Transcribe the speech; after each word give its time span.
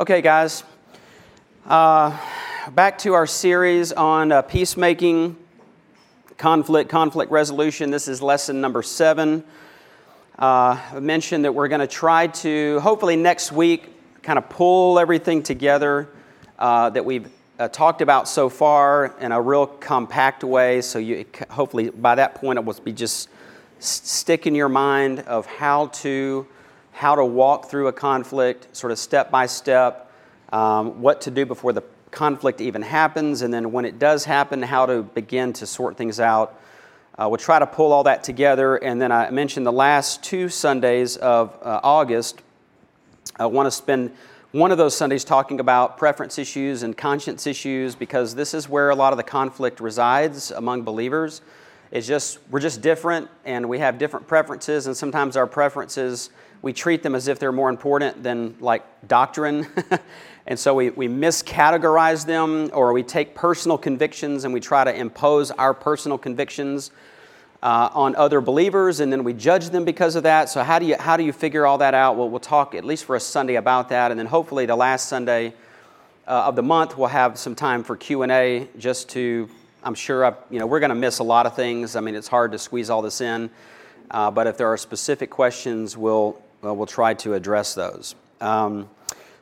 Okay, 0.00 0.22
guys. 0.22 0.64
Uh, 1.66 2.16
back 2.70 2.96
to 3.00 3.12
our 3.12 3.26
series 3.26 3.92
on 3.92 4.32
uh, 4.32 4.40
peacemaking, 4.40 5.36
conflict, 6.38 6.88
conflict 6.88 7.30
resolution. 7.30 7.90
This 7.90 8.08
is 8.08 8.22
lesson 8.22 8.62
number 8.62 8.82
seven. 8.82 9.44
Uh, 10.38 10.80
I 10.94 11.00
mentioned 11.00 11.44
that 11.44 11.52
we're 11.52 11.68
going 11.68 11.82
to 11.82 11.86
try 11.86 12.28
to, 12.28 12.80
hopefully, 12.80 13.14
next 13.14 13.52
week, 13.52 13.90
kind 14.22 14.38
of 14.38 14.48
pull 14.48 14.98
everything 14.98 15.42
together 15.42 16.08
uh, 16.58 16.88
that 16.88 17.04
we've 17.04 17.28
uh, 17.58 17.68
talked 17.68 18.00
about 18.00 18.26
so 18.26 18.48
far 18.48 19.14
in 19.20 19.32
a 19.32 19.40
real 19.42 19.66
compact 19.66 20.42
way. 20.42 20.80
So, 20.80 20.98
you, 20.98 21.26
hopefully, 21.50 21.90
by 21.90 22.14
that 22.14 22.36
point, 22.36 22.58
it 22.58 22.64
will 22.64 22.72
be 22.72 22.92
just 22.92 23.28
stick 23.80 24.46
in 24.46 24.54
your 24.54 24.70
mind 24.70 25.20
of 25.20 25.44
how 25.44 25.88
to 25.88 26.46
how 27.00 27.14
to 27.14 27.24
walk 27.24 27.70
through 27.70 27.86
a 27.88 27.92
conflict, 27.94 28.76
sort 28.76 28.92
of 28.92 28.98
step 28.98 29.30
by 29.30 29.46
step, 29.46 30.12
um, 30.52 31.00
what 31.00 31.22
to 31.22 31.30
do 31.30 31.46
before 31.46 31.72
the 31.72 31.82
conflict 32.10 32.60
even 32.60 32.82
happens, 32.82 33.40
and 33.40 33.54
then 33.54 33.72
when 33.72 33.86
it 33.86 33.98
does 33.98 34.26
happen, 34.26 34.60
how 34.60 34.84
to 34.84 35.02
begin 35.02 35.50
to 35.54 35.64
sort 35.64 35.96
things 35.96 36.20
out. 36.20 36.60
Uh, 37.18 37.26
we'll 37.26 37.38
try 37.38 37.58
to 37.58 37.66
pull 37.66 37.94
all 37.94 38.02
that 38.02 38.22
together, 38.22 38.76
and 38.76 39.00
then 39.00 39.10
I 39.10 39.30
mentioned 39.30 39.64
the 39.64 39.72
last 39.72 40.22
two 40.22 40.50
Sundays 40.50 41.16
of 41.16 41.56
uh, 41.62 41.80
August. 41.82 42.42
I 43.38 43.46
want 43.46 43.66
to 43.66 43.70
spend 43.70 44.14
one 44.52 44.70
of 44.70 44.76
those 44.76 44.94
Sundays 44.94 45.24
talking 45.24 45.58
about 45.58 45.96
preference 45.96 46.38
issues 46.38 46.82
and 46.82 46.94
conscience 46.94 47.46
issues 47.46 47.94
because 47.94 48.34
this 48.34 48.52
is 48.52 48.68
where 48.68 48.90
a 48.90 48.94
lot 48.94 49.14
of 49.14 49.16
the 49.16 49.22
conflict 49.22 49.80
resides 49.80 50.50
among 50.50 50.82
believers. 50.82 51.40
It's 51.92 52.06
just 52.06 52.40
we're 52.50 52.60
just 52.60 52.82
different, 52.82 53.30
and 53.46 53.70
we 53.70 53.78
have 53.78 53.96
different 53.96 54.28
preferences, 54.28 54.86
and 54.86 54.94
sometimes 54.94 55.34
our 55.38 55.46
preferences 55.46 56.28
we 56.62 56.72
treat 56.72 57.02
them 57.02 57.14
as 57.14 57.28
if 57.28 57.38
they're 57.38 57.52
more 57.52 57.70
important 57.70 58.22
than 58.22 58.56
like 58.60 58.84
doctrine. 59.08 59.66
and 60.46 60.58
so 60.58 60.74
we, 60.74 60.90
we 60.90 61.08
miscategorize 61.08 62.26
them 62.26 62.70
or 62.72 62.92
we 62.92 63.02
take 63.02 63.34
personal 63.34 63.78
convictions 63.78 64.44
and 64.44 64.52
we 64.52 64.60
try 64.60 64.84
to 64.84 64.94
impose 64.94 65.50
our 65.52 65.72
personal 65.72 66.18
convictions 66.18 66.90
uh, 67.62 67.90
on 67.92 68.14
other 68.16 68.40
believers 68.40 69.00
and 69.00 69.12
then 69.12 69.24
we 69.24 69.32
judge 69.32 69.70
them 69.70 69.84
because 69.84 70.16
of 70.16 70.22
that. 70.22 70.48
So 70.48 70.62
how 70.62 70.78
do 70.78 70.86
you, 70.86 70.96
how 70.98 71.16
do 71.16 71.24
you 71.24 71.32
figure 71.32 71.66
all 71.66 71.78
that 71.78 71.94
out? 71.94 72.16
Well, 72.16 72.28
we'll 72.28 72.40
talk 72.40 72.74
at 72.74 72.84
least 72.84 73.04
for 73.04 73.16
a 73.16 73.20
Sunday 73.20 73.56
about 73.56 73.88
that. 73.90 74.10
And 74.10 74.18
then 74.18 74.26
hopefully 74.26 74.66
the 74.66 74.76
last 74.76 75.08
Sunday 75.08 75.54
uh, 76.26 76.44
of 76.46 76.56
the 76.56 76.62
month, 76.62 76.96
we'll 76.96 77.08
have 77.08 77.38
some 77.38 77.54
time 77.54 77.82
for 77.82 77.96
Q&A 77.96 78.68
just 78.78 79.08
to, 79.10 79.48
I'm 79.82 79.94
sure, 79.94 80.24
I've, 80.24 80.36
you 80.50 80.58
know, 80.58 80.66
we're 80.66 80.80
going 80.80 80.90
to 80.90 80.94
miss 80.94 81.18
a 81.18 81.24
lot 81.24 81.46
of 81.46 81.56
things. 81.56 81.96
I 81.96 82.00
mean, 82.00 82.14
it's 82.14 82.28
hard 82.28 82.52
to 82.52 82.58
squeeze 82.58 82.90
all 82.90 83.02
this 83.02 83.20
in. 83.20 83.50
Uh, 84.10 84.30
but 84.30 84.46
if 84.46 84.56
there 84.56 84.66
are 84.68 84.76
specific 84.76 85.30
questions, 85.30 85.96
we'll, 85.96 86.40
well, 86.62 86.76
we'll 86.76 86.86
try 86.86 87.14
to 87.14 87.34
address 87.34 87.74
those. 87.74 88.14
Um, 88.40 88.88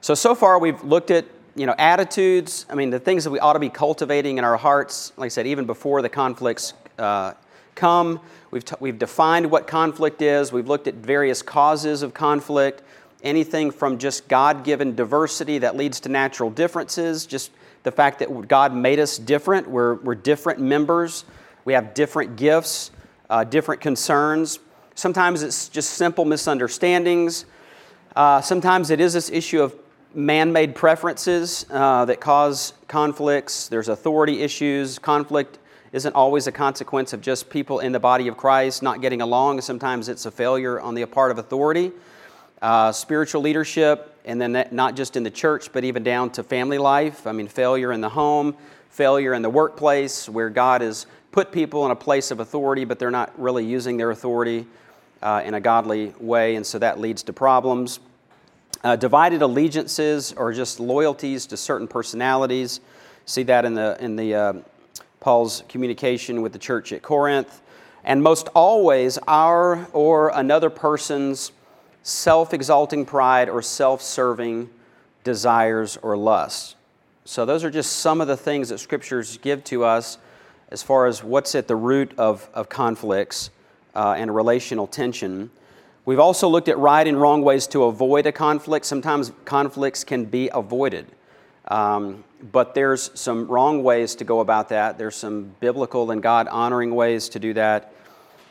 so, 0.01 0.15
so 0.15 0.35
far 0.35 0.59
we've 0.59 0.83
looked 0.83 1.11
at 1.11 1.25
you 1.59 1.67
know, 1.67 1.75
attitudes, 1.77 2.67
I 2.71 2.77
mean, 2.77 2.91
the 2.91 3.01
things 3.01 3.25
that 3.25 3.31
we 3.31 3.41
ought 3.41 3.55
to 3.55 3.59
be 3.59 3.69
cultivating 3.69 4.39
in 4.39 4.45
our 4.45 4.57
hearts, 4.57 5.13
like 5.17 5.27
I 5.27 5.29
said, 5.29 5.47
even 5.49 5.67
before 5.67 6.03
the 6.03 6.09
conflicts 6.09 6.73
uh, 6.99 7.35
come. 7.75 8.21
We've, 8.51 8.65
t- 8.65 8.77
we've 8.81 8.99
defined 8.99 9.51
what 9.51 9.67
conflict 9.67 10.23
is. 10.23 10.53
We've 10.53 10.69
looked 10.69 10.87
at 10.87 10.95
various 10.95 11.43
causes 11.43 12.03
of 12.03 12.15
conflict, 12.15 12.83
anything 13.23 13.71
from 13.71 13.99
just 13.99 14.29
God 14.29 14.65
given 14.65 14.95
diversity 14.95 15.59
that 15.59 15.77
leads 15.77 16.01
to 16.01 16.09
natural 16.09 16.51
differences, 16.51 17.27
just 17.27 17.51
the 17.83 17.93
fact 17.93 18.21
that 18.21 18.49
God 18.49 18.75
made 18.75 18.99
us 19.01 19.19
different. 19.19 19.69
We're, 19.69 19.95
we're 19.95 20.15
different 20.15 20.61
members, 20.61 21.25
we 21.65 21.73
have 21.73 21.95
different 21.95 22.37
gifts, 22.37 22.91
uh, 23.29 23.45
different 23.45 23.81
concerns. 23.81 24.61
Sometimes 24.99 25.45
it's 25.45 25.69
just 25.69 25.91
simple 25.91 26.25
misunderstandings. 26.25 27.47
Uh, 28.17 28.41
sometimes 28.41 28.91
it 28.91 29.01
is 29.01 29.13
this 29.13 29.31
issue 29.31 29.63
of 29.63 29.73
man 30.13 30.53
made 30.53 30.75
preferences 30.75 31.65
uh, 31.71 32.05
that 32.07 32.21
cause 32.21 32.73
conflicts. 32.89 33.69
There's 33.69 33.89
authority 33.89 34.43
issues. 34.43 34.99
Conflict 34.99 35.61
isn't 35.93 36.17
always 36.17 36.49
a 36.49 36.53
consequence 36.53 37.13
of 37.13 37.21
just 37.21 37.49
people 37.49 37.79
in 37.79 37.93
the 37.93 38.01
body 38.01 38.27
of 38.27 38.37
Christ 38.37 38.83
not 38.83 39.01
getting 39.01 39.21
along. 39.23 39.61
Sometimes 39.61 40.09
it's 40.09 40.27
a 40.27 40.33
failure 40.33 40.81
on 40.81 40.97
the 40.97 41.07
part 41.07 41.31
of 41.31 41.39
authority. 41.39 41.93
Uh, 42.61 42.91
spiritual 42.91 43.41
leadership, 43.41 44.21
and 44.25 44.41
then 44.41 44.51
that, 44.55 44.73
not 44.73 44.97
just 44.97 45.17
in 45.17 45.23
the 45.23 45.31
church, 45.31 45.73
but 45.73 45.85
even 45.85 46.03
down 46.03 46.29
to 46.31 46.43
family 46.43 46.77
life. 46.79 47.25
I 47.25 47.31
mean, 47.31 47.47
failure 47.47 47.93
in 47.93 48.01
the 48.01 48.09
home, 48.09 48.57
failure 48.91 49.33
in 49.33 49.43
the 49.43 49.51
workplace, 49.51 50.29
where 50.29 50.51
God 50.51 50.81
has 50.81 51.07
put 51.31 51.53
people 51.53 51.85
in 51.85 51.93
a 51.93 51.97
place 51.97 52.33
of 52.33 52.41
authority, 52.41 52.85
but 52.85 52.99
they're 52.99 53.13
not 53.13 53.33
really 53.41 53.65
using 53.65 53.97
their 53.97 54.11
authority 54.11 54.67
uh, 55.23 55.43
in 55.45 55.55
a 55.55 55.61
godly 55.61 56.15
way, 56.21 56.57
and 56.57 56.67
so 56.67 56.79
that 56.79 57.01
leads 57.01 57.23
to 57.25 57.33
problems. 57.33 58.01
Uh, 58.85 58.97
divided 58.97 59.43
allegiances 59.43 60.33
or 60.33 60.53
just 60.53 60.79
loyalties 60.79 61.47
to 61.47 61.57
certain 61.57 61.89
personalities. 61.89 62.81
See 63.27 63.43
that 63.45 63.65
in 63.65 63.75
the 63.75 63.97
in 64.01 64.17
the 64.17 64.35
uh, 64.35 64.53
Paul's 65.21 65.65
communication 65.69 66.43
with 66.43 66.53
the 66.53 66.59
church 66.59 66.93
at 66.93 67.03
Corinth, 67.03 67.61
and 68.05 68.23
most 68.23 68.49
always 68.55 69.19
our 69.27 69.89
or 69.93 70.31
another 70.35 70.71
person's 70.71 71.53
self-exalting 72.03 73.05
pride 73.05 73.49
or 73.49 73.61
self-serving 73.61 74.71
desires 75.25 75.99
or 75.99 76.17
lusts. 76.17 76.77
So 77.25 77.45
those 77.45 77.65
are 77.65 77.71
just 77.71 77.97
some 77.97 78.23
of 78.23 78.29
the 78.29 78.37
things 78.37 78.71
that 78.71 78.79
scriptures 78.79 79.39
give 79.39 79.63
to 79.65 79.85
us 79.85 80.17
as 80.71 80.83
far 80.83 81.07
as 81.07 81.23
what's 81.23 81.55
at 81.55 81.69
the 81.69 81.77
root 81.77 82.13
of, 82.17 82.49
of 82.55 82.69
conflicts 82.69 83.51
uh, 83.99 84.15
and 84.17 84.33
relational 84.33 84.87
tension. 84.87 85.51
We've 86.05 86.21
also 86.21 86.47
looked 86.49 86.69
at 86.69 86.79
right 86.79 87.05
and 87.05 87.21
wrong 87.21 87.43
ways 87.43 87.67
to 87.69 87.85
avoid 87.85 88.27
a 88.27 88.33
conflict. 88.33 88.87
Sometimes 88.87 89.33
conflicts 89.45 90.05
can 90.05 90.25
be 90.25 90.49
avoided, 90.55 91.07
um, 91.67 92.23
but 92.53 92.77
there's 92.77 93.11
some 93.19 93.49
wrong 93.49 93.83
ways 93.83 94.15
to 94.15 94.25
go 94.25 94.39
about 94.39 94.69
that. 94.69 94.99
There's 94.99 95.17
some 95.17 95.53
biblical 95.59 96.13
and 96.13 96.23
God 96.23 96.47
honoring 96.47 96.95
ways 96.95 97.29
to 97.31 97.41
do 97.41 97.53
that. 97.55 97.93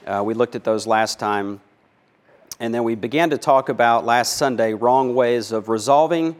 Uh, 0.06 0.22
we 0.26 0.34
looked 0.34 0.56
at 0.56 0.66
those 0.66 0.86
last 0.86 1.18
time. 1.18 1.62
And 2.60 2.74
then 2.74 2.84
we 2.84 2.96
began 2.96 3.30
to 3.30 3.38
talk 3.38 3.70
about 3.70 4.04
last 4.04 4.36
Sunday 4.36 4.74
wrong 4.74 5.16
ways 5.16 5.54
of 5.54 5.70
resolving, 5.70 6.36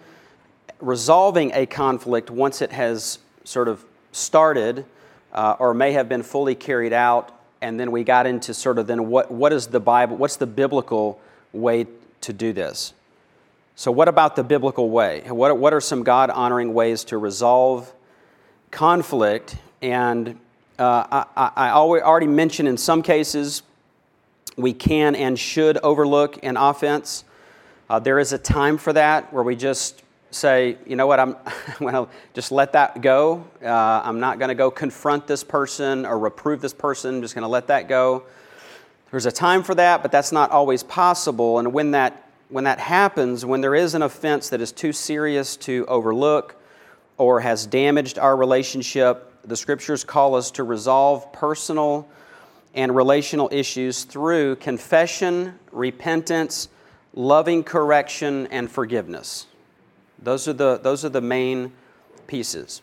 resolving 0.82 1.52
a 1.54 1.66
conflict 1.66 2.30
once 2.30 2.62
it 2.62 2.74
has 2.74 3.20
sort 3.46 3.70
of 3.70 3.86
started 4.12 4.84
uh, 5.32 5.56
or 5.60 5.74
may 5.74 5.94
have 5.94 6.10
been 6.10 6.24
fully 6.24 6.56
carried 6.56 6.92
out 6.92 7.37
and 7.62 7.80
then 7.80 7.92
we 7.92 8.04
got 8.04 8.26
into 8.26 8.54
sort 8.54 8.78
of 8.78 8.88
then 8.88 9.08
what, 9.10 9.32
what 9.32 9.54
is 9.54 9.68
the 9.68 9.80
Bible, 9.80 10.18
what's 10.18 10.38
the 10.38 10.48
biblical 10.48 11.20
way 11.54 11.88
to 12.22 12.34
do 12.34 12.54
this? 12.54 12.94
So, 13.76 13.92
what 13.92 14.08
about 14.08 14.36
the 14.36 14.44
biblical 14.44 14.90
way? 14.90 15.22
What, 15.28 15.58
what 15.58 15.74
are 15.74 15.82
some 15.82 16.04
God 16.04 16.30
honoring 16.30 16.74
ways 16.74 17.04
to 17.06 17.18
resolve 17.18 17.94
conflict? 18.72 19.56
And 19.82 20.40
uh, 20.80 21.26
I, 21.36 21.52
I 21.56 21.70
already 21.70 22.28
mentioned 22.28 22.68
in 22.68 22.78
some 22.78 23.04
cases 23.04 23.62
we 24.56 24.74
can 24.74 25.16
and 25.16 25.38
should 25.38 25.78
overlook 25.78 26.40
an 26.44 26.58
offense. 26.58 27.24
Uh, 27.90 28.00
there 28.00 28.20
is 28.20 28.34
a 28.34 28.38
time 28.38 28.78
for 28.78 28.92
that 28.94 29.32
where 29.32 29.44
we 29.44 29.56
just 29.56 30.02
say, 30.38 30.78
you 30.86 30.96
know 30.96 31.08
what, 31.08 31.20
I'm, 31.20 31.36
going 31.80 31.94
to 31.94 32.08
just 32.34 32.52
let 32.52 32.74
that 32.74 33.02
go. 33.02 33.46
Uh, 33.64 33.68
I'm 34.04 34.20
not 34.20 34.40
going 34.40 34.50
to 34.50 34.56
go 34.56 34.72
confront 34.72 35.28
this 35.28 35.44
person 35.44 36.06
or 36.06 36.18
reprove 36.18 36.62
this 36.62 36.74
person. 36.74 37.16
I'm 37.16 37.22
just 37.22 37.36
going 37.36 37.44
to 37.44 37.50
let 37.50 37.68
that 37.68 37.88
go. 37.88 38.24
There's 39.12 39.26
a 39.26 39.32
time 39.32 39.64
for 39.64 39.76
that, 39.76 40.02
but 40.02 40.12
that's 40.12 40.32
not 40.32 40.52
always 40.52 40.84
possible. 40.84 41.60
And 41.60 41.74
when 41.74 41.92
that, 41.92 42.30
when 42.50 42.66
that 42.66 42.80
happens, 42.80 43.46
when 43.46 43.62
there 43.62 43.76
is 43.76 43.96
an 43.96 44.02
offense 44.02 44.50
that 44.50 44.62
is 44.62 44.72
too 44.72 44.94
serious 44.94 45.56
to 45.58 45.86
overlook 45.88 46.56
or 47.18 47.40
has 47.40 47.66
damaged 47.66 48.20
our 48.20 48.36
relationship, 48.36 49.34
the 49.44 49.56
scriptures 49.56 50.04
call 50.04 50.36
us 50.36 50.52
to 50.52 50.64
resolve 50.64 51.32
personal 51.32 52.08
and 52.74 52.96
relational 52.96 53.50
issues 53.52 54.04
through 54.04 54.58
confession, 54.58 55.58
repentance, 55.72 56.70
loving 57.14 57.64
correction, 57.64 58.48
and 58.48 58.70
forgiveness. 58.70 59.48
Those 60.22 60.48
are 60.48 60.54
the, 60.54 60.78
those 60.78 61.06
are 61.06 61.10
the 61.10 61.22
main 61.22 61.72
pieces. 62.28 62.82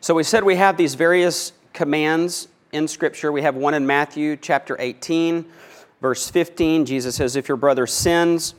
So 0.00 0.14
we 0.14 0.24
said 0.24 0.44
we 0.44 0.56
have 0.56 0.76
these 0.76 0.94
various 0.94 1.52
commands 1.72 2.48
in 2.72 2.88
Scripture. 2.88 3.30
We 3.30 3.42
have 3.42 3.54
one 3.54 3.74
in 3.74 3.86
Matthew 3.86 4.36
chapter 4.36 4.76
18, 4.78 5.44
verse 6.00 6.28
15. 6.28 6.86
Jesus 6.86 7.14
says, 7.14 7.36
If 7.36 7.48
your 7.48 7.56
brother 7.56 7.86
sins, 7.86 8.54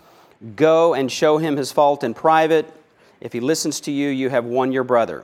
go 0.55 0.93
and 0.93 1.11
show 1.11 1.37
him 1.37 1.57
his 1.57 1.71
fault 1.71 2.03
in 2.03 2.13
private. 2.13 2.71
If 3.19 3.33
he 3.33 3.39
listens 3.39 3.79
to 3.81 3.91
you, 3.91 4.09
you 4.09 4.29
have 4.29 4.45
won 4.45 4.71
your 4.71 4.83
brother, 4.83 5.23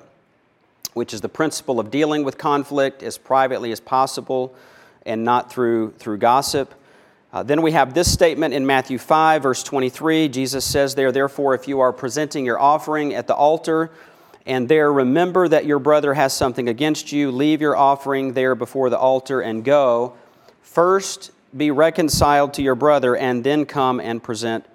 which 0.94 1.13
is 1.13 1.21
the 1.21 1.30
principle 1.30 1.80
of 1.80 1.91
dealing 1.91 2.24
with 2.24 2.38
conflict 2.38 3.03
as 3.03 3.18
privately 3.18 3.71
as 3.71 3.80
possible 3.80 4.56
and 5.06 5.24
not 5.24 5.51
through, 5.51 5.91
through 5.94 6.18
gossip. 6.18 6.74
Uh, 7.31 7.43
then 7.43 7.61
we 7.61 7.71
have 7.71 7.93
this 7.93 8.11
statement 8.11 8.55
in 8.55 8.65
Matthew 8.65 8.97
5, 8.97 9.43
verse 9.43 9.61
23. 9.61 10.29
Jesus 10.29 10.65
says 10.65 10.95
there, 10.95 11.11
Therefore, 11.11 11.53
if 11.53 11.67
you 11.67 11.79
are 11.79 11.93
presenting 11.93 12.43
your 12.43 12.59
offering 12.59 13.13
at 13.13 13.27
the 13.27 13.35
altar, 13.35 13.91
and 14.47 14.67
there 14.67 14.91
remember 14.91 15.47
that 15.47 15.67
your 15.67 15.77
brother 15.77 16.15
has 16.15 16.33
something 16.33 16.67
against 16.67 17.11
you, 17.11 17.29
leave 17.29 17.61
your 17.61 17.77
offering 17.77 18.33
there 18.33 18.55
before 18.55 18.89
the 18.89 18.97
altar 18.97 19.41
and 19.41 19.63
go. 19.63 20.15
First 20.63 21.31
be 21.55 21.69
reconciled 21.69 22.55
to 22.55 22.63
your 22.63 22.75
brother, 22.75 23.15
and 23.15 23.43
then 23.43 23.65
come 23.65 23.99
and 23.99 24.21
present 24.23 24.65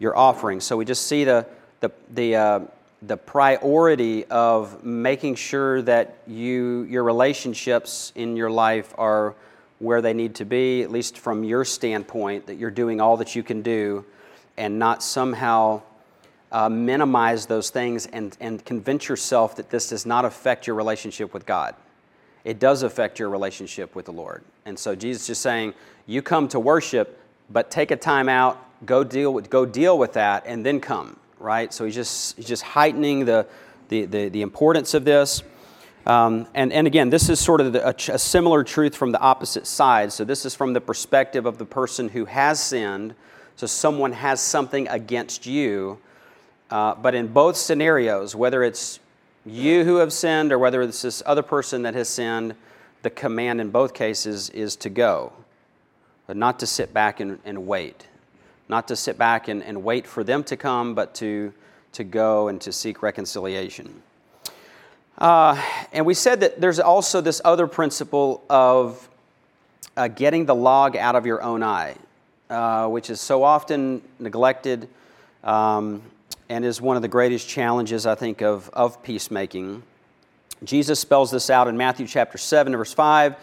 your 0.00 0.16
offering. 0.16 0.60
So 0.60 0.76
we 0.76 0.84
just 0.84 1.06
see 1.06 1.22
the, 1.22 1.46
the, 1.80 1.92
the, 2.10 2.36
uh, 2.36 2.60
the 3.02 3.16
priority 3.16 4.24
of 4.26 4.84
making 4.84 5.36
sure 5.36 5.82
that 5.82 6.18
you 6.26 6.82
your 6.88 7.04
relationships 7.04 8.12
in 8.14 8.36
your 8.36 8.50
life 8.50 8.94
are 8.98 9.34
where 9.84 10.02
they 10.02 10.14
need 10.14 10.34
to 10.36 10.44
be, 10.44 10.82
at 10.82 10.90
least 10.90 11.18
from 11.18 11.44
your 11.44 11.64
standpoint, 11.64 12.46
that 12.46 12.56
you're 12.56 12.70
doing 12.70 13.00
all 13.00 13.16
that 13.18 13.36
you 13.36 13.42
can 13.42 13.62
do, 13.62 14.04
and 14.56 14.78
not 14.78 15.02
somehow 15.02 15.82
uh, 16.50 16.68
minimize 16.68 17.46
those 17.46 17.70
things 17.70 18.06
and, 18.06 18.36
and 18.40 18.64
convince 18.64 19.08
yourself 19.08 19.56
that 19.56 19.70
this 19.70 19.88
does 19.88 20.06
not 20.06 20.24
affect 20.24 20.66
your 20.66 20.76
relationship 20.76 21.34
with 21.34 21.44
God. 21.46 21.74
It 22.44 22.58
does 22.58 22.82
affect 22.82 23.18
your 23.18 23.28
relationship 23.28 23.94
with 23.94 24.04
the 24.04 24.12
Lord. 24.12 24.44
And 24.64 24.78
so 24.78 24.94
Jesus 24.94 25.28
is 25.30 25.38
saying, 25.38 25.74
you 26.06 26.22
come 26.22 26.48
to 26.48 26.60
worship, 26.60 27.20
but 27.50 27.70
take 27.70 27.90
a 27.90 27.96
time 27.96 28.28
out, 28.28 28.58
go 28.86 29.02
deal 29.02 29.32
with, 29.32 29.50
go 29.50 29.66
deal 29.66 29.98
with 29.98 30.12
that, 30.12 30.44
and 30.46 30.64
then 30.64 30.80
come, 30.80 31.18
right? 31.38 31.72
So 31.72 31.84
he's 31.84 31.94
just, 31.94 32.36
he's 32.36 32.46
just 32.46 32.62
heightening 32.62 33.24
the, 33.24 33.46
the, 33.88 34.04
the, 34.04 34.28
the 34.28 34.42
importance 34.42 34.94
of 34.94 35.04
this. 35.04 35.42
Um, 36.06 36.46
and, 36.54 36.72
and 36.72 36.86
again, 36.86 37.08
this 37.08 37.30
is 37.30 37.40
sort 37.40 37.60
of 37.60 37.72
the, 37.72 37.86
a, 37.86 37.94
a, 38.14 38.18
similar 38.18 38.62
truth 38.62 38.94
from 38.94 39.10
the 39.10 39.20
opposite 39.20 39.66
side. 39.66 40.12
So, 40.12 40.22
this 40.24 40.44
is 40.44 40.54
from 40.54 40.74
the 40.74 40.80
perspective 40.80 41.46
of 41.46 41.56
the 41.56 41.64
person 41.64 42.10
who 42.10 42.26
has 42.26 42.62
sinned. 42.62 43.14
So, 43.56 43.66
someone 43.66 44.12
has 44.12 44.40
something 44.40 44.86
against 44.88 45.46
you. 45.46 45.98
Uh, 46.70 46.94
but 46.94 47.14
in 47.14 47.28
both 47.28 47.56
scenarios, 47.56 48.36
whether 48.36 48.62
it's 48.62 49.00
you 49.46 49.84
who 49.84 49.96
have 49.96 50.12
sinned 50.12 50.52
or 50.52 50.58
whether 50.58 50.82
it's 50.82 51.02
this 51.02 51.22
other 51.24 51.42
person 51.42 51.82
that 51.82 51.94
has 51.94 52.08
sinned, 52.08 52.54
the 53.02 53.10
command 53.10 53.60
in 53.60 53.70
both 53.70 53.94
cases 53.94 54.50
is 54.50 54.76
to 54.76 54.90
go, 54.90 55.32
but 56.26 56.36
not 56.36 56.58
to 56.58 56.66
sit 56.66 56.92
back 56.92 57.20
and, 57.20 57.38
and 57.44 57.66
wait. 57.66 58.06
Not 58.68 58.88
to 58.88 58.96
sit 58.96 59.18
back 59.18 59.48
and, 59.48 59.62
and 59.62 59.84
wait 59.84 60.06
for 60.06 60.24
them 60.24 60.42
to 60.44 60.56
come, 60.56 60.94
but 60.94 61.14
to, 61.16 61.52
to 61.92 62.04
go 62.04 62.48
and 62.48 62.60
to 62.62 62.72
seek 62.72 63.02
reconciliation. 63.02 64.02
Uh, 65.18 65.60
and 65.92 66.04
we 66.04 66.14
said 66.14 66.40
that 66.40 66.60
there's 66.60 66.80
also 66.80 67.20
this 67.20 67.40
other 67.44 67.66
principle 67.66 68.42
of 68.50 69.08
uh, 69.96 70.08
getting 70.08 70.44
the 70.46 70.54
log 70.54 70.96
out 70.96 71.14
of 71.14 71.24
your 71.24 71.42
own 71.42 71.62
eye, 71.62 71.94
uh, 72.50 72.88
which 72.88 73.10
is 73.10 73.20
so 73.20 73.42
often 73.44 74.02
neglected 74.18 74.88
um, 75.44 76.02
and 76.48 76.64
is 76.64 76.80
one 76.80 76.96
of 76.96 77.02
the 77.02 77.08
greatest 77.08 77.48
challenges, 77.48 78.06
I 78.06 78.14
think, 78.14 78.42
of, 78.42 78.68
of 78.70 79.02
peacemaking. 79.02 79.82
Jesus 80.64 80.98
spells 80.98 81.30
this 81.30 81.50
out 81.50 81.68
in 81.68 81.76
Matthew 81.76 82.06
chapter 82.06 82.38
7, 82.38 82.76
verse 82.76 82.92
5. 82.92 83.36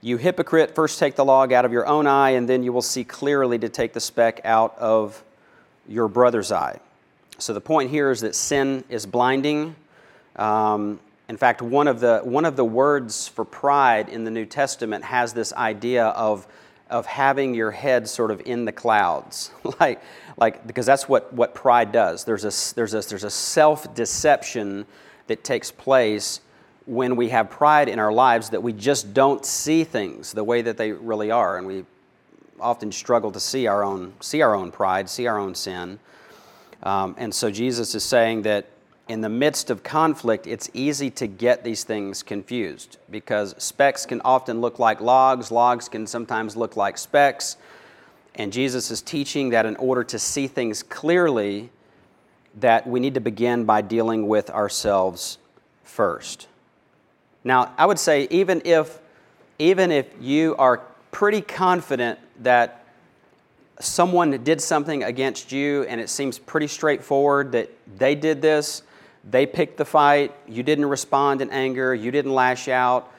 You 0.00 0.16
hypocrite, 0.16 0.74
first 0.74 0.98
take 0.98 1.14
the 1.14 1.24
log 1.24 1.52
out 1.52 1.64
of 1.64 1.72
your 1.72 1.86
own 1.86 2.06
eye, 2.06 2.30
and 2.30 2.48
then 2.48 2.62
you 2.62 2.72
will 2.72 2.82
see 2.82 3.04
clearly 3.04 3.58
to 3.58 3.68
take 3.68 3.92
the 3.92 4.00
speck 4.00 4.40
out 4.44 4.76
of 4.78 5.22
your 5.88 6.08
brother's 6.08 6.50
eye. 6.50 6.80
So 7.38 7.52
the 7.52 7.60
point 7.60 7.90
here 7.90 8.10
is 8.10 8.20
that 8.20 8.34
sin 8.34 8.84
is 8.88 9.06
blinding. 9.06 9.74
Um, 10.36 11.00
in 11.28 11.36
fact, 11.36 11.62
one 11.62 11.88
of, 11.88 12.00
the, 12.00 12.20
one 12.24 12.44
of 12.44 12.56
the 12.56 12.64
words 12.64 13.28
for 13.28 13.44
pride 13.44 14.08
in 14.08 14.24
the 14.24 14.30
New 14.30 14.44
Testament 14.44 15.04
has 15.04 15.32
this 15.32 15.52
idea 15.54 16.06
of, 16.08 16.46
of 16.90 17.06
having 17.06 17.54
your 17.54 17.70
head 17.70 18.08
sort 18.08 18.30
of 18.30 18.42
in 18.44 18.64
the 18.64 18.72
clouds. 18.72 19.50
like, 19.80 20.02
like, 20.36 20.66
because 20.66 20.84
that's 20.84 21.08
what, 21.08 21.32
what 21.32 21.54
pride 21.54 21.92
does. 21.92 22.24
There's 22.24 22.44
a, 22.44 22.74
there's 22.74 22.94
a, 22.94 23.00
there's 23.00 23.24
a 23.24 23.30
self 23.30 23.94
deception 23.94 24.86
that 25.28 25.44
takes 25.44 25.70
place 25.70 26.40
when 26.86 27.16
we 27.16 27.28
have 27.28 27.48
pride 27.48 27.88
in 27.88 27.98
our 27.98 28.12
lives 28.12 28.50
that 28.50 28.62
we 28.62 28.72
just 28.72 29.14
don't 29.14 29.46
see 29.46 29.84
things 29.84 30.32
the 30.32 30.44
way 30.44 30.62
that 30.62 30.76
they 30.76 30.92
really 30.92 31.30
are. 31.30 31.56
And 31.56 31.66
we 31.66 31.84
often 32.60 32.92
struggle 32.92 33.30
to 33.32 33.40
see 33.40 33.66
our 33.66 33.82
own, 33.84 34.12
see 34.20 34.42
our 34.42 34.54
own 34.54 34.70
pride, 34.70 35.08
see 35.08 35.26
our 35.26 35.38
own 35.38 35.54
sin. 35.54 35.98
Um, 36.82 37.14
and 37.18 37.34
so 37.34 37.50
Jesus 37.50 37.94
is 37.94 38.04
saying 38.04 38.42
that 38.42 38.66
in 39.08 39.20
the 39.20 39.28
midst 39.28 39.70
of 39.70 39.82
conflict, 39.82 40.46
it's 40.46 40.70
easy 40.74 41.10
to 41.10 41.26
get 41.26 41.64
these 41.64 41.84
things 41.84 42.22
confused 42.22 42.98
because 43.10 43.54
specks 43.58 44.06
can 44.06 44.20
often 44.24 44.60
look 44.60 44.78
like 44.78 45.00
logs, 45.00 45.50
logs 45.50 45.88
can 45.88 46.06
sometimes 46.06 46.56
look 46.56 46.76
like 46.76 46.96
specks. 46.96 47.56
And 48.34 48.52
Jesus 48.52 48.90
is 48.90 49.02
teaching 49.02 49.50
that 49.50 49.66
in 49.66 49.76
order 49.76 50.04
to 50.04 50.18
see 50.18 50.46
things 50.46 50.82
clearly, 50.82 51.70
that 52.60 52.86
we 52.86 53.00
need 53.00 53.14
to 53.14 53.20
begin 53.20 53.64
by 53.64 53.82
dealing 53.82 54.28
with 54.28 54.50
ourselves 54.50 55.38
first. 55.84 56.48
Now, 57.44 57.72
I 57.76 57.86
would 57.86 57.98
say 57.98 58.28
even 58.30 58.62
if 58.64 59.00
even 59.58 59.92
if 59.92 60.06
you 60.20 60.56
are 60.56 60.78
pretty 61.10 61.40
confident 61.40 62.18
that 62.40 62.84
someone 63.78 64.42
did 64.42 64.60
something 64.60 65.04
against 65.04 65.52
you 65.52 65.84
and 65.84 66.00
it 66.00 66.08
seems 66.08 66.38
pretty 66.38 66.66
straightforward 66.66 67.52
that 67.52 67.70
they 67.98 68.14
did 68.14 68.42
this, 68.42 68.82
they 69.24 69.46
picked 69.46 69.76
the 69.76 69.84
fight, 69.84 70.34
you 70.48 70.62
didn't 70.62 70.86
respond 70.86 71.40
in 71.40 71.50
anger, 71.50 71.94
you 71.94 72.10
didn't 72.10 72.32
lash 72.32 72.68
out, 72.68 73.12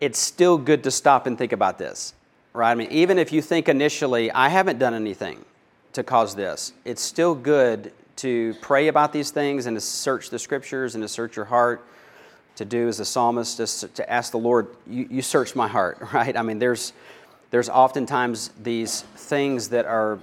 it's 0.00 0.18
still 0.18 0.58
good 0.58 0.84
to 0.84 0.90
stop 0.90 1.26
and 1.26 1.36
think 1.38 1.52
about 1.52 1.78
this, 1.78 2.14
right? 2.52 2.70
I 2.70 2.74
mean, 2.74 2.90
even 2.90 3.18
if 3.18 3.32
you 3.32 3.42
think 3.42 3.68
initially, 3.68 4.30
I 4.30 4.48
haven't 4.48 4.78
done 4.78 4.94
anything 4.94 5.44
to 5.94 6.02
cause 6.02 6.34
this, 6.34 6.72
it's 6.84 7.02
still 7.02 7.34
good 7.34 7.92
to 8.16 8.54
pray 8.60 8.88
about 8.88 9.12
these 9.12 9.30
things 9.30 9.66
and 9.66 9.76
to 9.76 9.80
search 9.80 10.30
the 10.30 10.38
scriptures 10.38 10.94
and 10.94 11.02
to 11.02 11.08
search 11.08 11.36
your 11.36 11.44
heart, 11.44 11.84
to 12.56 12.64
do 12.64 12.88
as 12.88 13.00
a 13.00 13.04
psalmist, 13.04 13.56
just 13.56 13.94
to 13.94 14.12
ask 14.12 14.32
the 14.32 14.38
Lord, 14.38 14.68
you, 14.86 15.06
you 15.10 15.22
search 15.22 15.54
my 15.54 15.68
heart, 15.68 15.98
right? 16.12 16.36
I 16.36 16.42
mean, 16.42 16.58
there's, 16.58 16.92
there's 17.50 17.68
oftentimes 17.68 18.50
these 18.62 19.02
things 19.16 19.68
that 19.70 19.86
are 19.86 20.18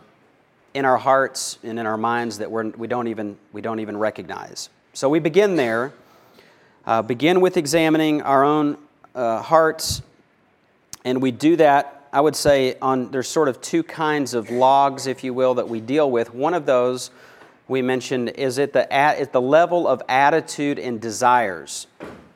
in 0.74 0.84
our 0.84 0.98
hearts 0.98 1.58
and 1.64 1.80
in 1.80 1.86
our 1.86 1.98
minds 1.98 2.38
that 2.38 2.52
we're, 2.52 2.70
we, 2.72 2.88
don't 2.88 3.08
even, 3.08 3.38
we 3.54 3.62
don't 3.62 3.80
even 3.80 3.98
recognize. 3.98 4.70
So 4.96 5.10
we 5.10 5.20
begin 5.20 5.58
there. 5.58 5.92
Uh, 6.86 7.02
begin 7.02 7.42
with 7.42 7.58
examining 7.58 8.22
our 8.22 8.46
own 8.46 8.78
uh, 9.14 9.42
hearts, 9.42 10.02
and 11.04 11.22
we 11.22 11.32
do 11.32 11.58
that, 11.58 12.08
I 12.14 12.22
would 12.22 12.38
say, 12.38 12.78
on 12.82 13.12
there's 13.12 13.28
sort 13.28 13.50
of 13.50 13.60
two 13.60 13.84
kinds 13.84 14.34
of 14.34 14.50
logs, 14.50 15.06
if 15.06 15.22
you 15.22 15.34
will, 15.34 15.56
that 15.56 15.68
we 15.68 15.82
deal 15.82 16.10
with. 16.10 16.34
One 16.34 16.54
of 16.54 16.66
those 16.66 17.12
we 17.68 17.82
mentioned 17.82 18.30
is 18.30 18.58
at 18.58 18.72
the, 18.72 18.92
at, 18.92 19.18
at 19.18 19.34
the 19.34 19.42
level 19.42 19.86
of 19.86 20.02
attitude 20.08 20.80
and 20.80 21.02
desires. 21.02 21.88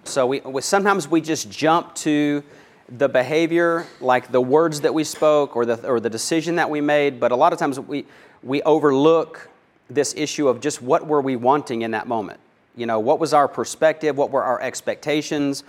So 0.04 0.28
we, 0.28 0.42
sometimes 0.60 1.08
we 1.08 1.22
just 1.22 1.50
jump 1.50 1.96
to 1.96 2.44
the 2.90 3.08
behavior, 3.08 3.88
like 4.02 4.34
the 4.34 4.42
words 4.42 4.82
that 4.82 4.94
we 4.94 5.06
spoke 5.06 5.56
or 5.56 5.66
the, 5.66 5.88
or 5.88 6.02
the 6.02 6.10
decision 6.10 6.58
that 6.58 6.70
we 6.70 6.82
made, 6.82 7.22
but 7.22 7.32
a 7.32 7.38
lot 7.38 7.54
of 7.54 7.60
times 7.60 7.80
we, 7.80 8.06
we 8.44 8.62
overlook 8.64 9.48
this 9.90 10.14
issue 10.18 10.50
of 10.50 10.60
just 10.60 10.82
what 10.82 11.08
were 11.08 11.22
we 11.22 11.38
wanting 11.38 11.84
in 11.84 11.92
that 11.92 12.06
moment. 12.06 12.42
You 12.76 12.86
know, 12.86 13.00
what 13.00 13.20
was 13.20 13.34
our 13.34 13.48
perspective? 13.48 14.18
What 14.18 14.32
were 14.32 14.44
our 14.44 14.62
expectations? 14.62 15.64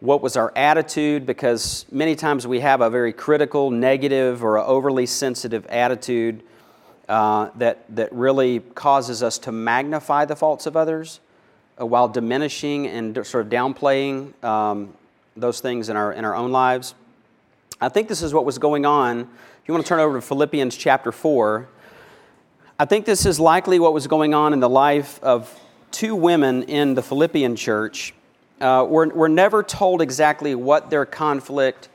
What 0.00 0.22
was 0.22 0.36
our 0.36 0.52
attitude? 0.56 1.26
Because 1.26 1.86
many 1.90 2.14
times 2.14 2.46
we 2.46 2.60
have 2.60 2.80
a 2.80 2.90
very 2.90 3.12
critical, 3.12 3.70
negative, 3.70 4.44
or 4.44 4.58
overly 4.58 5.06
sensitive 5.06 5.66
attitude 5.66 6.42
uh, 7.08 7.50
that, 7.56 7.84
that 7.94 8.12
really 8.12 8.60
causes 8.74 9.22
us 9.22 9.38
to 9.38 9.52
magnify 9.52 10.24
the 10.24 10.36
faults 10.36 10.66
of 10.66 10.76
others 10.76 11.20
uh, 11.80 11.86
while 11.86 12.08
diminishing 12.08 12.86
and 12.86 13.14
sort 13.26 13.46
of 13.46 13.52
downplaying 13.52 14.32
um, 14.44 14.92
those 15.36 15.60
things 15.60 15.88
in 15.88 15.96
our, 15.96 16.12
in 16.12 16.24
our 16.24 16.34
own 16.34 16.52
lives. 16.52 16.94
I 17.80 17.88
think 17.88 18.08
this 18.08 18.22
is 18.22 18.32
what 18.32 18.44
was 18.44 18.58
going 18.58 18.86
on. 18.86 19.20
If 19.20 19.68
you 19.68 19.74
want 19.74 19.84
to 19.84 19.88
turn 19.88 20.00
over 20.00 20.16
to 20.16 20.22
Philippians 20.22 20.76
chapter 20.76 21.12
4, 21.12 21.68
I 22.78 22.84
think 22.84 23.06
this 23.06 23.24
is 23.26 23.38
likely 23.40 23.78
what 23.78 23.92
was 23.92 24.06
going 24.06 24.34
on 24.34 24.52
in 24.52 24.60
the 24.60 24.68
life 24.68 25.22
of 25.22 25.58
two 25.96 26.14
women 26.14 26.62
in 26.64 26.92
the 26.92 27.00
Philippian 27.00 27.56
church. 27.56 28.12
Uh, 28.60 28.84
never 29.30 29.62
told 29.62 30.02
exactly 30.02 30.54
what 30.54 30.90
their 30.90 31.06
conflict 31.06 31.88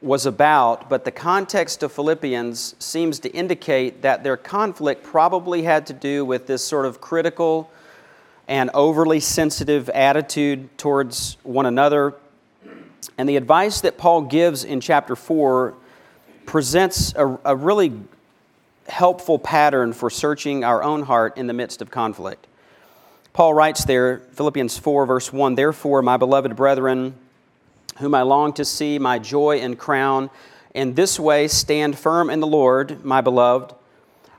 was 0.00 0.24
about, 0.24 0.88
but 0.88 1.04
the 1.04 1.10
context 1.10 1.82
of 1.82 1.92
Philippians 1.92 2.74
seems 2.78 3.18
to 3.18 3.30
indicate 3.34 4.00
that 4.00 4.24
their 4.24 4.38
conflict 4.38 5.02
probably 5.02 5.64
had 5.64 5.86
to 5.88 5.92
do 5.92 6.24
with 6.24 6.46
this 6.46 6.64
sort 6.64 6.86
of 6.86 7.02
critical 7.02 7.70
and 8.48 8.70
overly 8.72 9.20
sensitive 9.20 9.90
attitude 9.90 10.70
towards 10.78 11.36
one 11.42 11.66
another. 11.66 12.14
And 13.18 13.28
the 13.28 13.36
advice 13.36 13.82
that 13.82 13.98
Paul 13.98 14.22
gives 14.22 14.64
in 14.64 14.80
chapter 14.80 15.14
4 15.14 15.74
presents 16.46 17.12
a, 17.14 17.38
a 17.44 17.54
really 17.54 17.92
helpful 18.88 19.38
pattern 19.38 19.92
for 19.92 20.08
searching 20.08 20.64
our 20.64 20.82
own 20.82 21.02
heart 21.02 21.36
in 21.36 21.46
the 21.46 21.52
midst 21.52 21.82
of 21.82 21.90
conflict. 21.90 22.46
Paul 23.36 23.52
writes 23.52 23.84
there, 23.84 24.20
Philippians 24.32 24.78
4, 24.78 25.04
verse 25.04 25.30
1 25.30 25.56
Therefore, 25.56 26.00
my 26.00 26.16
beloved 26.16 26.56
brethren, 26.56 27.14
whom 27.98 28.14
I 28.14 28.22
long 28.22 28.54
to 28.54 28.64
see, 28.64 28.98
my 28.98 29.18
joy 29.18 29.58
and 29.58 29.78
crown. 29.78 30.30
In 30.72 30.94
this 30.94 31.20
way, 31.20 31.46
stand 31.46 31.98
firm 31.98 32.30
in 32.30 32.40
the 32.40 32.46
Lord, 32.46 33.04
my 33.04 33.20
beloved. 33.20 33.74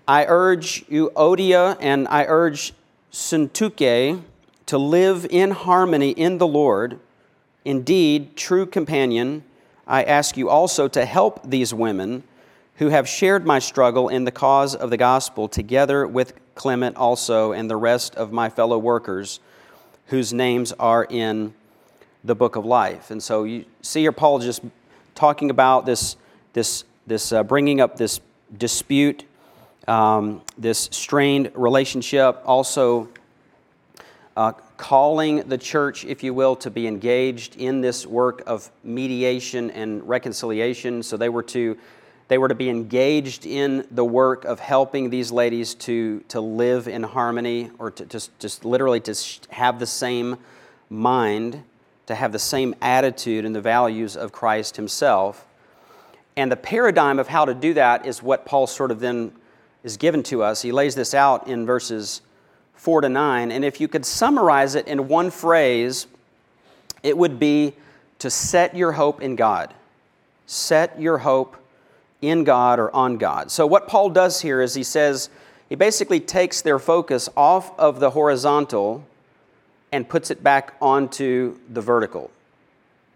I 0.08 0.26
urge 0.28 0.84
Euodia 0.88 1.78
and 1.80 2.08
I 2.08 2.26
urge 2.26 2.74
Syntyche 3.12 4.20
to 4.66 4.78
live 4.80 5.28
in 5.30 5.52
harmony 5.52 6.10
in 6.10 6.40
the 6.40 6.48
Lord. 6.48 7.00
Indeed, 7.64 8.36
true 8.36 8.66
companion, 8.66 9.44
I 9.86 10.06
ask 10.06 10.36
you 10.38 10.50
also 10.50 10.88
to 10.88 11.06
help 11.06 11.48
these 11.48 11.72
women 11.72 12.24
who 12.78 12.90
have 12.90 13.08
shared 13.08 13.46
my 13.46 13.60
struggle 13.60 14.10
in 14.10 14.24
the 14.24 14.32
cause 14.32 14.74
of 14.74 14.90
the 14.90 14.98
gospel 14.98 15.48
together 15.48 16.08
with 16.08 16.34
Clement 16.58 16.98
also, 16.98 17.54
and 17.54 17.70
the 17.70 17.76
rest 17.78 18.16
of 18.16 18.32
my 18.32 18.50
fellow 18.50 18.78
workers 18.78 19.40
whose 20.08 20.34
names 20.34 20.74
are 20.74 21.06
in 21.10 21.54
the 22.24 22.36
book 22.36 22.56
of 22.56 22.66
life. 22.66 23.12
And 23.12 23.22
so 23.22 23.44
you 23.44 23.66
see 23.82 24.02
here 24.02 24.12
Paul 24.12 24.40
just 24.40 24.62
talking 25.16 25.50
about 25.50 25.86
this, 25.86 26.18
this, 26.54 26.84
this 27.06 27.32
uh, 27.32 27.44
bringing 27.44 27.80
up 27.80 27.98
this 27.98 28.20
dispute, 28.58 29.24
um, 29.88 30.42
this 30.58 30.90
strained 30.92 31.52
relationship, 31.54 32.42
also 32.46 33.08
uh, 34.36 34.52
calling 34.78 35.48
the 35.50 35.58
church, 35.58 36.06
if 36.06 36.24
you 36.24 36.34
will, 36.34 36.56
to 36.56 36.70
be 36.70 36.88
engaged 36.88 37.56
in 37.56 37.82
this 37.82 38.06
work 38.06 38.44
of 38.46 38.70
mediation 38.84 39.72
and 39.72 40.08
reconciliation. 40.08 41.02
So 41.04 41.18
they 41.18 41.30
were 41.30 41.44
to 41.44 41.78
they 42.28 42.38
were 42.38 42.48
to 42.48 42.56
be 42.56 42.70
engaged 42.70 43.46
in 43.46 43.88
the 43.90 44.04
work 44.04 44.44
of 44.44 44.60
helping 44.60 45.10
these 45.10 45.32
ladies 45.32 45.74
to, 45.76 46.20
to 46.28 46.42
live 46.42 46.88
in 46.88 47.04
harmony 47.04 47.72
or 47.80 47.92
to 47.92 48.06
just, 48.06 48.38
just 48.40 48.66
literally 48.66 49.00
to 49.00 49.16
have 49.50 49.80
the 49.80 49.86
same 49.86 50.38
mind, 50.90 51.64
to 52.08 52.16
have 52.16 52.32
the 52.32 52.40
same 52.40 52.76
attitude 52.82 53.46
and 53.46 53.56
the 53.56 53.62
values 53.62 54.18
of 54.18 54.32
Christ 54.32 54.76
Himself. 54.76 55.46
And 56.36 56.52
the 56.52 56.58
paradigm 56.58 57.18
of 57.18 57.28
how 57.30 57.46
to 57.46 57.54
do 57.54 57.74
that 57.76 58.06
is 58.06 58.22
what 58.22 58.46
Paul 58.46 58.68
sort 58.68 58.92
of 58.92 59.00
then 59.00 59.32
is 59.84 59.96
given 59.96 60.22
to 60.24 60.44
us. 60.44 60.62
He 60.62 60.72
lays 60.72 60.96
this 60.96 61.14
out 61.14 61.48
in 61.48 61.66
verses 61.66 62.22
4 62.76 63.02
to 63.02 63.10
9. 63.10 63.52
And 63.52 63.64
if 63.64 63.80
you 63.80 63.88
could 63.88 64.06
summarize 64.06 64.76
it 64.76 64.88
in 64.88 65.08
one 65.08 65.32
phrase, 65.32 66.08
it 67.04 67.18
would 67.18 67.40
be 67.40 67.74
to 68.20 68.30
set 68.30 68.76
your 68.76 68.92
hope 68.92 69.22
in 69.22 69.36
God. 69.36 69.74
Set 70.46 71.00
your 71.00 71.20
hope 71.20 71.58
in 72.22 72.44
God 72.44 72.80
or 72.80 72.94
on 72.96 73.18
God. 73.18 73.52
So, 73.52 73.68
what 73.68 73.88
Paul 73.88 74.10
does 74.10 74.42
here 74.42 74.62
is 74.62 74.74
he 74.74 74.84
says, 74.84 75.30
he 75.70 75.76
basically 75.76 76.20
takes 76.20 76.62
their 76.62 76.80
focus 76.80 77.30
off 77.36 77.78
of 77.78 78.00
the 78.00 78.12
horizontal 78.12 79.04
and 79.92 80.08
puts 80.08 80.32
it 80.32 80.44
back 80.44 80.74
onto 80.82 81.58
the 81.70 81.82
vertical, 81.82 82.32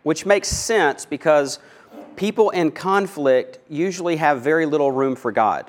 which 0.04 0.26
makes 0.26 0.50
sense 0.50 1.06
because 1.06 1.60
people 2.16 2.50
in 2.50 2.72
conflict 2.72 3.60
usually 3.70 4.18
have 4.18 4.42
very 4.42 4.66
little 4.66 4.92
room 4.92 5.16
for 5.16 5.32
God. 5.32 5.66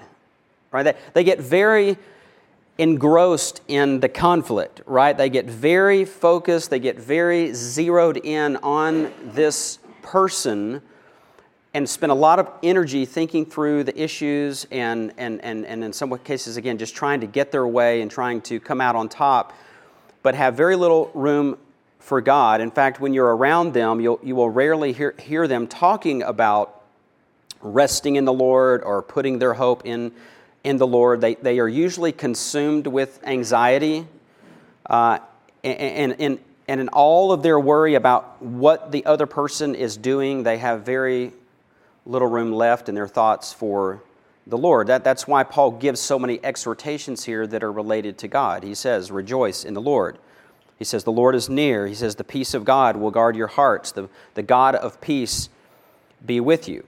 Right? 0.70 0.82
They, 0.82 0.94
they 1.12 1.24
get 1.24 1.40
very 1.40 1.98
engrossed 2.78 3.60
in 3.68 4.00
the 4.00 4.08
conflict, 4.08 4.80
right? 4.86 5.16
They 5.16 5.28
get 5.28 5.46
very 5.46 6.04
focused, 6.04 6.70
they 6.70 6.78
get 6.78 6.98
very 6.98 7.52
zeroed 7.52 8.16
in 8.16 8.56
on 8.56 9.12
this 9.22 9.78
person 10.00 10.82
and 11.74 11.88
spend 11.88 12.12
a 12.12 12.14
lot 12.14 12.38
of 12.38 12.50
energy 12.62 13.04
thinking 13.06 13.46
through 13.46 13.84
the 13.84 14.00
issues 14.00 14.66
and, 14.70 15.12
and, 15.16 15.42
and, 15.42 15.64
and 15.64 15.82
in 15.82 15.92
some 15.92 16.16
cases, 16.18 16.56
again, 16.56 16.76
just 16.76 16.94
trying 16.94 17.20
to 17.20 17.26
get 17.26 17.50
their 17.50 17.66
way 17.66 18.02
and 18.02 18.10
trying 18.10 18.40
to 18.42 18.60
come 18.60 18.80
out 18.80 18.94
on 18.94 19.08
top, 19.08 19.54
but 20.22 20.34
have 20.34 20.54
very 20.54 20.76
little 20.76 21.10
room 21.14 21.56
for 21.98 22.20
God. 22.20 22.60
In 22.60 22.70
fact, 22.70 23.00
when 23.00 23.14
you're 23.14 23.34
around 23.34 23.72
them, 23.72 24.00
you'll, 24.00 24.20
you 24.22 24.36
will 24.36 24.50
rarely 24.50 24.92
hear, 24.92 25.14
hear 25.18 25.48
them 25.48 25.66
talking 25.66 26.22
about 26.22 26.82
resting 27.62 28.16
in 28.16 28.24
the 28.24 28.32
Lord 28.32 28.82
or 28.82 29.00
putting 29.02 29.38
their 29.38 29.54
hope 29.54 29.86
in, 29.86 30.12
in 30.64 30.76
the 30.76 30.86
Lord. 30.86 31.20
They, 31.20 31.36
they 31.36 31.58
are 31.58 31.68
usually 31.68 32.12
consumed 32.12 32.86
with 32.86 33.20
anxiety 33.24 34.06
uh, 34.86 35.20
and, 35.64 36.12
and, 36.20 36.38
and 36.68 36.80
in 36.80 36.88
all 36.88 37.32
of 37.32 37.42
their 37.42 37.58
worry 37.58 37.94
about 37.94 38.42
what 38.42 38.92
the 38.92 39.06
other 39.06 39.26
person 39.26 39.74
is 39.74 39.96
doing, 39.96 40.42
they 40.42 40.58
have 40.58 40.82
very 40.82 41.32
little 42.06 42.28
room 42.28 42.52
left 42.52 42.88
in 42.88 42.94
their 42.94 43.08
thoughts 43.08 43.52
for 43.52 44.02
the 44.46 44.58
Lord. 44.58 44.88
That, 44.88 45.04
that's 45.04 45.26
why 45.26 45.44
Paul 45.44 45.72
gives 45.72 46.00
so 46.00 46.18
many 46.18 46.40
exhortations 46.44 47.24
here 47.24 47.46
that 47.46 47.62
are 47.62 47.72
related 47.72 48.18
to 48.18 48.28
God. 48.28 48.64
He 48.64 48.74
says, 48.74 49.10
Rejoice 49.10 49.64
in 49.64 49.74
the 49.74 49.80
Lord. 49.80 50.18
He 50.78 50.84
says, 50.84 51.04
The 51.04 51.12
Lord 51.12 51.34
is 51.34 51.48
near. 51.48 51.86
He 51.86 51.94
says, 51.94 52.16
The 52.16 52.24
peace 52.24 52.54
of 52.54 52.64
God 52.64 52.96
will 52.96 53.10
guard 53.10 53.36
your 53.36 53.46
hearts. 53.46 53.92
The, 53.92 54.08
the 54.34 54.42
God 54.42 54.74
of 54.74 55.00
peace 55.00 55.48
be 56.24 56.40
with 56.40 56.68
you. 56.68 56.84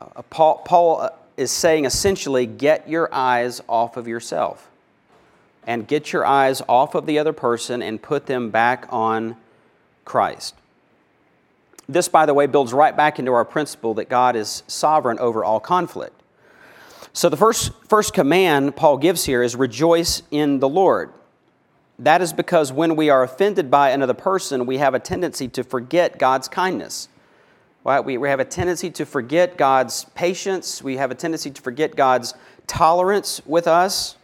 Uh, 0.00 0.22
Paul, 0.22 0.62
Paul 0.64 1.00
uh, 1.00 1.10
is 1.36 1.50
saying 1.50 1.84
essentially, 1.84 2.46
get 2.46 2.88
your 2.88 3.08
eyes 3.12 3.62
off 3.68 3.96
of 3.96 4.06
yourself 4.06 4.68
and 5.66 5.86
get 5.86 6.12
your 6.12 6.24
eyes 6.24 6.62
off 6.68 6.94
of 6.94 7.06
the 7.06 7.18
other 7.18 7.32
person 7.32 7.82
and 7.82 8.00
put 8.00 8.26
them 8.26 8.50
back 8.50 8.86
on 8.90 9.36
Christ. 10.04 10.54
This, 11.88 12.08
by 12.08 12.26
the 12.26 12.34
way, 12.34 12.46
builds 12.46 12.74
right 12.74 12.94
back 12.94 13.18
into 13.18 13.32
our 13.32 13.46
principle 13.46 13.94
that 13.94 14.10
God 14.10 14.36
is 14.36 14.62
sovereign 14.66 15.18
over 15.18 15.42
all 15.42 15.58
conflict. 15.58 16.22
So, 17.14 17.30
the 17.30 17.36
first, 17.36 17.72
first 17.88 18.12
command 18.12 18.76
Paul 18.76 18.98
gives 18.98 19.24
here 19.24 19.42
is 19.42 19.56
rejoice 19.56 20.22
in 20.30 20.58
the 20.58 20.68
Lord. 20.68 21.12
That 21.98 22.20
is 22.20 22.32
because 22.32 22.72
when 22.72 22.94
we 22.94 23.08
are 23.08 23.22
offended 23.22 23.70
by 23.70 23.90
another 23.90 24.14
person, 24.14 24.66
we 24.66 24.78
have 24.78 24.94
a 24.94 25.00
tendency 25.00 25.48
to 25.48 25.64
forget 25.64 26.18
God's 26.18 26.46
kindness. 26.46 27.08
Right? 27.84 28.00
We, 28.00 28.18
we 28.18 28.28
have 28.28 28.38
a 28.38 28.44
tendency 28.44 28.90
to 28.90 29.06
forget 29.06 29.56
God's 29.56 30.04
patience. 30.14 30.82
We 30.82 30.98
have 30.98 31.10
a 31.10 31.14
tendency 31.14 31.50
to 31.50 31.62
forget 31.62 31.96
God's 31.96 32.34
tolerance 32.66 33.40
with 33.46 33.66
us. 33.66 34.17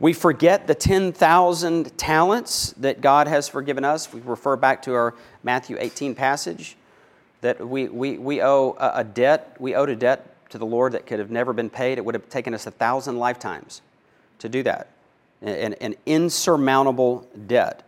We 0.00 0.12
forget 0.12 0.66
the 0.66 0.74
10,000 0.74 1.98
talents 1.98 2.72
that 2.78 3.00
God 3.00 3.26
has 3.26 3.48
forgiven 3.48 3.84
us. 3.84 4.12
We 4.12 4.20
refer 4.20 4.56
back 4.56 4.82
to 4.82 4.94
our 4.94 5.14
Matthew 5.42 5.76
18 5.78 6.14
passage 6.14 6.76
that 7.40 7.66
we, 7.66 7.88
we, 7.88 8.18
we 8.18 8.42
owe 8.42 8.76
a 8.78 9.04
debt, 9.04 9.56
we 9.58 9.74
owed 9.74 9.88
a 9.88 9.96
debt 9.96 10.34
to 10.50 10.58
the 10.58 10.66
Lord 10.66 10.92
that 10.92 11.06
could 11.06 11.18
have 11.18 11.30
never 11.30 11.52
been 11.52 11.70
paid. 11.70 11.98
It 11.98 12.04
would 12.04 12.14
have 12.14 12.28
taken 12.28 12.54
us 12.54 12.66
a 12.66 12.70
thousand 12.70 13.18
lifetimes 13.18 13.82
to 14.38 14.48
do 14.48 14.62
that, 14.64 14.88
an, 15.42 15.74
an 15.74 15.94
insurmountable 16.06 17.28
debt. 17.46 17.84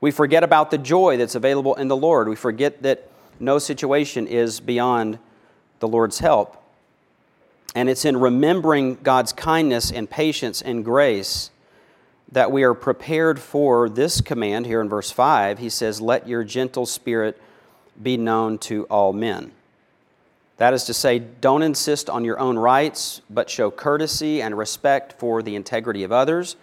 We 0.00 0.10
forget 0.10 0.42
about 0.44 0.70
the 0.70 0.78
joy 0.78 1.16
that's 1.16 1.34
available 1.34 1.74
in 1.74 1.88
the 1.88 1.96
Lord. 1.96 2.28
We 2.28 2.36
forget 2.36 2.82
that 2.82 3.08
no 3.40 3.58
situation 3.58 4.26
is 4.26 4.60
beyond 4.60 5.18
the 5.80 5.88
Lord's 5.88 6.18
help. 6.18 6.62
And 7.74 7.88
it's 7.88 8.04
in 8.04 8.16
remembering 8.16 8.96
God's 9.02 9.32
kindness 9.32 9.90
and 9.90 10.08
patience 10.08 10.62
and 10.62 10.84
grace 10.84 11.50
that 12.32 12.52
we 12.52 12.62
are 12.62 12.74
prepared 12.74 13.38
for 13.40 13.88
this 13.88 14.20
command 14.20 14.66
here 14.66 14.80
in 14.80 14.88
verse 14.88 15.10
5. 15.10 15.58
He 15.58 15.68
says, 15.68 16.00
Let 16.00 16.28
your 16.28 16.44
gentle 16.44 16.86
spirit 16.86 17.40
be 18.00 18.16
known 18.16 18.58
to 18.58 18.84
all 18.84 19.12
men. 19.12 19.52
That 20.56 20.72
is 20.72 20.84
to 20.84 20.94
say, 20.94 21.18
don't 21.18 21.62
insist 21.62 22.08
on 22.08 22.24
your 22.24 22.38
own 22.38 22.56
rights, 22.56 23.20
but 23.28 23.50
show 23.50 23.70
courtesy 23.70 24.40
and 24.40 24.56
respect 24.56 25.18
for 25.18 25.42
the 25.42 25.56
integrity 25.56 26.04
of 26.04 26.12
others, 26.12 26.54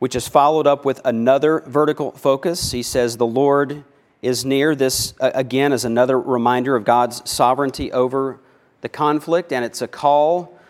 which 0.00 0.16
is 0.16 0.26
followed 0.26 0.66
up 0.66 0.84
with 0.84 1.00
another 1.04 1.60
vertical 1.60 2.10
focus. 2.12 2.72
He 2.72 2.82
says, 2.82 3.16
The 3.16 3.26
Lord 3.26 3.84
is 4.20 4.44
near. 4.44 4.74
This, 4.74 5.14
again, 5.20 5.72
is 5.72 5.84
another 5.84 6.18
reminder 6.18 6.74
of 6.74 6.84
God's 6.84 7.28
sovereignty 7.30 7.92
over 7.92 8.40
the 8.84 8.88
conflict, 8.90 9.50
and 9.50 9.64
it's 9.64 9.80
a 9.80 9.88
call 9.88 10.60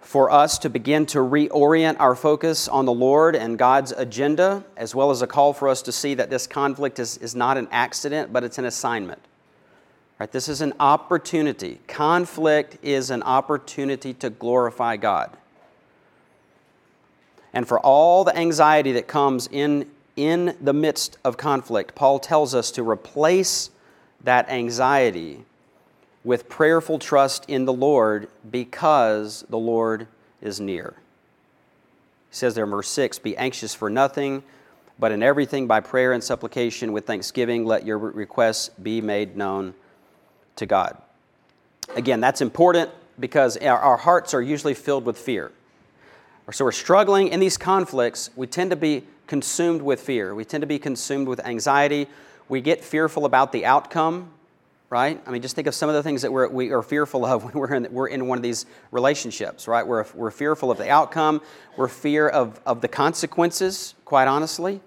for 0.00 0.30
us 0.30 0.58
to 0.60 0.70
begin 0.70 1.04
to 1.04 1.18
reorient 1.18 1.94
our 2.00 2.14
focus 2.14 2.66
on 2.68 2.86
the 2.86 2.92
Lord 2.92 3.36
and 3.36 3.58
God's 3.58 3.92
agenda, 3.92 4.64
as 4.78 4.94
well 4.94 5.10
as 5.10 5.20
a 5.20 5.26
call 5.26 5.52
for 5.52 5.68
us 5.68 5.82
to 5.82 5.92
see 5.92 6.14
that 6.14 6.30
this 6.30 6.46
conflict 6.46 6.98
is, 6.98 7.18
is 7.18 7.36
not 7.36 7.58
an 7.58 7.68
accident, 7.70 8.32
but 8.32 8.44
it's 8.44 8.56
an 8.56 8.64
assignment. 8.64 9.20
Right? 10.18 10.32
This 10.32 10.48
is 10.48 10.62
an 10.62 10.72
opportunity. 10.80 11.80
Conflict 11.86 12.78
is 12.82 13.10
an 13.10 13.22
opportunity 13.24 14.14
to 14.14 14.30
glorify 14.30 14.96
God. 14.96 15.36
And 17.52 17.68
for 17.68 17.78
all 17.78 18.24
the 18.24 18.34
anxiety 18.34 18.92
that 18.92 19.06
comes 19.06 19.50
in, 19.52 19.90
in 20.16 20.56
the 20.62 20.72
midst 20.72 21.18
of 21.24 21.36
conflict, 21.36 21.94
Paul 21.94 22.20
tells 22.20 22.54
us 22.54 22.70
to 22.70 22.82
replace 22.82 23.68
that 24.24 24.48
anxiety 24.48 25.44
with 26.24 26.48
prayerful 26.48 26.98
trust 26.98 27.44
in 27.48 27.64
the 27.64 27.72
Lord 27.72 28.28
because 28.50 29.44
the 29.48 29.58
Lord 29.58 30.06
is 30.40 30.60
near. 30.60 30.94
He 32.30 32.36
says 32.36 32.54
there 32.54 32.64
in 32.64 32.70
verse 32.70 32.88
6 32.88 33.18
Be 33.18 33.36
anxious 33.36 33.74
for 33.74 33.90
nothing, 33.90 34.42
but 34.98 35.12
in 35.12 35.22
everything 35.22 35.66
by 35.66 35.80
prayer 35.80 36.12
and 36.12 36.22
supplication 36.22 36.92
with 36.92 37.06
thanksgiving, 37.06 37.64
let 37.64 37.86
your 37.86 37.98
requests 37.98 38.68
be 38.68 39.00
made 39.00 39.36
known 39.36 39.74
to 40.56 40.66
God. 40.66 40.96
Again, 41.96 42.20
that's 42.20 42.40
important 42.40 42.90
because 43.18 43.56
our 43.56 43.96
hearts 43.96 44.34
are 44.34 44.42
usually 44.42 44.74
filled 44.74 45.04
with 45.04 45.18
fear. 45.18 45.52
So 46.52 46.64
we're 46.64 46.72
struggling 46.72 47.28
in 47.28 47.38
these 47.38 47.56
conflicts. 47.56 48.30
We 48.34 48.46
tend 48.48 48.70
to 48.70 48.76
be 48.76 49.04
consumed 49.28 49.82
with 49.82 50.00
fear. 50.00 50.34
We 50.34 50.44
tend 50.44 50.62
to 50.62 50.66
be 50.66 50.80
consumed 50.80 51.28
with 51.28 51.44
anxiety. 51.46 52.08
We 52.48 52.60
get 52.60 52.82
fearful 52.82 53.24
about 53.24 53.52
the 53.52 53.64
outcome 53.64 54.30
right? 54.90 55.22
I 55.24 55.30
mean, 55.30 55.40
just 55.40 55.54
think 55.54 55.68
of 55.68 55.74
some 55.74 55.88
of 55.88 55.94
the 55.94 56.02
things 56.02 56.22
that 56.22 56.32
we're, 56.32 56.48
we 56.48 56.72
are 56.72 56.82
fearful 56.82 57.24
of 57.24 57.44
when 57.54 57.54
we're 57.54 57.74
in, 57.74 57.86
we're 57.92 58.08
in 58.08 58.26
one 58.26 58.36
of 58.36 58.42
these 58.42 58.66
relationships, 58.90 59.66
right? 59.66 59.86
We're, 59.86 60.04
we're 60.14 60.32
fearful 60.32 60.70
of 60.70 60.78
the 60.78 60.90
outcome, 60.90 61.40
we're 61.76 61.88
fear 61.88 62.28
of, 62.28 62.60
of 62.66 62.80
the 62.80 62.88
consequences, 62.88 63.94
quite 64.04 64.26
honestly. 64.26 64.80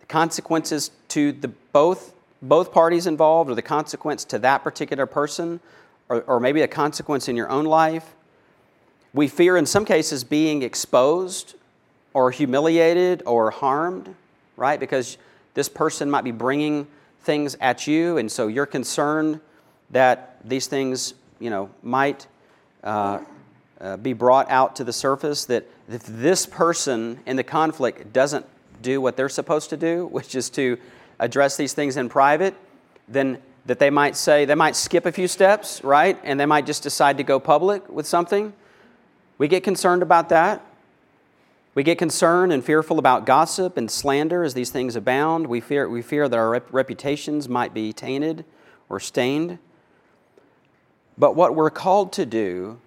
The 0.00 0.06
consequences 0.06 0.90
to 1.08 1.32
the 1.32 1.48
both, 1.72 2.14
both 2.42 2.70
parties 2.70 3.06
involved, 3.06 3.50
or 3.50 3.54
the 3.54 3.62
consequence 3.62 4.24
to 4.26 4.38
that 4.40 4.62
particular 4.62 5.06
person, 5.06 5.58
or, 6.10 6.22
or 6.22 6.38
maybe 6.38 6.60
a 6.60 6.68
consequence 6.68 7.28
in 7.28 7.34
your 7.34 7.48
own 7.48 7.64
life. 7.64 8.14
We 9.14 9.26
fear, 9.26 9.56
in 9.56 9.64
some 9.64 9.86
cases, 9.86 10.22
being 10.22 10.62
exposed 10.62 11.54
or 12.12 12.30
humiliated 12.30 13.22
or 13.24 13.50
harmed, 13.50 14.14
right? 14.58 14.78
Because 14.78 15.16
this 15.54 15.70
person 15.70 16.10
might 16.10 16.24
be 16.24 16.30
bringing 16.30 16.86
things 17.22 17.56
at 17.60 17.86
you, 17.86 18.18
and 18.18 18.30
so 18.30 18.46
you're 18.46 18.66
concerned 18.66 19.40
that 19.90 20.38
these 20.44 20.66
things, 20.66 21.14
you 21.38 21.50
know, 21.50 21.70
might 21.82 22.26
uh, 22.82 23.20
uh, 23.80 23.96
be 23.96 24.12
brought 24.12 24.50
out 24.50 24.76
to 24.76 24.84
the 24.84 24.92
surface. 24.92 25.44
That 25.46 25.66
if 25.88 26.04
this 26.06 26.46
person 26.46 27.20
in 27.26 27.36
the 27.36 27.44
conflict 27.44 28.12
doesn't 28.12 28.46
do 28.82 29.00
what 29.00 29.16
they're 29.16 29.28
supposed 29.28 29.70
to 29.70 29.76
do, 29.76 30.06
which 30.06 30.34
is 30.34 30.50
to 30.50 30.78
address 31.18 31.56
these 31.56 31.72
things 31.72 31.96
in 31.96 32.08
private, 32.08 32.54
then 33.08 33.40
that 33.66 33.78
they 33.78 33.90
might 33.90 34.16
say, 34.16 34.44
they 34.44 34.54
might 34.54 34.76
skip 34.76 35.06
a 35.06 35.12
few 35.12 35.26
steps, 35.26 35.82
right? 35.82 36.18
And 36.22 36.38
they 36.38 36.46
might 36.46 36.66
just 36.66 36.82
decide 36.82 37.16
to 37.16 37.24
go 37.24 37.40
public 37.40 37.88
with 37.88 38.06
something. 38.06 38.52
We 39.38 39.48
get 39.48 39.64
concerned 39.64 40.02
about 40.02 40.28
that. 40.28 40.64
We 41.74 41.82
get 41.82 41.98
concerned 41.98 42.52
and 42.52 42.64
fearful 42.64 42.98
about 42.98 43.26
gossip 43.26 43.76
and 43.76 43.90
slander 43.90 44.44
as 44.44 44.54
these 44.54 44.70
things 44.70 44.96
abound. 44.96 45.46
We 45.46 45.60
fear, 45.60 45.88
we 45.88 46.00
fear 46.00 46.28
that 46.28 46.36
our 46.36 46.50
rep- 46.50 46.72
reputations 46.72 47.48
might 47.48 47.74
be 47.74 47.92
tainted 47.92 48.44
or 48.88 48.98
stained. 48.98 49.58
But 51.18 51.34
what 51.34 51.54
we're 51.54 51.70
called 51.70 52.12
to 52.14 52.26
do 52.26 52.78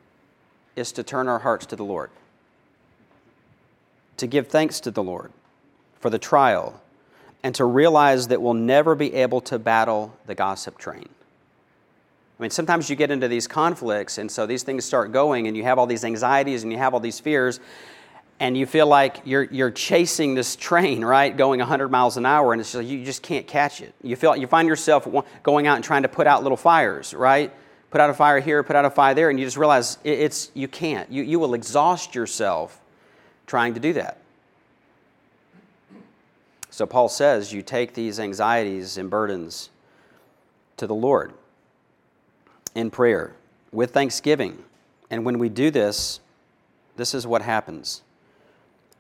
is 0.76 0.92
to 0.94 1.04
turn 1.04 1.28
our 1.28 1.40
hearts 1.40 1.66
to 1.68 1.76
the 1.76 1.84
Lord, 1.84 2.10
to 4.18 4.28
give 4.28 4.48
thanks 4.48 4.80
to 4.82 4.92
the 4.92 5.04
Lord 5.04 5.32
for 6.00 6.10
the 6.10 6.20
trial, 6.20 6.82
and 7.44 7.56
to 7.56 7.66
realize 7.66 8.28
that 8.28 8.42
we'll 8.42 8.54
never 8.54 8.96
be 8.96 9.14
able 9.14 9.42
to 9.42 9.58
battle 9.58 10.16
the 10.26 10.36
gossip 10.36 10.78
train. 10.78 11.10
I 12.38 12.42
mean, 12.42 12.52
sometimes 12.52 12.90
you 12.90 12.96
get 12.96 13.12
into 13.12 13.28
these 13.28 13.48
conflicts, 13.48 14.18
and 14.18 14.32
so 14.32 14.46
these 14.46 14.64
things 14.64 14.86
start 14.86 15.12
going, 15.12 15.48
and 15.48 15.58
you 15.58 15.64
have 15.64 15.78
all 15.78 15.88
these 15.88 16.06
anxieties 16.06 16.64
and 16.64 16.72
you 16.72 16.78
have 16.78 16.94
all 16.94 17.02
these 17.02 17.20
fears, 17.20 17.60
and 18.40 18.58
you 18.58 18.66
feel 18.66 18.88
like 18.88 19.18
you're, 19.26 19.44
you're 19.44 19.72
chasing 19.72 20.36
this 20.36 20.56
train, 20.56 21.04
right, 21.04 21.36
going 21.36 21.60
100 21.60 21.90
miles 21.90 22.16
an 22.16 22.26
hour, 22.26 22.54
and 22.54 22.62
it's 22.62 22.72
just, 22.72 22.88
you 22.88 23.04
just 23.04 23.24
can't 23.24 23.48
catch 23.48 23.82
it. 23.82 23.94
You, 24.02 24.16
feel, 24.16 24.36
you 24.38 24.48
find 24.48 24.68
yourself 24.68 25.08
going 25.44 25.68
out 25.68 25.76
and 25.76 25.84
trying 25.84 26.04
to 26.04 26.10
put 26.10 26.28
out 26.28 26.44
little 26.44 26.58
fires, 26.58 27.14
right? 27.14 27.52
Put 27.92 28.02
out 28.02 28.10
a 28.10 28.14
fire 28.14 28.40
here, 28.40 28.62
put 28.62 28.76
out 28.76 28.86
a 28.86 28.90
fire 28.90 29.16
there, 29.16 29.30
and 29.30 29.40
you 29.40 29.46
just 29.46 29.58
realize 29.58 29.98
it's, 30.04 30.52
you 30.54 30.68
can't. 30.68 31.12
You, 31.12 31.24
you 31.24 31.40
will 31.40 31.54
exhaust 31.54 32.14
yourself 32.14 32.80
trying 33.48 33.74
to 33.74 33.80
do 33.80 33.94
that. 33.94 34.18
So 36.70 36.86
Paul 36.86 37.10
says 37.10 37.52
you 37.52 37.62
take 37.62 37.94
these 37.94 38.20
anxieties 38.20 38.98
and 38.98 39.10
burdens 39.10 39.70
to 40.78 40.86
the 40.86 40.96
Lord 40.96 41.34
in 42.76 42.92
prayer 42.92 43.34
with 43.72 43.92
thanksgiving. 43.92 44.64
And 45.10 45.26
when 45.26 45.40
we 45.40 45.50
do 45.50 45.72
this, 45.72 46.20
this 46.96 47.16
is 47.16 47.26
what 47.26 47.42
happens. 47.42 48.04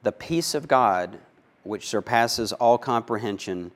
The 0.02 0.12
peace 0.12 0.56
of 0.56 0.68
God, 0.68 1.20
which 1.64 1.88
surpasses 1.88 2.52
all 2.54 2.78
comprehension, 2.78 3.72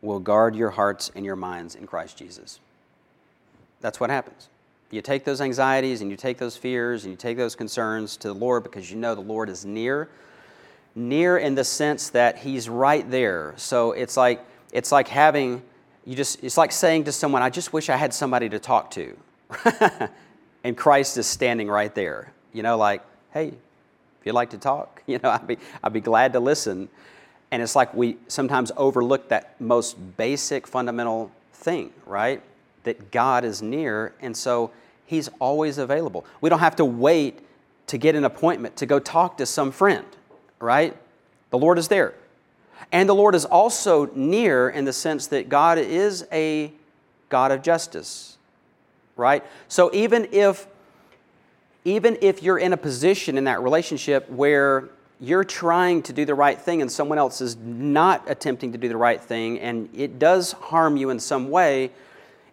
will 0.00 0.20
guard 0.20 0.56
your 0.56 0.70
hearts 0.70 1.10
and 1.14 1.24
your 1.24 1.36
minds 1.36 1.74
in 1.74 1.86
Christ 1.86 2.16
Jesus. 2.16 2.60
That's 3.80 4.00
what 4.00 4.08
happens. 4.08 4.48
You 4.90 5.02
take 5.02 5.24
those 5.24 5.40
anxieties 5.40 6.02
and 6.02 6.10
you 6.10 6.16
take 6.16 6.38
those 6.38 6.56
fears 6.56 7.04
and 7.04 7.10
you 7.10 7.16
take 7.16 7.36
those 7.36 7.56
concerns 7.56 8.16
to 8.18 8.28
the 8.28 8.34
Lord 8.34 8.62
because 8.62 8.90
you 8.90 8.96
know 8.96 9.14
the 9.14 9.20
Lord 9.20 9.48
is 9.48 9.64
near 9.64 10.08
near 10.94 11.38
in 11.38 11.54
the 11.54 11.64
sense 11.64 12.10
that 12.10 12.38
he's 12.38 12.68
right 12.68 13.08
there. 13.10 13.54
So 13.56 13.92
it's 13.92 14.16
like 14.16 14.44
it's 14.72 14.92
like 14.92 15.08
having 15.08 15.62
you 16.04 16.14
just 16.14 16.42
it's 16.42 16.56
like 16.56 16.72
saying 16.72 17.04
to 17.04 17.12
someone, 17.12 17.42
I 17.42 17.50
just 17.50 17.72
wish 17.72 17.88
I 17.88 17.96
had 17.96 18.14
somebody 18.14 18.48
to 18.50 18.58
talk 18.58 18.90
to. 18.92 19.16
and 20.64 20.76
Christ 20.76 21.16
is 21.18 21.26
standing 21.26 21.68
right 21.68 21.94
there. 21.94 22.32
You 22.52 22.62
know, 22.62 22.76
like, 22.76 23.02
hey, 23.32 23.48
if 23.48 24.26
you'd 24.26 24.34
like 24.34 24.50
to 24.50 24.58
talk, 24.58 25.02
you 25.06 25.18
know, 25.22 25.30
I'd 25.30 25.46
be 25.46 25.58
I'd 25.82 25.92
be 25.92 26.00
glad 26.00 26.32
to 26.34 26.40
listen. 26.40 26.88
And 27.50 27.62
it's 27.62 27.76
like 27.76 27.94
we 27.94 28.16
sometimes 28.26 28.72
overlook 28.76 29.28
that 29.28 29.60
most 29.60 29.96
basic 30.16 30.66
fundamental 30.66 31.30
thing, 31.52 31.92
right? 32.04 32.42
That 32.84 33.10
God 33.10 33.44
is 33.44 33.60
near, 33.60 34.14
and 34.20 34.36
so 34.36 34.70
He's 35.04 35.28
always 35.38 35.78
available. 35.78 36.24
We 36.40 36.48
don't 36.48 36.60
have 36.60 36.76
to 36.76 36.84
wait 36.84 37.40
to 37.88 37.98
get 37.98 38.14
an 38.14 38.24
appointment 38.24 38.76
to 38.76 38.86
go 38.86 38.98
talk 38.98 39.36
to 39.38 39.46
some 39.46 39.70
friend 39.70 40.06
right? 40.64 40.96
The 41.50 41.58
Lord 41.58 41.78
is 41.78 41.88
there. 41.88 42.14
And 42.90 43.08
the 43.08 43.14
Lord 43.14 43.34
is 43.34 43.44
also 43.44 44.06
near 44.14 44.68
in 44.68 44.84
the 44.84 44.92
sense 44.92 45.28
that 45.28 45.48
God 45.48 45.78
is 45.78 46.26
a 46.32 46.72
God 47.28 47.52
of 47.52 47.62
justice, 47.62 48.36
right? 49.16 49.44
So 49.68 49.90
even 49.94 50.28
if 50.32 50.66
even 51.86 52.16
if 52.22 52.42
you're 52.42 52.58
in 52.58 52.72
a 52.72 52.78
position 52.78 53.36
in 53.36 53.44
that 53.44 53.62
relationship 53.62 54.28
where 54.30 54.88
you're 55.20 55.44
trying 55.44 56.02
to 56.02 56.14
do 56.14 56.24
the 56.24 56.34
right 56.34 56.58
thing 56.58 56.80
and 56.80 56.90
someone 56.90 57.18
else 57.18 57.42
is 57.42 57.56
not 57.56 58.24
attempting 58.26 58.72
to 58.72 58.78
do 58.78 58.88
the 58.88 58.96
right 58.96 59.20
thing 59.20 59.60
and 59.60 59.90
it 59.92 60.18
does 60.18 60.52
harm 60.52 60.96
you 60.96 61.10
in 61.10 61.20
some 61.20 61.50
way, 61.50 61.90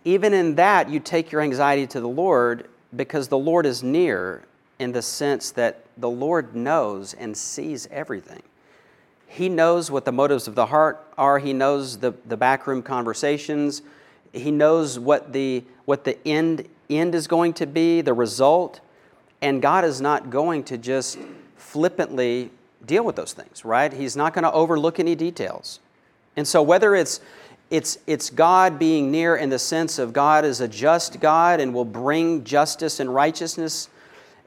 even 0.03 0.33
in 0.33 0.55
that 0.55 0.89
you 0.89 0.99
take 0.99 1.31
your 1.31 1.41
anxiety 1.41 1.87
to 1.87 1.99
the 1.99 2.07
Lord 2.07 2.67
because 2.95 3.27
the 3.27 3.37
Lord 3.37 3.65
is 3.65 3.83
near 3.83 4.43
in 4.79 4.91
the 4.91 5.01
sense 5.01 5.51
that 5.51 5.85
the 5.97 6.09
Lord 6.09 6.55
knows 6.55 7.13
and 7.13 7.37
sees 7.37 7.87
everything. 7.91 8.41
He 9.27 9.47
knows 9.47 9.89
what 9.89 10.03
the 10.03 10.11
motives 10.11 10.47
of 10.47 10.55
the 10.55 10.65
heart 10.65 11.05
are, 11.17 11.39
He 11.39 11.53
knows 11.53 11.97
the, 11.97 12.13
the 12.25 12.35
backroom 12.35 12.81
conversations, 12.81 13.81
He 14.33 14.51
knows 14.51 14.99
what 14.99 15.31
the, 15.31 15.63
what 15.85 16.03
the 16.03 16.17
end, 16.27 16.67
end 16.89 17.15
is 17.15 17.27
going 17.27 17.53
to 17.53 17.65
be, 17.65 18.01
the 18.01 18.13
result. 18.13 18.81
And 19.41 19.61
God 19.61 19.85
is 19.85 20.01
not 20.01 20.29
going 20.29 20.63
to 20.65 20.77
just 20.77 21.17
flippantly 21.55 22.51
deal 22.85 23.03
with 23.03 23.15
those 23.15 23.33
things, 23.33 23.63
right? 23.63 23.91
He's 23.91 24.15
not 24.15 24.33
going 24.33 24.43
to 24.43 24.51
overlook 24.51 24.99
any 24.99 25.15
details. 25.15 25.79
And 26.35 26.47
so, 26.47 26.61
whether 26.61 26.95
it's 26.95 27.21
it's, 27.71 27.97
it's 28.05 28.29
God 28.29 28.77
being 28.77 29.09
near 29.09 29.35
in 29.35 29.49
the 29.49 29.57
sense 29.57 29.97
of 29.97 30.13
God 30.13 30.45
is 30.45 30.61
a 30.61 30.67
just 30.67 31.19
God 31.19 31.59
and 31.59 31.73
will 31.73 31.85
bring 31.85 32.43
justice 32.43 32.99
and 32.99 33.13
righteousness 33.13 33.89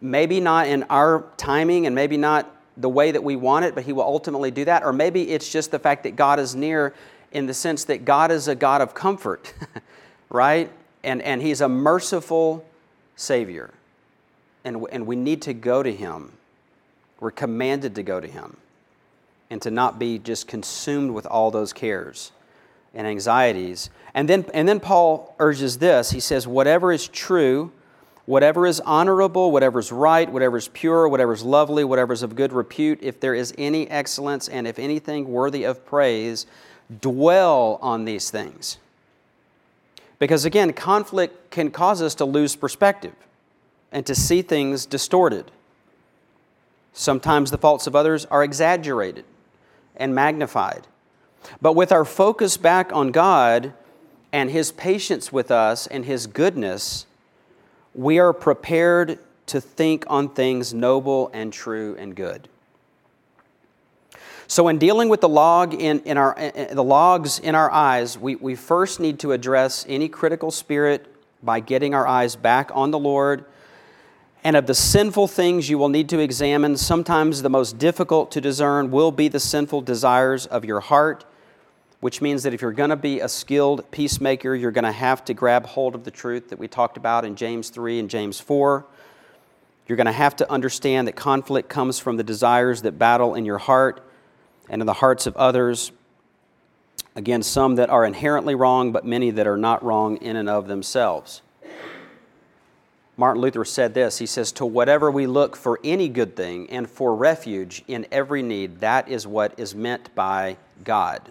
maybe 0.04 0.38
not 0.38 0.68
in 0.68 0.82
our 0.84 1.24
timing 1.36 1.86
and 1.86 1.94
maybe 1.94 2.16
not 2.16 2.50
the 2.76 2.88
way 2.88 3.10
that 3.10 3.24
we 3.24 3.36
want 3.36 3.64
it, 3.64 3.74
but 3.74 3.84
He 3.84 3.92
will 3.92 4.02
ultimately 4.02 4.50
do 4.50 4.64
that. 4.66 4.84
Or 4.84 4.92
maybe 4.92 5.30
it's 5.30 5.50
just 5.50 5.70
the 5.70 5.78
fact 5.78 6.02
that 6.02 6.14
God 6.14 6.38
is 6.38 6.54
near 6.54 6.94
in 7.32 7.46
the 7.46 7.54
sense 7.54 7.84
that 7.84 8.04
God 8.04 8.30
is 8.30 8.46
a 8.46 8.54
God 8.54 8.80
of 8.80 8.94
comfort, 8.94 9.54
right? 10.28 10.70
And, 11.02 11.22
and 11.22 11.40
He's 11.40 11.60
a 11.60 11.68
merciful 11.68 12.64
Savior. 13.16 13.70
And, 14.64 14.86
and 14.92 15.06
we 15.06 15.16
need 15.16 15.42
to 15.42 15.54
go 15.54 15.82
to 15.82 15.92
Him. 15.92 16.32
We're 17.20 17.30
commanded 17.30 17.94
to 17.94 18.02
go 18.02 18.20
to 18.20 18.28
Him 18.28 18.58
and 19.50 19.62
to 19.62 19.70
not 19.70 19.98
be 19.98 20.18
just 20.18 20.46
consumed 20.46 21.12
with 21.12 21.26
all 21.26 21.50
those 21.50 21.72
cares 21.72 22.32
and 22.94 23.06
anxieties. 23.06 23.90
And 24.14 24.28
then, 24.28 24.46
and 24.54 24.68
then 24.68 24.80
Paul 24.80 25.34
urges 25.38 25.78
this 25.78 26.10
he 26.10 26.20
says, 26.20 26.46
Whatever 26.46 26.92
is 26.92 27.08
true, 27.08 27.72
Whatever 28.26 28.66
is 28.66 28.80
honorable, 28.80 29.52
whatever 29.52 29.78
is 29.78 29.92
right, 29.92 30.30
whatever 30.30 30.56
is 30.56 30.68
pure, 30.68 31.06
whatever 31.08 31.32
is 31.34 31.42
lovely, 31.42 31.84
whatever 31.84 32.12
is 32.12 32.22
of 32.22 32.34
good 32.34 32.52
repute, 32.52 32.98
if 33.02 33.20
there 33.20 33.34
is 33.34 33.52
any 33.58 33.88
excellence 33.90 34.48
and 34.48 34.66
if 34.66 34.78
anything 34.78 35.28
worthy 35.28 35.64
of 35.64 35.84
praise, 35.84 36.46
dwell 37.00 37.78
on 37.82 38.06
these 38.06 38.30
things. 38.30 38.78
Because 40.18 40.46
again, 40.46 40.72
conflict 40.72 41.50
can 41.50 41.70
cause 41.70 42.00
us 42.00 42.14
to 42.14 42.24
lose 42.24 42.56
perspective 42.56 43.14
and 43.92 44.06
to 44.06 44.14
see 44.14 44.40
things 44.40 44.86
distorted. 44.86 45.50
Sometimes 46.94 47.50
the 47.50 47.58
faults 47.58 47.86
of 47.86 47.94
others 47.94 48.24
are 48.26 48.42
exaggerated 48.42 49.26
and 49.96 50.14
magnified. 50.14 50.86
But 51.60 51.74
with 51.74 51.92
our 51.92 52.04
focus 52.04 52.56
back 52.56 52.92
on 52.92 53.10
God 53.10 53.72
and 54.32 54.50
His 54.50 54.72
patience 54.72 55.32
with 55.32 55.50
us 55.50 55.86
and 55.86 56.04
His 56.04 56.26
goodness, 56.26 57.06
we 57.94 58.18
are 58.18 58.32
prepared 58.32 59.18
to 59.46 59.60
think 59.60 60.04
on 60.08 60.28
things 60.28 60.74
noble 60.74 61.30
and 61.32 61.52
true 61.52 61.96
and 61.98 62.14
good. 62.14 62.48
So, 64.46 64.68
in 64.68 64.78
dealing 64.78 65.08
with 65.08 65.20
the 65.20 65.28
log 65.28 65.74
in, 65.74 66.00
in 66.00 66.18
our, 66.18 66.34
in 66.36 66.76
the 66.76 66.84
logs 66.84 67.38
in 67.38 67.54
our 67.54 67.70
eyes, 67.70 68.18
we, 68.18 68.36
we 68.36 68.54
first 68.54 69.00
need 69.00 69.18
to 69.20 69.32
address 69.32 69.86
any 69.88 70.08
critical 70.08 70.50
spirit 70.50 71.06
by 71.42 71.60
getting 71.60 71.94
our 71.94 72.06
eyes 72.06 72.36
back 72.36 72.70
on 72.74 72.90
the 72.90 72.98
Lord. 72.98 73.44
And 74.42 74.56
of 74.56 74.66
the 74.66 74.74
sinful 74.74 75.28
things 75.28 75.70
you 75.70 75.78
will 75.78 75.88
need 75.88 76.10
to 76.10 76.18
examine, 76.18 76.76
sometimes 76.76 77.40
the 77.40 77.48
most 77.48 77.78
difficult 77.78 78.30
to 78.32 78.42
discern 78.42 78.90
will 78.90 79.10
be 79.10 79.28
the 79.28 79.40
sinful 79.40 79.80
desires 79.80 80.44
of 80.44 80.66
your 80.66 80.80
heart 80.80 81.24
which 82.04 82.20
means 82.20 82.42
that 82.42 82.52
if 82.52 82.60
you're 82.60 82.70
going 82.70 82.90
to 82.90 82.96
be 82.96 83.20
a 83.20 83.28
skilled 83.30 83.90
peacemaker, 83.90 84.54
you're 84.54 84.70
going 84.70 84.84
to 84.84 84.92
have 84.92 85.24
to 85.24 85.32
grab 85.32 85.64
hold 85.64 85.94
of 85.94 86.04
the 86.04 86.10
truth 86.10 86.50
that 86.50 86.58
we 86.58 86.68
talked 86.68 86.98
about 86.98 87.24
in 87.24 87.34
James 87.34 87.70
3 87.70 87.98
and 87.98 88.10
James 88.10 88.38
4. 88.38 88.84
You're 89.88 89.96
going 89.96 90.04
to 90.04 90.12
have 90.12 90.36
to 90.36 90.52
understand 90.52 91.08
that 91.08 91.16
conflict 91.16 91.70
comes 91.70 91.98
from 91.98 92.18
the 92.18 92.22
desires 92.22 92.82
that 92.82 92.98
battle 92.98 93.34
in 93.34 93.46
your 93.46 93.56
heart 93.56 94.06
and 94.68 94.82
in 94.82 94.86
the 94.86 94.92
hearts 94.92 95.26
of 95.26 95.34
others. 95.38 95.92
Again, 97.16 97.42
some 97.42 97.76
that 97.76 97.88
are 97.88 98.04
inherently 98.04 98.54
wrong, 98.54 98.92
but 98.92 99.06
many 99.06 99.30
that 99.30 99.46
are 99.46 99.56
not 99.56 99.82
wrong 99.82 100.18
in 100.18 100.36
and 100.36 100.50
of 100.50 100.68
themselves. 100.68 101.40
Martin 103.16 103.40
Luther 103.40 103.64
said 103.64 103.94
this 103.94 104.18
He 104.18 104.26
says, 104.26 104.52
To 104.52 104.66
whatever 104.66 105.10
we 105.10 105.26
look 105.26 105.56
for 105.56 105.80
any 105.82 106.10
good 106.10 106.36
thing 106.36 106.68
and 106.68 106.86
for 106.86 107.16
refuge 107.16 107.82
in 107.88 108.06
every 108.12 108.42
need, 108.42 108.80
that 108.80 109.08
is 109.08 109.26
what 109.26 109.58
is 109.58 109.74
meant 109.74 110.14
by 110.14 110.58
God. 110.84 111.30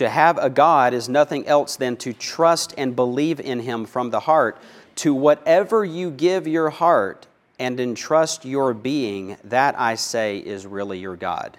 To 0.00 0.08
have 0.08 0.38
a 0.38 0.48
God 0.48 0.94
is 0.94 1.10
nothing 1.10 1.46
else 1.46 1.76
than 1.76 1.94
to 1.98 2.14
trust 2.14 2.72
and 2.78 2.96
believe 2.96 3.38
in 3.38 3.60
Him 3.60 3.84
from 3.84 4.08
the 4.08 4.20
heart. 4.20 4.56
To 4.94 5.12
whatever 5.12 5.84
you 5.84 6.10
give 6.10 6.48
your 6.48 6.70
heart 6.70 7.26
and 7.58 7.78
entrust 7.78 8.46
your 8.46 8.72
being, 8.72 9.36
that 9.44 9.78
I 9.78 9.96
say 9.96 10.38
is 10.38 10.64
really 10.66 10.98
your 10.98 11.16
God. 11.16 11.58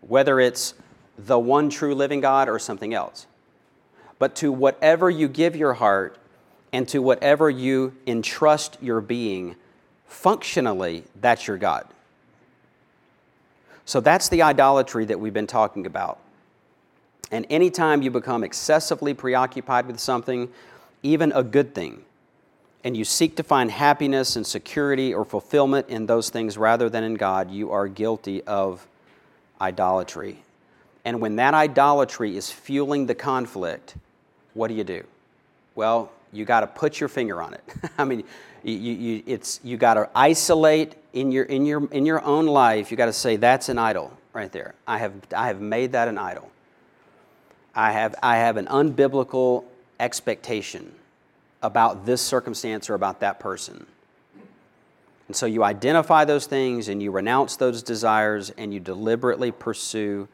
Whether 0.00 0.40
it's 0.40 0.74
the 1.16 1.38
one 1.38 1.70
true 1.70 1.94
living 1.94 2.20
God 2.20 2.48
or 2.48 2.58
something 2.58 2.92
else. 2.92 3.28
But 4.18 4.34
to 4.36 4.50
whatever 4.50 5.08
you 5.08 5.28
give 5.28 5.54
your 5.54 5.74
heart 5.74 6.18
and 6.72 6.88
to 6.88 7.00
whatever 7.00 7.48
you 7.48 7.94
entrust 8.08 8.76
your 8.82 9.00
being, 9.00 9.54
functionally, 10.08 11.04
that's 11.20 11.46
your 11.46 11.58
God. 11.58 11.86
So 13.84 14.00
that's 14.00 14.28
the 14.28 14.42
idolatry 14.42 15.04
that 15.04 15.20
we've 15.20 15.32
been 15.32 15.46
talking 15.46 15.86
about. 15.86 16.18
And 17.32 17.46
anytime 17.48 18.02
you 18.02 18.10
become 18.10 18.44
excessively 18.44 19.14
preoccupied 19.14 19.86
with 19.86 19.98
something, 19.98 20.50
even 21.02 21.32
a 21.32 21.42
good 21.42 21.74
thing, 21.74 22.04
and 22.84 22.96
you 22.96 23.04
seek 23.04 23.36
to 23.36 23.42
find 23.42 23.70
happiness 23.70 24.36
and 24.36 24.46
security 24.46 25.14
or 25.14 25.24
fulfillment 25.24 25.88
in 25.88 26.06
those 26.06 26.30
things 26.30 26.58
rather 26.58 26.90
than 26.90 27.04
in 27.04 27.14
God, 27.14 27.50
you 27.50 27.72
are 27.72 27.88
guilty 27.88 28.42
of 28.42 28.86
idolatry. 29.60 30.42
And 31.04 31.20
when 31.20 31.36
that 31.36 31.54
idolatry 31.54 32.36
is 32.36 32.50
fueling 32.50 33.06
the 33.06 33.14
conflict, 33.14 33.96
what 34.54 34.68
do 34.68 34.74
you 34.74 34.84
do? 34.84 35.04
Well, 35.74 36.12
you 36.32 36.44
got 36.44 36.60
to 36.60 36.66
put 36.66 37.00
your 37.00 37.08
finger 37.08 37.42
on 37.42 37.54
it. 37.54 37.62
I 37.98 38.04
mean, 38.04 38.24
you, 38.62 38.74
you, 38.74 39.22
it's, 39.26 39.60
you 39.64 39.76
got 39.76 39.94
to 39.94 40.08
isolate 40.14 40.94
in 41.12 41.32
your, 41.32 41.44
in, 41.44 41.64
your, 41.64 41.86
in 41.90 42.04
your 42.04 42.22
own 42.24 42.46
life. 42.46 42.90
You 42.90 42.96
got 42.96 43.06
to 43.06 43.12
say, 43.12 43.36
that's 43.36 43.68
an 43.68 43.78
idol 43.78 44.12
right 44.32 44.52
there. 44.52 44.74
I 44.86 44.98
have, 44.98 45.14
I 45.34 45.46
have 45.46 45.60
made 45.60 45.92
that 45.92 46.08
an 46.08 46.18
idol. 46.18 46.50
I 47.74 47.92
have, 47.92 48.14
I 48.22 48.36
have 48.36 48.56
an 48.56 48.66
unbiblical 48.66 49.64
expectation 49.98 50.92
about 51.62 52.04
this 52.04 52.20
circumstance 52.20 52.90
or 52.90 52.94
about 52.94 53.20
that 53.20 53.40
person. 53.40 53.86
And 55.28 55.36
so 55.36 55.46
you 55.46 55.64
identify 55.64 56.24
those 56.24 56.46
things 56.46 56.88
and 56.88 57.02
you 57.02 57.10
renounce 57.10 57.56
those 57.56 57.82
desires 57.82 58.50
and 58.50 58.74
you 58.74 58.80
deliberately 58.80 59.52
pursue 59.52 60.28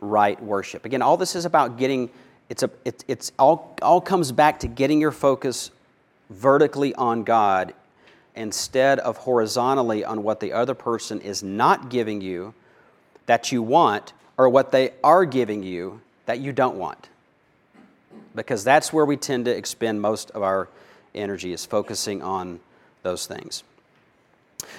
right 0.00 0.42
worship. 0.42 0.84
Again, 0.84 1.00
all 1.00 1.16
this 1.16 1.34
is 1.34 1.44
about 1.44 1.78
getting 1.78 2.10
it's 2.50 2.62
a 2.62 2.70
it, 2.84 3.04
it's 3.08 3.32
all 3.38 3.74
all 3.80 4.00
comes 4.00 4.32
back 4.32 4.60
to 4.60 4.68
getting 4.68 5.00
your 5.00 5.12
focus 5.12 5.70
vertically 6.28 6.94
on 6.94 7.24
God 7.24 7.72
instead 8.34 8.98
of 8.98 9.16
horizontally 9.16 10.04
on 10.04 10.22
what 10.22 10.40
the 10.40 10.52
other 10.52 10.74
person 10.74 11.20
is 11.20 11.42
not 11.42 11.88
giving 11.88 12.20
you 12.20 12.52
that 13.26 13.52
you 13.52 13.62
want 13.62 14.12
or 14.36 14.48
what 14.48 14.72
they 14.72 14.90
are 15.02 15.24
giving 15.24 15.62
you 15.62 16.00
that 16.26 16.40
you 16.40 16.52
don't 16.52 16.76
want 16.76 17.08
because 18.34 18.64
that's 18.64 18.92
where 18.92 19.04
we 19.04 19.16
tend 19.16 19.44
to 19.44 19.56
expend 19.56 20.00
most 20.00 20.30
of 20.32 20.42
our 20.42 20.68
energy 21.14 21.52
is 21.52 21.64
focusing 21.64 22.22
on 22.22 22.60
those 23.02 23.26
things. 23.26 23.62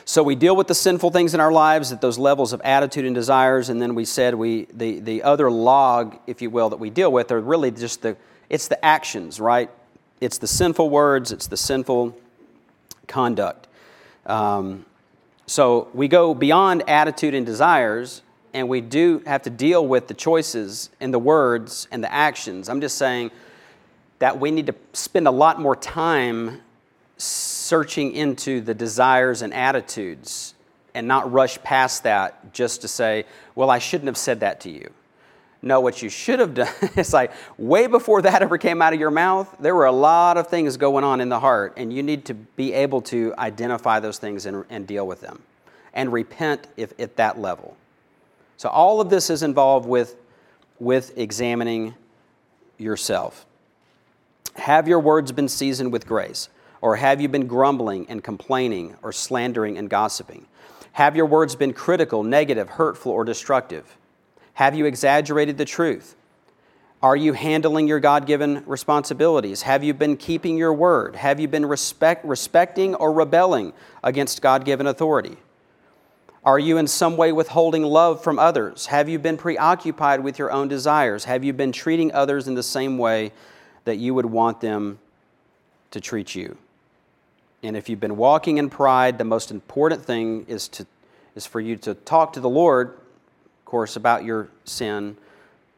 So 0.03 0.23
we 0.23 0.35
deal 0.35 0.55
with 0.55 0.67
the 0.67 0.75
sinful 0.75 1.11
things 1.11 1.33
in 1.33 1.39
our 1.39 1.51
lives 1.51 1.91
at 1.91 2.01
those 2.01 2.17
levels 2.17 2.53
of 2.53 2.61
attitude 2.61 3.05
and 3.05 3.13
desires, 3.15 3.69
and 3.69 3.81
then 3.81 3.95
we 3.95 4.05
said 4.05 4.35
we 4.35 4.65
the, 4.73 4.99
the 4.99 5.23
other 5.23 5.49
log, 5.51 6.17
if 6.27 6.41
you 6.41 6.49
will, 6.49 6.69
that 6.69 6.77
we 6.77 6.89
deal 6.89 7.11
with 7.11 7.31
are 7.31 7.39
really 7.39 7.71
just 7.71 8.01
the 8.01 8.17
it's 8.49 8.67
the 8.67 8.83
actions, 8.83 9.39
right? 9.39 9.69
It's 10.21 10.37
the 10.37 10.47
sinful 10.47 10.89
words, 10.89 11.31
it's 11.31 11.47
the 11.47 11.57
sinful 11.57 12.17
conduct. 13.07 13.67
Um, 14.25 14.85
so 15.45 15.87
we 15.93 16.07
go 16.07 16.33
beyond 16.33 16.83
attitude 16.87 17.33
and 17.33 17.45
desires, 17.45 18.21
and 18.55 18.69
we 18.69 18.79
do 18.79 19.21
have 19.25 19.41
to 19.43 19.49
deal 19.49 19.85
with 19.85 20.07
the 20.07 20.13
choices 20.13 20.89
and 21.01 21.13
the 21.13 21.19
words 21.19 21.89
and 21.91 22.01
the 22.01 22.11
actions. 22.11 22.69
I'm 22.69 22.79
just 22.79 22.97
saying 22.97 23.31
that 24.19 24.39
we 24.39 24.49
need 24.49 24.67
to 24.67 24.75
spend 24.93 25.27
a 25.27 25.31
lot 25.31 25.59
more 25.59 25.75
time 25.75 26.61
searching 27.17 28.13
into 28.13 28.61
the 28.61 28.73
desires 28.73 29.41
and 29.41 29.53
attitudes 29.53 30.53
and 30.93 31.05
not 31.05 31.29
rush 31.33 31.61
past 31.63 32.03
that 32.03 32.53
just 32.53 32.81
to 32.81 32.87
say, 32.87 33.25
well, 33.55 33.69
I 33.69 33.77
shouldn't 33.79 34.07
have 34.07 34.17
said 34.17 34.39
that 34.39 34.61
to 34.61 34.69
you. 34.69 34.89
No, 35.61 35.81
what 35.81 36.01
you 36.01 36.07
should 36.07 36.39
have 36.39 36.53
done 36.53 36.73
is 36.95 37.11
like 37.11 37.33
way 37.57 37.87
before 37.87 38.21
that 38.21 38.41
ever 38.41 38.57
came 38.57 38.81
out 38.81 38.93
of 38.93 38.99
your 39.01 39.11
mouth, 39.11 39.53
there 39.59 39.75
were 39.75 39.85
a 39.85 39.91
lot 39.91 40.37
of 40.37 40.47
things 40.47 40.77
going 40.77 41.03
on 41.03 41.19
in 41.19 41.27
the 41.27 41.41
heart, 41.41 41.73
and 41.75 41.91
you 41.91 42.03
need 42.03 42.23
to 42.25 42.33
be 42.33 42.71
able 42.71 43.01
to 43.01 43.33
identify 43.37 43.99
those 43.99 44.17
things 44.17 44.45
and, 44.45 44.63
and 44.69 44.87
deal 44.87 45.05
with 45.05 45.19
them 45.19 45.41
and 45.93 46.13
repent 46.13 46.67
if, 46.77 46.97
at 46.97 47.17
that 47.17 47.37
level. 47.37 47.75
So, 48.57 48.69
all 48.69 49.01
of 49.01 49.09
this 49.09 49.29
is 49.29 49.43
involved 49.43 49.87
with, 49.87 50.15
with 50.79 51.17
examining 51.17 51.95
yourself. 52.77 53.45
Have 54.55 54.87
your 54.87 54.99
words 54.99 55.31
been 55.31 55.49
seasoned 55.49 55.91
with 55.91 56.07
grace? 56.07 56.49
Or 56.81 56.95
have 56.97 57.19
you 57.19 57.27
been 57.27 57.47
grumbling 57.47 58.05
and 58.09 58.23
complaining 58.23 58.95
or 59.01 59.11
slandering 59.11 59.77
and 59.77 59.89
gossiping? 59.89 60.45
Have 60.93 61.15
your 61.15 61.25
words 61.25 61.55
been 61.55 61.73
critical, 61.73 62.23
negative, 62.23 62.69
hurtful, 62.69 63.11
or 63.11 63.25
destructive? 63.25 63.97
Have 64.53 64.75
you 64.75 64.85
exaggerated 64.85 65.57
the 65.57 65.65
truth? 65.65 66.15
Are 67.01 67.15
you 67.15 67.33
handling 67.33 67.87
your 67.87 67.99
God 67.99 68.25
given 68.25 68.63
responsibilities? 68.65 69.63
Have 69.63 69.83
you 69.83 69.93
been 69.93 70.15
keeping 70.15 70.57
your 70.57 70.73
word? 70.73 71.15
Have 71.15 71.39
you 71.39 71.47
been 71.47 71.65
respect, 71.65 72.25
respecting 72.25 72.95
or 72.95 73.11
rebelling 73.11 73.73
against 74.03 74.41
God 74.41 74.63
given 74.63 74.87
authority? 74.87 75.37
Are 76.45 76.59
you 76.59 76.77
in 76.77 76.85
some 76.85 77.17
way 77.17 77.31
withholding 77.31 77.81
love 77.81 78.23
from 78.23 78.37
others? 78.37 78.85
Have 78.85 79.09
you 79.09 79.17
been 79.17 79.35
preoccupied 79.35 80.19
with 80.19 80.37
your 80.37 80.51
own 80.51 80.67
desires? 80.67 81.25
Have 81.25 81.43
you 81.43 81.53
been 81.53 81.71
treating 81.71 82.13
others 82.13 82.47
in 82.47 82.53
the 82.53 82.61
same 82.61 82.99
way 82.99 83.31
that 83.85 83.95
you 83.95 84.13
would 84.13 84.27
want 84.27 84.61
them 84.61 84.99
to 85.89 85.99
treat 85.99 86.35
you? 86.35 86.55
And 87.63 87.75
if 87.75 87.89
you've 87.89 87.99
been 87.99 88.15
walking 88.15 88.59
in 88.59 88.69
pride, 88.69 89.17
the 89.17 89.23
most 89.23 89.49
important 89.49 90.05
thing 90.05 90.45
is, 90.47 90.67
to, 90.67 90.85
is 91.35 91.47
for 91.47 91.59
you 91.59 91.77
to 91.77 91.95
talk 91.95 92.33
to 92.33 92.39
the 92.39 92.49
Lord, 92.49 92.89
of 92.89 93.65
course, 93.65 93.95
about 93.95 94.23
your 94.23 94.49
sin, 94.65 95.17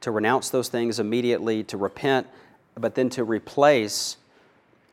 to 0.01 0.11
renounce 0.11 0.49
those 0.49 0.67
things 0.67 0.99
immediately, 0.99 1.63
to 1.63 1.77
repent, 1.77 2.27
but 2.75 2.93
then 2.93 3.09
to 3.11 3.23
replace 3.23 4.17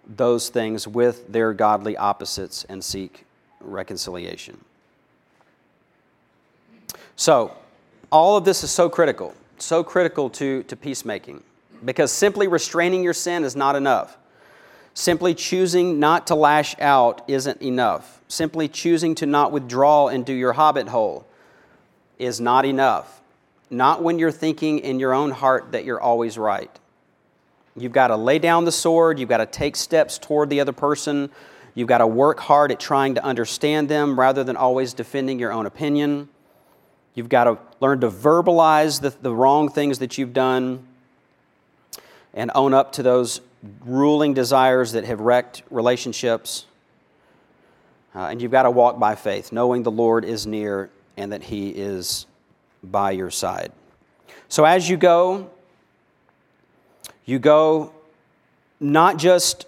those 0.06 0.50
things 0.50 0.86
with 0.86 1.32
their 1.32 1.52
godly 1.52 1.96
opposites 1.96 2.64
and 2.68 2.84
seek 2.84 3.24
reconciliation. 3.60 4.64
So, 7.16 7.56
all 8.10 8.36
of 8.36 8.44
this 8.44 8.64
is 8.64 8.70
so 8.70 8.88
critical, 8.88 9.34
so 9.58 9.84
critical 9.84 10.30
to, 10.30 10.62
to 10.64 10.76
peacemaking, 10.76 11.42
because 11.84 12.10
simply 12.12 12.48
restraining 12.48 13.04
your 13.04 13.12
sin 13.12 13.44
is 13.44 13.54
not 13.54 13.76
enough. 13.76 14.16
Simply 14.94 15.34
choosing 15.34 15.98
not 15.98 16.28
to 16.28 16.34
lash 16.34 16.76
out 16.80 17.22
isn't 17.26 17.60
enough. 17.60 18.20
Simply 18.28 18.68
choosing 18.68 19.14
to 19.16 19.26
not 19.26 19.50
withdraw 19.50 20.08
into 20.08 20.32
your 20.32 20.52
hobbit 20.52 20.88
hole 20.88 21.26
is 22.18 22.40
not 22.40 22.64
enough. 22.64 23.20
Not 23.70 24.02
when 24.02 24.18
you're 24.18 24.30
thinking 24.30 24.78
in 24.78 25.00
your 25.00 25.12
own 25.12 25.32
heart 25.32 25.72
that 25.72 25.84
you're 25.84 26.00
always 26.00 26.38
right. 26.38 26.70
You've 27.76 27.92
got 27.92 28.08
to 28.08 28.16
lay 28.16 28.38
down 28.38 28.64
the 28.64 28.72
sword, 28.72 29.18
you've 29.18 29.28
got 29.28 29.38
to 29.38 29.46
take 29.46 29.74
steps 29.74 30.16
toward 30.16 30.48
the 30.48 30.60
other 30.60 30.72
person, 30.72 31.30
you've 31.74 31.88
got 31.88 31.98
to 31.98 32.06
work 32.06 32.38
hard 32.38 32.70
at 32.70 32.78
trying 32.78 33.16
to 33.16 33.24
understand 33.24 33.88
them 33.88 34.18
rather 34.18 34.44
than 34.44 34.56
always 34.56 34.94
defending 34.94 35.40
your 35.40 35.50
own 35.50 35.66
opinion. 35.66 36.28
You've 37.14 37.28
got 37.28 37.44
to 37.44 37.58
learn 37.80 38.00
to 38.00 38.10
verbalize 38.10 39.00
the, 39.00 39.10
the 39.10 39.32
wrong 39.32 39.68
things 39.68 40.00
that 40.00 40.18
you've 40.18 40.32
done 40.32 40.86
and 42.32 42.50
own 42.54 42.74
up 42.74 42.92
to 42.92 43.02
those 43.02 43.40
ruling 43.84 44.34
desires 44.34 44.92
that 44.92 45.04
have 45.04 45.20
wrecked 45.20 45.62
relationships. 45.70 46.66
Uh, 48.14 48.26
and 48.26 48.42
you've 48.42 48.50
got 48.50 48.64
to 48.64 48.70
walk 48.70 48.98
by 48.98 49.14
faith, 49.14 49.52
knowing 49.52 49.82
the 49.82 49.90
Lord 49.90 50.24
is 50.24 50.46
near 50.46 50.90
and 51.16 51.32
that 51.32 51.44
He 51.44 51.70
is 51.70 52.26
by 52.82 53.12
your 53.12 53.30
side. 53.30 53.72
So 54.48 54.64
as 54.64 54.88
you 54.88 54.96
go, 54.96 55.50
you 57.24 57.38
go 57.38 57.92
not 58.80 59.16
just 59.16 59.66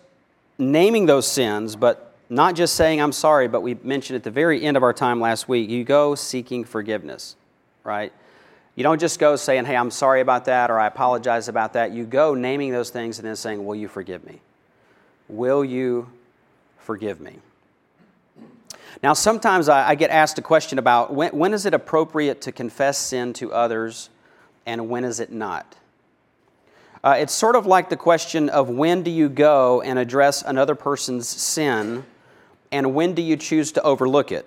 naming 0.59 1.06
those 1.06 1.26
sins, 1.26 1.76
but 1.76 2.06
not 2.28 2.54
just 2.54 2.74
saying, 2.74 3.00
I'm 3.00 3.12
sorry, 3.12 3.48
but 3.48 3.60
we 3.62 3.74
mentioned 3.82 4.16
at 4.16 4.24
the 4.24 4.30
very 4.30 4.62
end 4.62 4.76
of 4.76 4.82
our 4.82 4.92
time 4.92 5.20
last 5.20 5.48
week, 5.48 5.70
you 5.70 5.84
go 5.84 6.14
seeking 6.14 6.64
forgiveness, 6.64 7.36
right? 7.84 8.12
You 8.74 8.82
don't 8.82 9.00
just 9.00 9.18
go 9.18 9.36
saying, 9.36 9.64
hey, 9.64 9.76
I'm 9.76 9.90
sorry 9.90 10.20
about 10.20 10.44
that 10.46 10.70
or 10.70 10.78
I 10.78 10.86
apologize 10.86 11.48
about 11.48 11.72
that. 11.74 11.92
You 11.92 12.04
go 12.04 12.34
naming 12.34 12.72
those 12.72 12.90
things 12.90 13.18
and 13.18 13.26
then 13.26 13.36
saying, 13.36 13.64
will 13.64 13.76
you 13.76 13.88
forgive 13.88 14.24
me? 14.24 14.40
Will 15.28 15.64
you 15.64 16.10
forgive 16.78 17.20
me? 17.20 17.38
Now, 19.02 19.12
sometimes 19.12 19.68
I, 19.68 19.90
I 19.90 19.94
get 19.94 20.10
asked 20.10 20.38
a 20.38 20.42
question 20.42 20.78
about 20.78 21.12
when, 21.12 21.30
when 21.36 21.54
is 21.54 21.66
it 21.66 21.74
appropriate 21.74 22.40
to 22.42 22.52
confess 22.52 22.98
sin 22.98 23.32
to 23.34 23.52
others 23.52 24.10
and 24.64 24.88
when 24.88 25.04
is 25.04 25.20
it 25.20 25.32
not? 25.32 25.76
Uh, 27.04 27.14
it's 27.18 27.32
sort 27.32 27.56
of 27.56 27.66
like 27.66 27.88
the 27.88 27.96
question 27.96 28.48
of 28.48 28.68
when 28.68 29.02
do 29.02 29.10
you 29.10 29.28
go 29.28 29.80
and 29.80 29.98
address 29.98 30.42
another 30.42 30.74
person's 30.74 31.28
sin, 31.28 32.04
and 32.76 32.94
when 32.94 33.14
do 33.14 33.22
you 33.22 33.36
choose 33.36 33.72
to 33.72 33.82
overlook 33.82 34.30
it? 34.30 34.46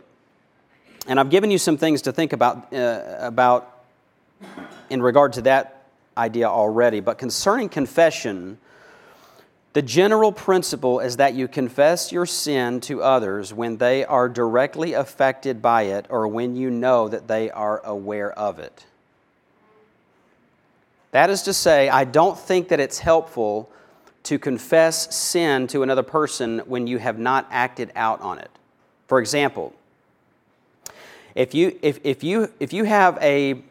And 1.08 1.20
I've 1.20 1.32
given 1.32 1.50
you 1.50 1.58
some 1.58 1.78
things 1.78 2.04
to 2.04 2.12
think 2.12 2.32
about, 2.32 2.72
uh, 2.72 3.16
about 3.20 3.84
in 4.92 5.02
regard 5.02 5.34
to 5.34 5.42
that 5.42 5.84
idea 6.16 6.48
already. 6.48 7.00
But 7.00 7.18
concerning 7.18 7.70
confession, 7.70 8.60
the 9.74 9.82
general 9.82 10.32
principle 10.32 11.00
is 11.00 11.18
that 11.18 11.34
you 11.34 11.48
confess 11.48 12.12
your 12.12 12.28
sin 12.28 12.82
to 12.82 13.02
others 13.02 13.52
when 13.52 13.78
they 13.78 14.06
are 14.06 14.30
directly 14.30 14.94
affected 14.94 15.60
by 15.62 15.84
it 15.84 16.06
or 16.10 16.28
when 16.28 16.56
you 16.56 16.70
know 16.70 17.08
that 17.08 17.28
they 17.28 17.50
are 17.50 17.84
aware 17.84 18.32
of 18.32 18.60
it. 18.60 18.86
That 21.12 21.32
is 21.32 21.42
to 21.44 21.54
say, 21.54 21.90
I 21.90 22.04
don't 22.04 22.38
think 22.38 22.68
that 22.68 22.80
it's 22.80 23.00
helpful 23.00 23.72
to 24.24 24.38
confess 24.38 25.16
sin 25.16 25.68
to 25.68 25.84
another 25.84 26.04
person 26.04 26.60
when 26.60 26.88
you 26.88 26.98
have 27.00 27.18
not 27.18 27.48
acted 27.50 27.92
out 27.96 28.22
on 28.22 28.40
it. 28.40 28.52
For 29.08 29.20
example, 29.20 29.74
if 31.36 31.54
you, 31.54 31.78
if, 31.82 32.00
if 32.04 32.24
you, 32.24 32.52
if 32.60 32.74
you 32.74 32.84
have, 32.84 33.18
a, 33.22 33.62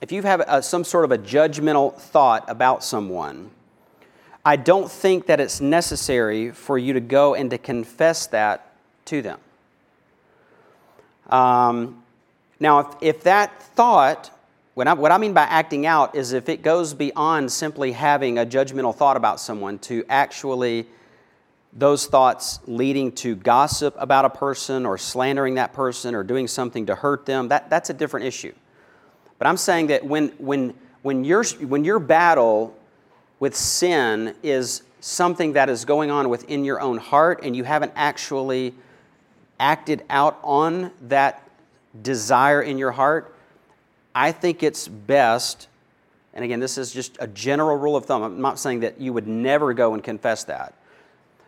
if 0.00 0.12
you 0.12 0.22
have 0.22 0.40
a, 0.40 0.62
some 0.62 0.84
sort 0.84 1.04
of 1.04 1.12
a 1.12 1.18
judgmental 1.18 1.94
thought 1.94 2.44
about 2.48 2.82
someone, 2.82 3.50
I 4.44 4.56
don't 4.56 4.90
think 4.90 5.26
that 5.26 5.38
it's 5.38 5.60
necessary 5.60 6.50
for 6.50 6.76
you 6.76 6.92
to 6.94 7.00
go 7.00 7.34
and 7.34 7.50
to 7.50 7.58
confess 7.58 8.26
that 8.28 8.72
to 9.06 9.22
them. 9.22 9.38
Um, 11.28 12.02
now, 12.58 12.80
if, 12.80 12.86
if 13.00 13.22
that 13.24 13.62
thought 13.62 14.36
what 14.74 14.88
I, 14.88 14.94
what 14.94 15.12
I 15.12 15.18
mean 15.18 15.34
by 15.34 15.42
acting 15.42 15.84
out 15.84 16.16
is 16.16 16.32
if 16.32 16.48
it 16.48 16.62
goes 16.62 16.94
beyond 16.94 17.52
simply 17.52 17.92
having 17.92 18.38
a 18.38 18.46
judgmental 18.46 18.94
thought 18.94 19.16
about 19.16 19.38
someone 19.38 19.78
to 19.80 20.04
actually 20.08 20.86
those 21.74 22.06
thoughts 22.06 22.58
leading 22.66 23.12
to 23.12 23.34
gossip 23.34 23.94
about 23.98 24.24
a 24.24 24.30
person 24.30 24.84
or 24.84 24.98
slandering 24.98 25.54
that 25.54 25.72
person 25.72 26.14
or 26.14 26.22
doing 26.22 26.46
something 26.46 26.86
to 26.86 26.94
hurt 26.94 27.26
them, 27.26 27.48
that, 27.48 27.70
that's 27.70 27.90
a 27.90 27.94
different 27.94 28.26
issue. 28.26 28.52
But 29.38 29.46
I'm 29.46 29.56
saying 29.56 29.88
that 29.88 30.04
when, 30.04 30.28
when, 30.38 30.74
when, 31.02 31.24
your, 31.24 31.44
when 31.44 31.84
your 31.84 31.98
battle 31.98 32.76
with 33.40 33.56
sin 33.56 34.34
is 34.42 34.82
something 35.00 35.54
that 35.54 35.68
is 35.68 35.84
going 35.84 36.10
on 36.10 36.28
within 36.28 36.64
your 36.64 36.80
own 36.80 36.98
heart 36.98 37.40
and 37.42 37.56
you 37.56 37.64
haven't 37.64 37.92
actually 37.96 38.74
acted 39.58 40.04
out 40.08 40.38
on 40.42 40.92
that 41.08 41.48
desire 42.02 42.62
in 42.62 42.78
your 42.78 42.92
heart, 42.92 43.31
I 44.14 44.32
think 44.32 44.62
it's 44.62 44.88
best, 44.88 45.68
and 46.34 46.44
again, 46.44 46.60
this 46.60 46.78
is 46.78 46.92
just 46.92 47.16
a 47.20 47.26
general 47.26 47.76
rule 47.76 47.96
of 47.96 48.04
thumb. 48.04 48.22
I'm 48.22 48.40
not 48.40 48.58
saying 48.58 48.80
that 48.80 49.00
you 49.00 49.12
would 49.12 49.26
never 49.26 49.72
go 49.72 49.94
and 49.94 50.02
confess 50.02 50.44
that, 50.44 50.74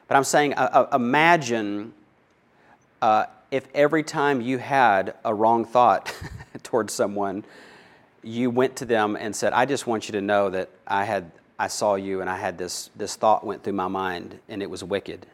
but 0.08 0.16
I'm 0.16 0.24
saying 0.24 0.54
uh, 0.54 0.86
uh, 0.90 0.96
imagine 0.96 1.92
uh, 3.02 3.26
if 3.50 3.66
every 3.74 4.02
time 4.02 4.40
you 4.40 4.58
had 4.58 5.14
a 5.24 5.34
wrong 5.34 5.64
thought 5.64 6.14
towards 6.62 6.92
someone, 6.92 7.44
you 8.22 8.50
went 8.50 8.76
to 8.76 8.84
them 8.84 9.16
and 9.16 9.36
said, 9.36 9.52
I 9.52 9.66
just 9.66 9.86
want 9.86 10.08
you 10.08 10.12
to 10.12 10.20
know 10.20 10.50
that 10.50 10.70
I 10.86 11.04
had 11.04 11.30
I 11.58 11.68
saw 11.68 11.94
you 11.94 12.20
and 12.20 12.28
I 12.28 12.36
had 12.36 12.58
this 12.58 12.90
this 12.96 13.14
thought 13.14 13.46
went 13.46 13.62
through 13.62 13.74
my 13.74 13.86
mind 13.86 14.40
and 14.48 14.62
it 14.62 14.68
was 14.68 14.82
wicked. 14.82 15.26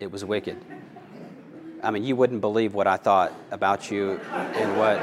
It 0.00 0.10
was 0.10 0.24
wicked. 0.24 0.56
I 1.82 1.90
mean, 1.92 2.04
you 2.04 2.16
wouldn't 2.16 2.40
believe 2.40 2.74
what 2.74 2.88
I 2.88 2.96
thought 2.96 3.32
about 3.52 3.90
you 3.90 4.20
and 4.32 4.76
what 4.76 5.00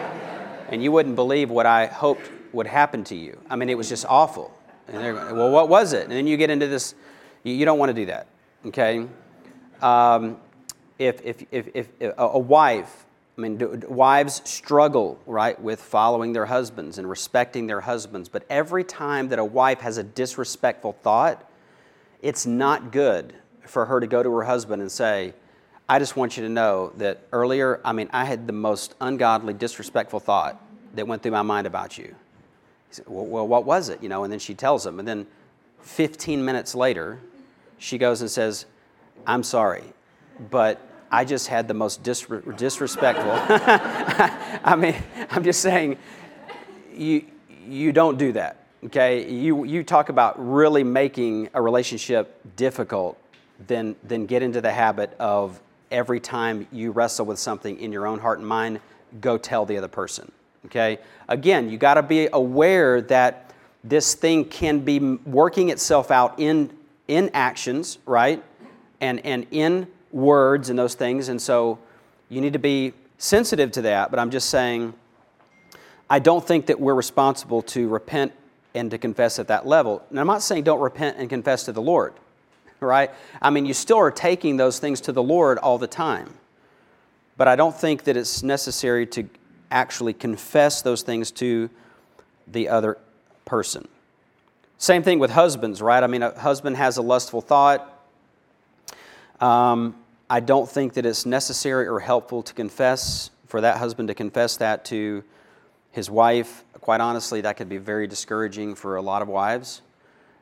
and 0.69 0.83
you 0.83 0.91
wouldn't 0.91 1.15
believe 1.15 1.49
what 1.49 1.65
I 1.65 1.87
hoped 1.87 2.29
would 2.53 2.67
happen 2.67 3.03
to 3.05 3.15
you. 3.15 3.39
I 3.49 3.55
mean, 3.55 3.69
it 3.69 3.77
was 3.77 3.89
just 3.89 4.05
awful. 4.07 4.55
And 4.87 4.97
they're 4.97 5.13
going, 5.13 5.35
well, 5.35 5.51
what 5.51 5.69
was 5.69 5.93
it? 5.93 6.03
And 6.03 6.11
then 6.11 6.27
you 6.27 6.37
get 6.37 6.49
into 6.49 6.67
this, 6.67 6.95
you, 7.43 7.65
don't 7.65 7.79
want 7.79 7.89
to 7.89 7.93
do 7.93 8.05
that, 8.07 8.27
okay? 8.65 9.07
Um, 9.81 10.37
if, 10.99 11.21
if, 11.23 11.43
if, 11.51 11.69
if 11.73 12.13
a 12.17 12.39
wife, 12.39 13.05
I 13.37 13.41
mean, 13.41 13.57
do, 13.57 13.81
wives 13.87 14.41
struggle, 14.45 15.19
right, 15.25 15.59
with 15.59 15.81
following 15.81 16.33
their 16.33 16.45
husbands 16.45 16.97
and 16.97 17.09
respecting 17.09 17.67
their 17.67 17.81
husbands, 17.81 18.29
but 18.29 18.45
every 18.49 18.83
time 18.83 19.29
that 19.29 19.39
a 19.39 19.45
wife 19.45 19.81
has 19.81 19.97
a 19.97 20.03
disrespectful 20.03 20.93
thought, 21.01 21.49
it's 22.21 22.45
not 22.45 22.91
good 22.91 23.33
for 23.65 23.85
her 23.85 23.99
to 23.99 24.07
go 24.07 24.23
to 24.23 24.31
her 24.31 24.43
husband 24.43 24.81
and 24.81 24.91
say, 24.91 25.33
I 25.87 25.99
just 25.99 26.15
want 26.15 26.35
you 26.35 26.43
to 26.43 26.49
know 26.49 26.91
that 26.97 27.21
earlier, 27.31 27.79
I 27.85 27.93
mean, 27.93 28.09
I 28.11 28.25
had 28.25 28.47
the 28.47 28.53
most 28.53 28.95
ungodly, 28.99 29.53
disrespectful 29.53 30.19
thought 30.19 30.59
that 30.95 31.07
went 31.07 31.21
through 31.21 31.33
my 31.33 31.43
mind 31.43 31.67
about 31.67 31.97
you. 31.97 32.15
He 32.87 32.95
said, 32.95 33.05
well, 33.07 33.25
well, 33.25 33.47
what 33.47 33.65
was 33.65 33.89
it? 33.89 34.01
You 34.01 34.09
know, 34.09 34.23
and 34.23 34.31
then 34.31 34.39
she 34.39 34.55
tells 34.55 34.85
him. 34.85 34.97
And 34.97 35.07
then 35.07 35.27
15 35.81 36.43
minutes 36.43 36.73
later, 36.73 37.19
she 37.77 37.99
goes 37.99 38.21
and 38.21 38.31
says, 38.31 38.65
I'm 39.27 39.43
sorry, 39.43 39.83
but 40.49 40.81
I 41.11 41.23
just 41.23 41.47
had 41.47 41.67
the 41.67 41.73
most 41.75 42.01
disrespectful. 42.03 43.31
I 43.31 44.75
mean, 44.75 44.95
I'm 45.29 45.43
just 45.43 45.61
saying, 45.61 45.97
you, 46.93 47.25
you 47.67 47.91
don't 47.91 48.17
do 48.17 48.31
that, 48.31 48.65
okay? 48.85 49.29
You, 49.29 49.65
you 49.65 49.83
talk 49.83 50.09
about 50.09 50.35
really 50.37 50.83
making 50.83 51.49
a 51.53 51.61
relationship 51.61 52.39
difficult, 52.55 53.19
then, 53.67 53.95
then 54.03 54.25
get 54.25 54.41
into 54.41 54.61
the 54.61 54.71
habit 54.71 55.13
of 55.19 55.61
every 55.91 56.19
time 56.19 56.67
you 56.71 56.91
wrestle 56.91 57.25
with 57.25 57.39
something 57.39 57.79
in 57.79 57.91
your 57.91 58.07
own 58.07 58.19
heart 58.19 58.39
and 58.39 58.47
mind, 58.47 58.79
go 59.21 59.37
tell 59.37 59.65
the 59.65 59.77
other 59.77 59.87
person. 59.87 60.31
Okay? 60.65 60.99
Again, 61.27 61.69
you 61.69 61.77
got 61.77 61.95
to 61.95 62.03
be 62.03 62.27
aware 62.31 63.01
that 63.01 63.53
this 63.83 64.15
thing 64.15 64.45
can 64.45 64.79
be 64.79 64.99
working 64.99 65.69
itself 65.69 66.11
out 66.11 66.35
in, 66.39 66.71
in 67.07 67.29
actions, 67.33 67.99
right? 68.05 68.43
And, 68.99 69.23
and 69.25 69.45
in 69.51 69.87
words 70.11 70.69
and 70.69 70.79
those 70.79 70.95
things. 70.95 71.29
And 71.29 71.41
so 71.41 71.77
you 72.29 72.41
need 72.41 72.53
to 72.53 72.59
be 72.59 72.93
sensitive 73.17 73.71
to 73.73 73.83
that. 73.83 74.09
But 74.09 74.19
I'm 74.19 74.31
just 74.31 74.49
saying, 74.49 74.93
I 76.09 76.19
don't 76.19 76.45
think 76.45 76.67
that 76.67 76.79
we're 76.79 76.95
responsible 76.95 77.61
to 77.63 77.87
repent 77.87 78.31
and 78.73 78.91
to 78.91 78.97
confess 78.97 79.39
at 79.39 79.47
that 79.47 79.65
level. 79.65 80.03
And 80.09 80.19
I'm 80.19 80.27
not 80.27 80.41
saying 80.41 80.63
don't 80.63 80.81
repent 80.81 81.17
and 81.17 81.29
confess 81.29 81.63
to 81.65 81.71
the 81.71 81.81
Lord 81.81 82.13
right? 82.85 83.11
I 83.41 83.49
mean, 83.49 83.65
you 83.65 83.73
still 83.73 83.97
are 83.97 84.11
taking 84.11 84.57
those 84.57 84.79
things 84.79 85.01
to 85.01 85.11
the 85.11 85.23
Lord 85.23 85.57
all 85.57 85.77
the 85.77 85.87
time. 85.87 86.33
But 87.37 87.47
I 87.47 87.55
don't 87.55 87.75
think 87.75 88.05
that 88.05 88.15
it's 88.15 88.43
necessary 88.43 89.05
to 89.07 89.27
actually 89.69 90.13
confess 90.13 90.81
those 90.81 91.01
things 91.01 91.31
to 91.31 91.69
the 92.47 92.69
other 92.69 92.97
person. 93.43 93.87
Same 94.77 95.03
thing 95.03 95.19
with 95.19 95.31
husbands, 95.31 95.81
right? 95.81 96.03
I 96.03 96.07
mean, 96.07 96.23
a 96.23 96.37
husband 96.39 96.77
has 96.77 96.97
a 96.97 97.01
lustful 97.01 97.41
thought. 97.41 97.91
Um, 99.41 99.95
I 100.29 100.39
don't 100.39 100.69
think 100.69 100.93
that 100.93 101.05
it's 101.05 101.25
necessary 101.25 101.87
or 101.87 101.99
helpful 101.99 102.43
to 102.43 102.53
confess, 102.53 103.29
for 103.47 103.61
that 103.61 103.77
husband 103.77 104.07
to 104.07 104.13
confess 104.13 104.57
that 104.57 104.85
to 104.85 105.23
his 105.91 106.09
wife. 106.09 106.63
Quite 106.81 107.01
honestly, 107.01 107.41
that 107.41 107.57
could 107.57 107.69
be 107.69 107.77
very 107.77 108.07
discouraging 108.07 108.75
for 108.75 108.95
a 108.95 109.01
lot 109.01 109.21
of 109.21 109.27
wives 109.27 109.81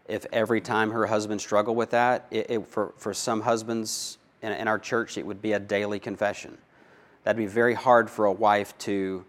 if 0.07 0.25
every 0.33 0.61
time 0.61 0.91
her 0.91 1.07
husband 1.07 1.39
struggled 1.39 1.77
with 1.77 1.91
that, 1.91 2.27
it, 2.31 2.49
it, 2.49 2.67
for, 2.67 2.93
for 2.97 3.13
some 3.13 3.41
husbands 3.41 4.17
in, 4.41 4.51
in 4.51 4.67
our 4.67 4.79
church, 4.79 5.17
it 5.17 5.25
would 5.25 5.41
be 5.41 5.53
a 5.53 5.59
daily 5.59 5.99
confession. 5.99 6.57
That'd 7.23 7.37
be 7.37 7.45
very 7.45 7.73
hard 7.73 8.09
for 8.09 8.25
a 8.25 8.31
wife 8.31 8.77
to, 8.79 9.23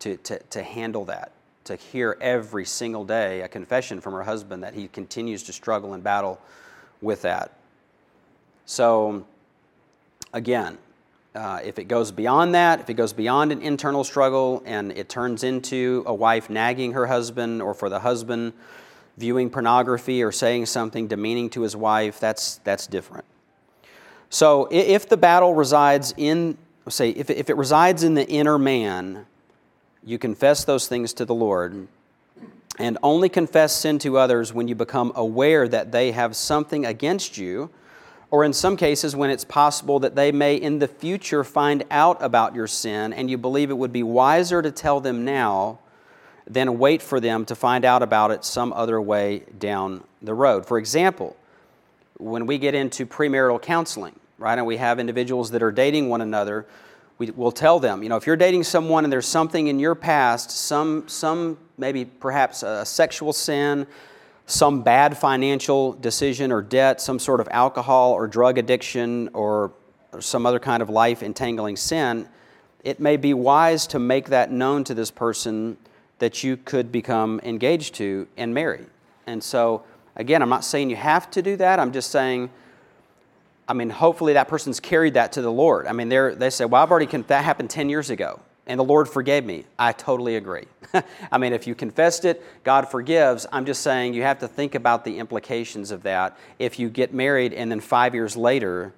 to, 0.00 0.16
to, 0.18 0.38
to 0.38 0.62
handle 0.62 1.04
that, 1.06 1.32
to 1.64 1.76
hear 1.76 2.16
every 2.20 2.64
single 2.64 3.04
day 3.04 3.40
a 3.40 3.48
confession 3.48 4.00
from 4.00 4.12
her 4.12 4.22
husband 4.22 4.62
that 4.62 4.74
he 4.74 4.88
continues 4.88 5.42
to 5.44 5.52
struggle 5.52 5.94
and 5.94 6.02
battle 6.02 6.40
with 7.02 7.22
that. 7.22 7.52
So, 8.66 9.26
again, 10.32 10.78
uh, 11.34 11.60
if 11.64 11.78
it 11.78 11.84
goes 11.84 12.12
beyond 12.12 12.54
that, 12.54 12.80
if 12.80 12.90
it 12.90 12.94
goes 12.94 13.12
beyond 13.12 13.50
an 13.50 13.62
internal 13.62 14.04
struggle 14.04 14.62
and 14.64 14.92
it 14.92 15.08
turns 15.08 15.42
into 15.42 16.04
a 16.06 16.14
wife 16.14 16.50
nagging 16.50 16.92
her 16.92 17.06
husband 17.06 17.62
or 17.62 17.74
for 17.74 17.88
the 17.88 18.00
husband 18.00 18.52
viewing 19.20 19.50
pornography 19.50 20.22
or 20.22 20.32
saying 20.32 20.66
something 20.66 21.06
demeaning 21.06 21.50
to 21.50 21.60
his 21.60 21.76
wife, 21.76 22.18
that's, 22.18 22.56
that's 22.64 22.86
different. 22.86 23.26
So 24.30 24.68
if 24.70 25.08
the 25.08 25.16
battle 25.16 25.54
resides 25.54 26.14
in, 26.16 26.56
say, 26.88 27.10
if, 27.10 27.28
if 27.30 27.50
it 27.50 27.56
resides 27.56 28.02
in 28.02 28.14
the 28.14 28.26
inner 28.28 28.58
man, 28.58 29.26
you 30.02 30.18
confess 30.18 30.64
those 30.64 30.88
things 30.88 31.12
to 31.14 31.24
the 31.24 31.34
Lord 31.34 31.86
and 32.78 32.96
only 33.02 33.28
confess 33.28 33.76
sin 33.76 33.98
to 33.98 34.16
others 34.16 34.54
when 34.54 34.66
you 34.66 34.74
become 34.74 35.12
aware 35.14 35.68
that 35.68 35.92
they 35.92 36.12
have 36.12 36.34
something 36.34 36.86
against 36.86 37.36
you, 37.36 37.68
or 38.30 38.44
in 38.44 38.52
some 38.52 38.76
cases 38.76 39.14
when 39.14 39.28
it's 39.28 39.44
possible 39.44 39.98
that 39.98 40.14
they 40.14 40.32
may 40.32 40.54
in 40.54 40.78
the 40.78 40.88
future 40.88 41.44
find 41.44 41.84
out 41.90 42.22
about 42.22 42.54
your 42.54 42.66
sin 42.66 43.12
and 43.12 43.28
you 43.28 43.36
believe 43.36 43.68
it 43.70 43.76
would 43.76 43.92
be 43.92 44.02
wiser 44.02 44.62
to 44.62 44.70
tell 44.70 45.00
them 45.00 45.24
now 45.24 45.78
then 46.50 46.78
wait 46.78 47.00
for 47.00 47.20
them 47.20 47.44
to 47.44 47.54
find 47.54 47.84
out 47.84 48.02
about 48.02 48.32
it 48.32 48.44
some 48.44 48.72
other 48.72 49.00
way 49.00 49.44
down 49.58 50.02
the 50.20 50.34
road. 50.34 50.66
For 50.66 50.78
example, 50.78 51.36
when 52.18 52.44
we 52.44 52.58
get 52.58 52.74
into 52.74 53.06
premarital 53.06 53.62
counseling, 53.62 54.18
right, 54.36 54.58
and 54.58 54.66
we 54.66 54.76
have 54.76 54.98
individuals 54.98 55.52
that 55.52 55.62
are 55.62 55.70
dating 55.70 56.08
one 56.08 56.20
another, 56.20 56.66
we 57.18 57.30
will 57.30 57.52
tell 57.52 57.78
them, 57.78 58.02
you 58.02 58.08
know, 58.08 58.16
if 58.16 58.26
you're 58.26 58.36
dating 58.36 58.64
someone 58.64 59.04
and 59.04 59.12
there's 59.12 59.28
something 59.28 59.68
in 59.68 59.78
your 59.78 59.94
past, 59.94 60.50
some, 60.50 61.06
some 61.06 61.56
maybe 61.78 62.04
perhaps 62.04 62.64
a 62.64 62.84
sexual 62.84 63.32
sin, 63.32 63.86
some 64.46 64.82
bad 64.82 65.16
financial 65.16 65.92
decision 65.92 66.50
or 66.50 66.62
debt, 66.62 67.00
some 67.00 67.20
sort 67.20 67.38
of 67.38 67.48
alcohol 67.52 68.12
or 68.12 68.26
drug 68.26 68.58
addiction 68.58 69.28
or 69.34 69.70
some 70.18 70.46
other 70.46 70.58
kind 70.58 70.82
of 70.82 70.90
life 70.90 71.22
entangling 71.22 71.76
sin, 71.76 72.28
it 72.82 72.98
may 72.98 73.16
be 73.16 73.34
wise 73.34 73.86
to 73.86 74.00
make 74.00 74.30
that 74.30 74.50
known 74.50 74.82
to 74.82 74.94
this 74.94 75.12
person 75.12 75.76
that 76.20 76.42
you 76.42 76.56
could 76.56 76.90
become 76.90 77.40
engaged 77.42 77.94
to 77.96 78.26
and 78.36 78.54
marry. 78.54 78.86
And 79.26 79.42
so, 79.42 79.82
again, 80.16 80.40
I'm 80.40 80.48
not 80.48 80.64
saying 80.64 80.88
you 80.88 80.96
have 80.96 81.30
to 81.32 81.42
do 81.42 81.56
that. 81.56 81.78
I'm 81.78 81.92
just 81.92 82.10
saying, 82.10 82.50
I 83.68 83.72
mean, 83.72 83.90
hopefully 83.90 84.32
that 84.34 84.48
person's 84.48 84.80
carried 84.80 85.14
that 85.14 85.32
to 85.32 85.42
the 85.42 85.52
Lord. 85.52 85.86
I 85.86 85.92
mean, 85.92 86.08
they 86.08 86.50
say, 86.50 86.64
well, 86.64 86.82
I've 86.82 86.90
already, 86.90 87.06
con- 87.06 87.24
that 87.28 87.44
happened 87.44 87.70
10 87.70 87.88
years 87.88 88.10
ago 88.10 88.40
and 88.70 88.78
the 88.78 88.84
Lord 88.84 89.08
forgave 89.08 89.44
me. 89.44 89.64
I 89.78 89.92
totally 89.92 90.36
agree. 90.36 90.66
I 91.32 91.38
mean, 91.38 91.52
if 91.52 91.66
you 91.66 91.74
confessed 91.74 92.24
it, 92.24 92.40
God 92.62 92.88
forgives. 92.88 93.44
I'm 93.50 93.66
just 93.66 93.82
saying 93.82 94.14
you 94.14 94.22
have 94.22 94.38
to 94.40 94.48
think 94.48 94.76
about 94.76 95.04
the 95.04 95.18
implications 95.18 95.90
of 95.90 96.04
that. 96.04 96.38
If 96.60 96.78
you 96.78 96.88
get 96.88 97.12
married 97.12 97.52
and 97.52 97.68
then 97.68 97.80
five 97.80 98.14
years 98.14 98.36
later, 98.36 98.92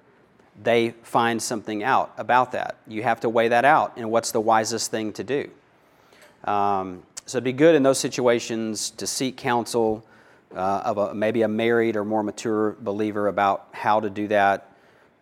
they 0.61 0.91
find 1.01 1.41
something 1.41 1.83
out 1.83 2.13
about 2.17 2.51
that. 2.51 2.77
You 2.87 3.01
have 3.01 3.21
to 3.21 3.29
weigh 3.29 3.47
that 3.47 3.65
out 3.65 3.93
and 3.95 4.11
what's 4.11 4.31
the 4.31 4.41
wisest 4.41 4.91
thing 4.91 5.11
to 5.13 5.23
do. 5.23 5.49
Um, 6.43 7.01
so 7.25 7.37
it'd 7.37 7.43
be 7.43 7.53
good 7.53 7.75
in 7.75 7.83
those 7.83 7.99
situations 7.99 8.89
to 8.91 9.07
seek 9.07 9.37
counsel 9.37 10.05
uh, 10.55 10.81
of 10.85 10.97
a, 10.97 11.13
maybe 11.13 11.41
a 11.41 11.47
married 11.47 11.95
or 11.95 12.03
more 12.03 12.23
mature 12.23 12.75
believer 12.81 13.27
about 13.27 13.67
how 13.71 13.99
to 13.99 14.09
do 14.09 14.27
that. 14.27 14.69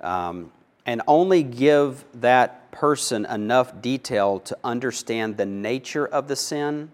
Um, 0.01 0.51
and 0.85 1.01
only 1.07 1.43
give 1.43 2.03
that 2.15 2.71
person 2.71 3.25
enough 3.25 3.81
detail 3.81 4.39
to 4.39 4.57
understand 4.63 5.37
the 5.37 5.45
nature 5.45 6.07
of 6.07 6.27
the 6.27 6.35
sin, 6.35 6.91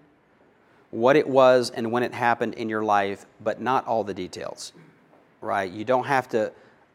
what 0.92 1.16
it 1.16 1.28
was, 1.28 1.70
and 1.70 1.92
when 1.92 2.04
it 2.04 2.14
happened 2.14 2.56
in 2.56 2.70
your 2.70 2.84
life, 2.84 3.26
but 3.42 3.62
not 3.62 3.88
all 3.88 4.04
the 4.04 4.14
details, 4.14 4.74
right? 5.42 5.72
You 5.72 5.86
don't 5.86 6.06
have 6.06 6.28
to 6.30 6.52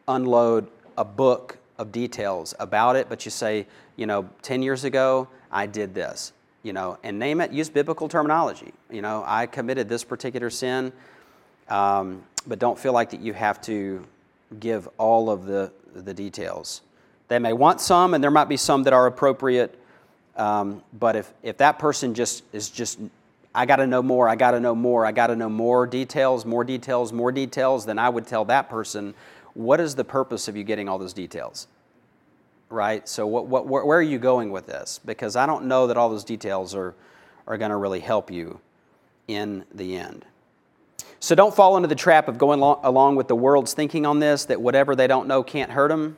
unload 0.07 0.67
a 0.97 1.05
book 1.05 1.57
of 1.77 1.91
details 1.91 2.53
about 2.59 2.95
it, 2.95 3.09
but 3.09 3.25
you 3.25 3.31
say, 3.31 3.65
you 3.95 4.05
know, 4.05 4.29
10 4.43 4.61
years 4.61 4.83
ago, 4.83 5.27
I 5.51 5.65
did 5.65 5.93
this, 5.93 6.33
you 6.63 6.73
know, 6.73 6.97
and 7.03 7.19
name 7.19 7.41
it, 7.41 7.51
use 7.51 7.69
biblical 7.69 8.07
terminology. 8.07 8.73
You 8.89 9.01
know, 9.01 9.23
I 9.25 9.45
committed 9.45 9.89
this 9.89 10.03
particular 10.03 10.49
sin, 10.49 10.91
um, 11.69 12.23
but 12.47 12.57
don't 12.59 12.79
feel 12.79 12.93
like 12.93 13.11
that 13.11 13.19
you 13.19 13.33
have 13.33 13.61
to 13.63 14.03
give 14.59 14.87
all 14.97 15.29
of 15.29 15.45
the, 15.45 15.71
the 15.93 16.13
details. 16.13 16.81
They 17.27 17.39
may 17.39 17.53
want 17.53 17.81
some, 17.81 18.13
and 18.13 18.23
there 18.23 18.31
might 18.31 18.49
be 18.49 18.57
some 18.57 18.83
that 18.83 18.93
are 18.93 19.07
appropriate. 19.07 19.77
Um, 20.35 20.81
but 20.97 21.15
if, 21.15 21.31
if 21.43 21.57
that 21.57 21.79
person 21.79 22.13
just 22.13 22.43
is 22.53 22.69
just, 22.69 22.99
I 23.53 23.65
got 23.65 23.77
to 23.77 23.87
know 23.87 24.01
more, 24.01 24.27
I 24.27 24.35
got 24.35 24.51
to 24.51 24.59
know 24.59 24.73
more, 24.73 25.05
I 25.05 25.11
got 25.11 25.27
to 25.27 25.35
know 25.35 25.49
more 25.49 25.85
details, 25.85 26.45
more 26.45 26.63
details, 26.63 27.13
more 27.13 27.31
details, 27.31 27.85
then 27.85 27.99
I 27.99 28.09
would 28.09 28.25
tell 28.25 28.45
that 28.45 28.69
person, 28.69 29.13
what 29.53 29.79
is 29.79 29.95
the 29.95 30.03
purpose 30.03 30.47
of 30.47 30.57
you 30.57 30.63
getting 30.63 30.89
all 30.89 30.97
those 30.97 31.13
details? 31.13 31.67
Right? 32.73 33.07
So, 33.07 33.27
what, 33.27 33.45
what, 33.45 33.67
where, 33.67 33.99
are 33.99 34.01
you 34.01 34.17
going 34.17 34.49
with 34.49 34.65
this? 34.65 34.99
Because 35.05 35.35
I 35.35 35.45
don't 35.45 35.65
know 35.65 35.85
that 35.85 35.95
all 35.95 36.09
those 36.09 36.23
details 36.23 36.73
are, 36.73 36.95
are 37.45 37.55
going 37.55 37.69
to 37.69 37.77
really 37.77 37.99
help 37.99 38.31
you 38.31 38.59
in 39.27 39.63
the 39.71 39.95
end. 39.95 40.25
So 41.19 41.35
don't 41.35 41.55
fall 41.55 41.77
into 41.77 41.87
the 41.87 41.95
trap 41.95 42.27
of 42.27 42.39
going 42.39 42.61
along 42.61 43.15
with 43.15 43.27
the 43.27 43.35
world's 43.35 43.73
thinking 43.73 44.07
on 44.07 44.19
this 44.19 44.45
that 44.45 44.59
whatever 44.59 44.95
they 44.95 45.05
don't 45.05 45.27
know 45.27 45.43
can't 45.43 45.71
hurt 45.71 45.89
them. 45.89 46.17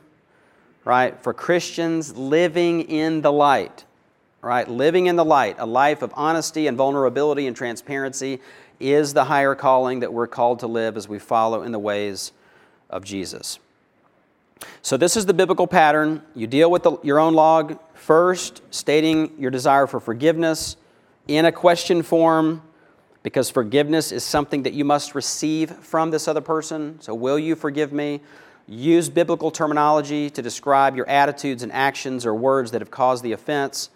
Right? 0.82 1.22
For 1.22 1.34
Christians, 1.34 2.16
living 2.16 2.80
in 2.82 3.20
the 3.20 3.30
light, 3.30 3.84
right? 4.40 4.66
Living 4.66 5.06
in 5.06 5.16
the 5.16 5.24
light, 5.24 5.56
a 5.58 5.66
life 5.66 6.00
of 6.00 6.12
honesty 6.16 6.68
and 6.68 6.76
vulnerability 6.76 7.46
and 7.46 7.54
transparency 7.54 8.40
is 8.80 9.12
the 9.12 9.24
higher 9.24 9.54
calling 9.54 10.00
that 10.00 10.12
we're 10.12 10.26
called 10.26 10.60
to 10.60 10.66
live 10.66 10.96
as 10.96 11.06
we 11.06 11.18
follow 11.18 11.62
in 11.62 11.72
the 11.72 11.78
ways 11.78 12.32
of 12.88 13.04
Jesus. 13.04 13.58
So, 14.82 14.96
this 14.96 15.16
is 15.16 15.26
the 15.26 15.34
biblical 15.34 15.66
pattern. 15.66 16.22
You 16.34 16.46
deal 16.46 16.70
with 16.70 16.82
the, 16.82 16.98
your 17.02 17.18
own 17.18 17.34
log 17.34 17.78
first, 17.94 18.62
stating 18.70 19.32
your 19.38 19.50
desire 19.50 19.86
for 19.86 20.00
forgiveness 20.00 20.76
in 21.28 21.44
a 21.44 21.52
question 21.52 22.02
form 22.02 22.62
because 23.22 23.50
forgiveness 23.50 24.12
is 24.12 24.22
something 24.22 24.62
that 24.62 24.72
you 24.72 24.84
must 24.84 25.14
receive 25.14 25.70
from 25.70 26.10
this 26.10 26.28
other 26.28 26.40
person. 26.40 27.00
So, 27.00 27.14
will 27.14 27.38
you 27.38 27.56
forgive 27.56 27.92
me? 27.92 28.20
Use 28.68 29.08
biblical 29.08 29.50
terminology 29.50 30.30
to 30.30 30.42
describe 30.42 30.96
your 30.96 31.08
attitudes 31.08 31.62
and 31.62 31.70
actions 31.72 32.26
or 32.26 32.34
words 32.34 32.70
that 32.72 32.80
have 32.80 32.90
caused 32.90 33.22
the 33.22 33.32
offense. 33.32 33.90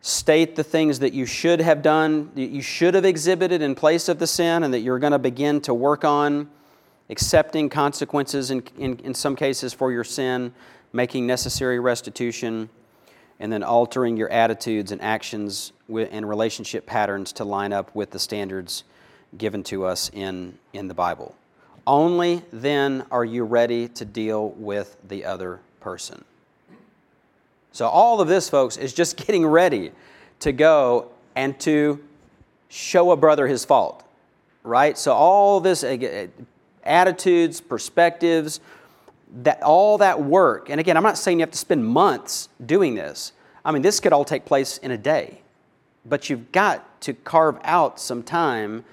State 0.00 0.56
the 0.56 0.64
things 0.64 1.00
that 1.00 1.12
you 1.12 1.26
should 1.26 1.60
have 1.60 1.82
done, 1.82 2.30
that 2.34 2.48
you 2.48 2.62
should 2.62 2.94
have 2.94 3.04
exhibited 3.04 3.60
in 3.60 3.74
place 3.74 4.08
of 4.08 4.18
the 4.18 4.26
sin, 4.26 4.62
and 4.62 4.72
that 4.72 4.80
you're 4.80 4.98
going 4.98 5.12
to 5.12 5.18
begin 5.18 5.60
to 5.62 5.74
work 5.74 6.04
on 6.04 6.48
accepting 7.10 7.68
consequences 7.68 8.50
in, 8.50 8.62
in, 8.78 8.98
in 8.98 9.14
some 9.14 9.34
cases 9.34 9.72
for 9.72 9.90
your 9.92 10.04
sin, 10.04 10.52
making 10.92 11.26
necessary 11.26 11.78
restitution 11.78 12.68
and 13.40 13.52
then 13.52 13.62
altering 13.62 14.16
your 14.16 14.28
attitudes 14.30 14.92
and 14.92 15.00
actions 15.00 15.72
and 15.88 16.28
relationship 16.28 16.86
patterns 16.86 17.32
to 17.32 17.44
line 17.44 17.72
up 17.72 17.94
with 17.94 18.10
the 18.10 18.18
standards 18.18 18.84
given 19.36 19.62
to 19.62 19.84
us 19.84 20.10
in, 20.12 20.58
in 20.72 20.88
the 20.88 20.94
Bible. 20.94 21.34
Only 21.86 22.42
then 22.52 23.04
are 23.10 23.24
you 23.24 23.44
ready 23.44 23.88
to 23.88 24.04
deal 24.04 24.50
with 24.50 24.96
the 25.06 25.24
other 25.24 25.60
person. 25.80 26.24
So, 27.72 27.86
all 27.86 28.20
of 28.20 28.28
this, 28.28 28.50
folks, 28.50 28.76
is 28.76 28.92
just 28.92 29.16
getting 29.26 29.46
ready 29.46 29.92
to 30.40 30.52
go 30.52 31.10
and 31.36 31.58
to 31.60 32.02
show 32.68 33.12
a 33.12 33.16
brother 33.16 33.46
his 33.46 33.64
fault, 33.64 34.04
right? 34.64 34.98
So, 34.98 35.12
all 35.12 35.60
this 35.60 35.84
uh, 35.84 36.26
attitudes, 36.88 37.60
perspectives, 37.60 38.60
that 39.42 39.62
all 39.62 39.98
that 39.98 40.22
work, 40.22 40.70
and 40.70 40.80
again, 40.80 40.96
I'm 40.96 41.02
not 41.02 41.18
saying 41.18 41.38
you 41.38 41.42
have 41.42 41.50
to 41.50 41.58
spend 41.58 41.86
months 41.86 42.48
doing 42.64 42.94
this. 42.94 43.32
I 43.64 43.72
mean, 43.72 43.82
this 43.82 44.00
could 44.00 44.12
all 44.12 44.24
take 44.24 44.46
place 44.46 44.78
in 44.78 44.90
a 44.90 44.96
day, 44.96 45.42
but 46.06 46.30
you've 46.30 46.50
got 46.50 47.00
to 47.02 47.12
carve 47.12 47.58
out 47.62 48.00
some 48.00 48.22
time 48.22 48.84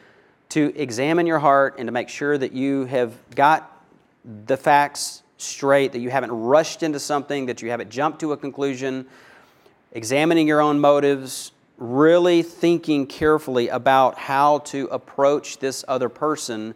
to 0.49 0.73
examine 0.75 1.25
your 1.25 1.39
heart 1.39 1.75
and 1.77 1.87
to 1.87 1.91
make 1.91 2.09
sure 2.09 2.37
that 2.37 2.51
you 2.51 2.85
have 2.85 3.13
got 3.33 3.71
the 4.45 4.57
facts 4.57 5.23
straight, 5.37 5.91
that 5.93 5.99
you 5.99 6.09
haven't 6.09 6.31
rushed 6.31 6.83
into 6.83 6.99
something, 6.99 7.45
that 7.45 7.61
you 7.61 7.69
haven't 7.69 7.89
jumped 7.89 8.19
to 8.19 8.31
a 8.31 8.37
conclusion, 8.37 9.05
examining 9.91 10.47
your 10.47 10.61
own 10.61 10.79
motives, 10.79 11.51
really 11.77 12.41
thinking 12.41 13.05
carefully 13.05 13.67
about 13.69 14.17
how 14.17 14.59
to 14.59 14.85
approach 14.87 15.59
this 15.59 15.83
other 15.87 16.09
person 16.09 16.73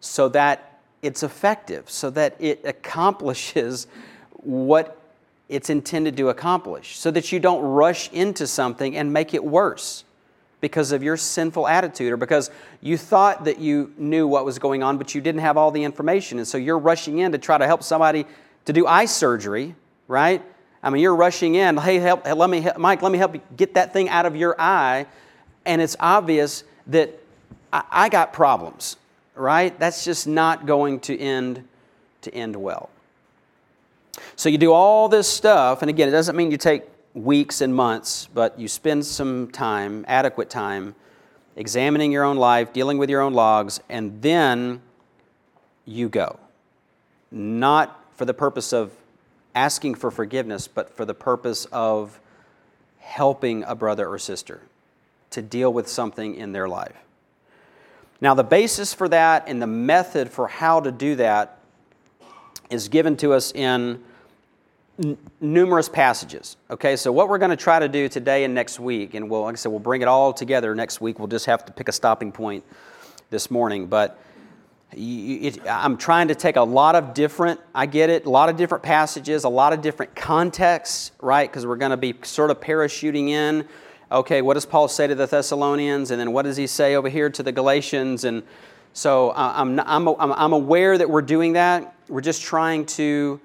so 0.00 0.28
that 0.28 0.76
it's 1.02 1.22
effective 1.22 1.88
so 1.88 2.10
that 2.10 2.34
it 2.38 2.60
accomplishes 2.64 3.86
what 4.32 5.00
it's 5.48 5.70
intended 5.70 6.16
to 6.16 6.28
accomplish, 6.28 6.98
so 6.98 7.10
that 7.12 7.30
you 7.30 7.38
don't 7.38 7.62
rush 7.62 8.10
into 8.12 8.46
something 8.46 8.96
and 8.96 9.12
make 9.12 9.32
it 9.32 9.44
worse 9.44 10.02
because 10.60 10.90
of 10.90 11.04
your 11.04 11.16
sinful 11.16 11.68
attitude 11.68 12.12
or 12.12 12.16
because 12.16 12.50
you 12.80 12.96
thought 12.96 13.44
that 13.44 13.60
you 13.60 13.92
knew 13.96 14.26
what 14.26 14.44
was 14.44 14.58
going 14.58 14.82
on, 14.82 14.98
but 14.98 15.14
you 15.14 15.20
didn't 15.20 15.42
have 15.42 15.56
all 15.56 15.70
the 15.70 15.84
information. 15.84 16.38
And 16.38 16.48
so 16.48 16.58
you're 16.58 16.78
rushing 16.78 17.18
in 17.18 17.30
to 17.30 17.38
try 17.38 17.58
to 17.58 17.66
help 17.66 17.84
somebody 17.84 18.26
to 18.64 18.72
do 18.72 18.86
eye 18.86 19.04
surgery, 19.04 19.76
right? 20.08 20.42
I 20.82 20.90
mean, 20.90 21.00
you're 21.02 21.14
rushing 21.14 21.54
in, 21.54 21.76
hey, 21.76 21.98
help, 21.98 22.26
let 22.26 22.50
me, 22.50 22.60
help, 22.60 22.78
Mike, 22.78 23.02
let 23.02 23.12
me 23.12 23.18
help 23.18 23.34
you 23.34 23.40
get 23.56 23.74
that 23.74 23.92
thing 23.92 24.08
out 24.08 24.26
of 24.26 24.34
your 24.34 24.60
eye. 24.60 25.06
And 25.64 25.80
it's 25.80 25.94
obvious 26.00 26.64
that 26.88 27.10
I, 27.72 27.84
I 27.90 28.08
got 28.08 28.32
problems 28.32 28.96
right? 29.36 29.78
That's 29.78 30.04
just 30.04 30.26
not 30.26 30.66
going 30.66 31.00
to 31.00 31.18
end 31.18 31.66
to 32.22 32.34
end 32.34 32.56
well. 32.56 32.90
So 34.34 34.48
you 34.48 34.58
do 34.58 34.72
all 34.72 35.08
this 35.08 35.28
stuff, 35.28 35.82
and 35.82 35.88
again, 35.88 36.08
it 36.08 36.12
doesn't 36.12 36.36
mean 36.36 36.50
you 36.50 36.56
take 36.56 36.84
weeks 37.14 37.60
and 37.60 37.74
months, 37.74 38.28
but 38.34 38.58
you 38.58 38.68
spend 38.68 39.06
some 39.06 39.50
time, 39.50 40.04
adequate 40.08 40.50
time, 40.50 40.94
examining 41.56 42.12
your 42.12 42.24
own 42.24 42.36
life, 42.36 42.72
dealing 42.72 42.98
with 42.98 43.08
your 43.08 43.20
own 43.20 43.32
logs, 43.32 43.80
and 43.88 44.20
then 44.22 44.82
you 45.84 46.08
go. 46.08 46.38
Not 47.30 48.04
for 48.16 48.24
the 48.24 48.34
purpose 48.34 48.72
of 48.72 48.92
asking 49.54 49.94
for 49.94 50.10
forgiveness, 50.10 50.68
but 50.68 50.90
for 50.90 51.04
the 51.04 51.14
purpose 51.14 51.64
of 51.66 52.20
helping 52.98 53.62
a 53.64 53.74
brother 53.74 54.08
or 54.08 54.18
sister 54.18 54.60
to 55.30 55.40
deal 55.40 55.72
with 55.72 55.88
something 55.88 56.34
in 56.34 56.52
their 56.52 56.68
life. 56.68 57.05
Now, 58.20 58.34
the 58.34 58.44
basis 58.44 58.94
for 58.94 59.08
that 59.08 59.44
and 59.46 59.60
the 59.60 59.66
method 59.66 60.30
for 60.30 60.48
how 60.48 60.80
to 60.80 60.90
do 60.90 61.16
that 61.16 61.58
is 62.70 62.88
given 62.88 63.16
to 63.18 63.32
us 63.32 63.52
in 63.52 64.02
n- 65.02 65.18
numerous 65.40 65.88
passages. 65.88 66.56
Okay, 66.70 66.96
so 66.96 67.12
what 67.12 67.28
we're 67.28 67.38
going 67.38 67.50
to 67.50 67.56
try 67.56 67.78
to 67.78 67.88
do 67.88 68.08
today 68.08 68.44
and 68.44 68.54
next 68.54 68.80
week, 68.80 69.14
and 69.14 69.28
we'll, 69.28 69.42
like 69.42 69.54
I 69.54 69.56
said, 69.56 69.70
we'll 69.70 69.78
bring 69.80 70.02
it 70.02 70.08
all 70.08 70.32
together 70.32 70.74
next 70.74 71.00
week. 71.00 71.18
We'll 71.18 71.28
just 71.28 71.46
have 71.46 71.64
to 71.66 71.72
pick 71.72 71.88
a 71.88 71.92
stopping 71.92 72.32
point 72.32 72.64
this 73.30 73.50
morning. 73.50 73.86
But 73.86 74.18
it, 74.92 75.60
I'm 75.68 75.96
trying 75.96 76.28
to 76.28 76.34
take 76.34 76.56
a 76.56 76.62
lot 76.62 76.94
of 76.94 77.12
different, 77.12 77.60
I 77.74 77.86
get 77.86 78.08
it, 78.08 78.24
a 78.24 78.30
lot 78.30 78.48
of 78.48 78.56
different 78.56 78.82
passages, 78.82 79.44
a 79.44 79.48
lot 79.48 79.72
of 79.72 79.82
different 79.82 80.14
contexts, 80.16 81.12
right? 81.20 81.48
Because 81.48 81.66
we're 81.66 81.76
going 81.76 81.90
to 81.90 81.96
be 81.96 82.14
sort 82.22 82.50
of 82.50 82.60
parachuting 82.60 83.28
in 83.28 83.68
okay, 84.10 84.42
what 84.42 84.54
does 84.54 84.66
Paul 84.66 84.88
say 84.88 85.06
to 85.06 85.14
the 85.14 85.26
Thessalonians? 85.26 86.10
And 86.10 86.20
then 86.20 86.32
what 86.32 86.42
does 86.42 86.56
he 86.56 86.66
say 86.66 86.94
over 86.94 87.08
here 87.08 87.30
to 87.30 87.42
the 87.42 87.52
Galatians? 87.52 88.24
And 88.24 88.42
So 88.92 89.30
uh, 89.30 89.52
I'm, 89.56 89.78
I'm, 89.80 90.08
I'm 90.18 90.52
aware 90.52 90.96
that 90.96 91.08
we're 91.10 91.22
doing 91.22 91.54
that. 91.54 91.94
We're 92.08 92.20
just 92.20 92.42
trying 92.42 92.86
to 92.86 93.40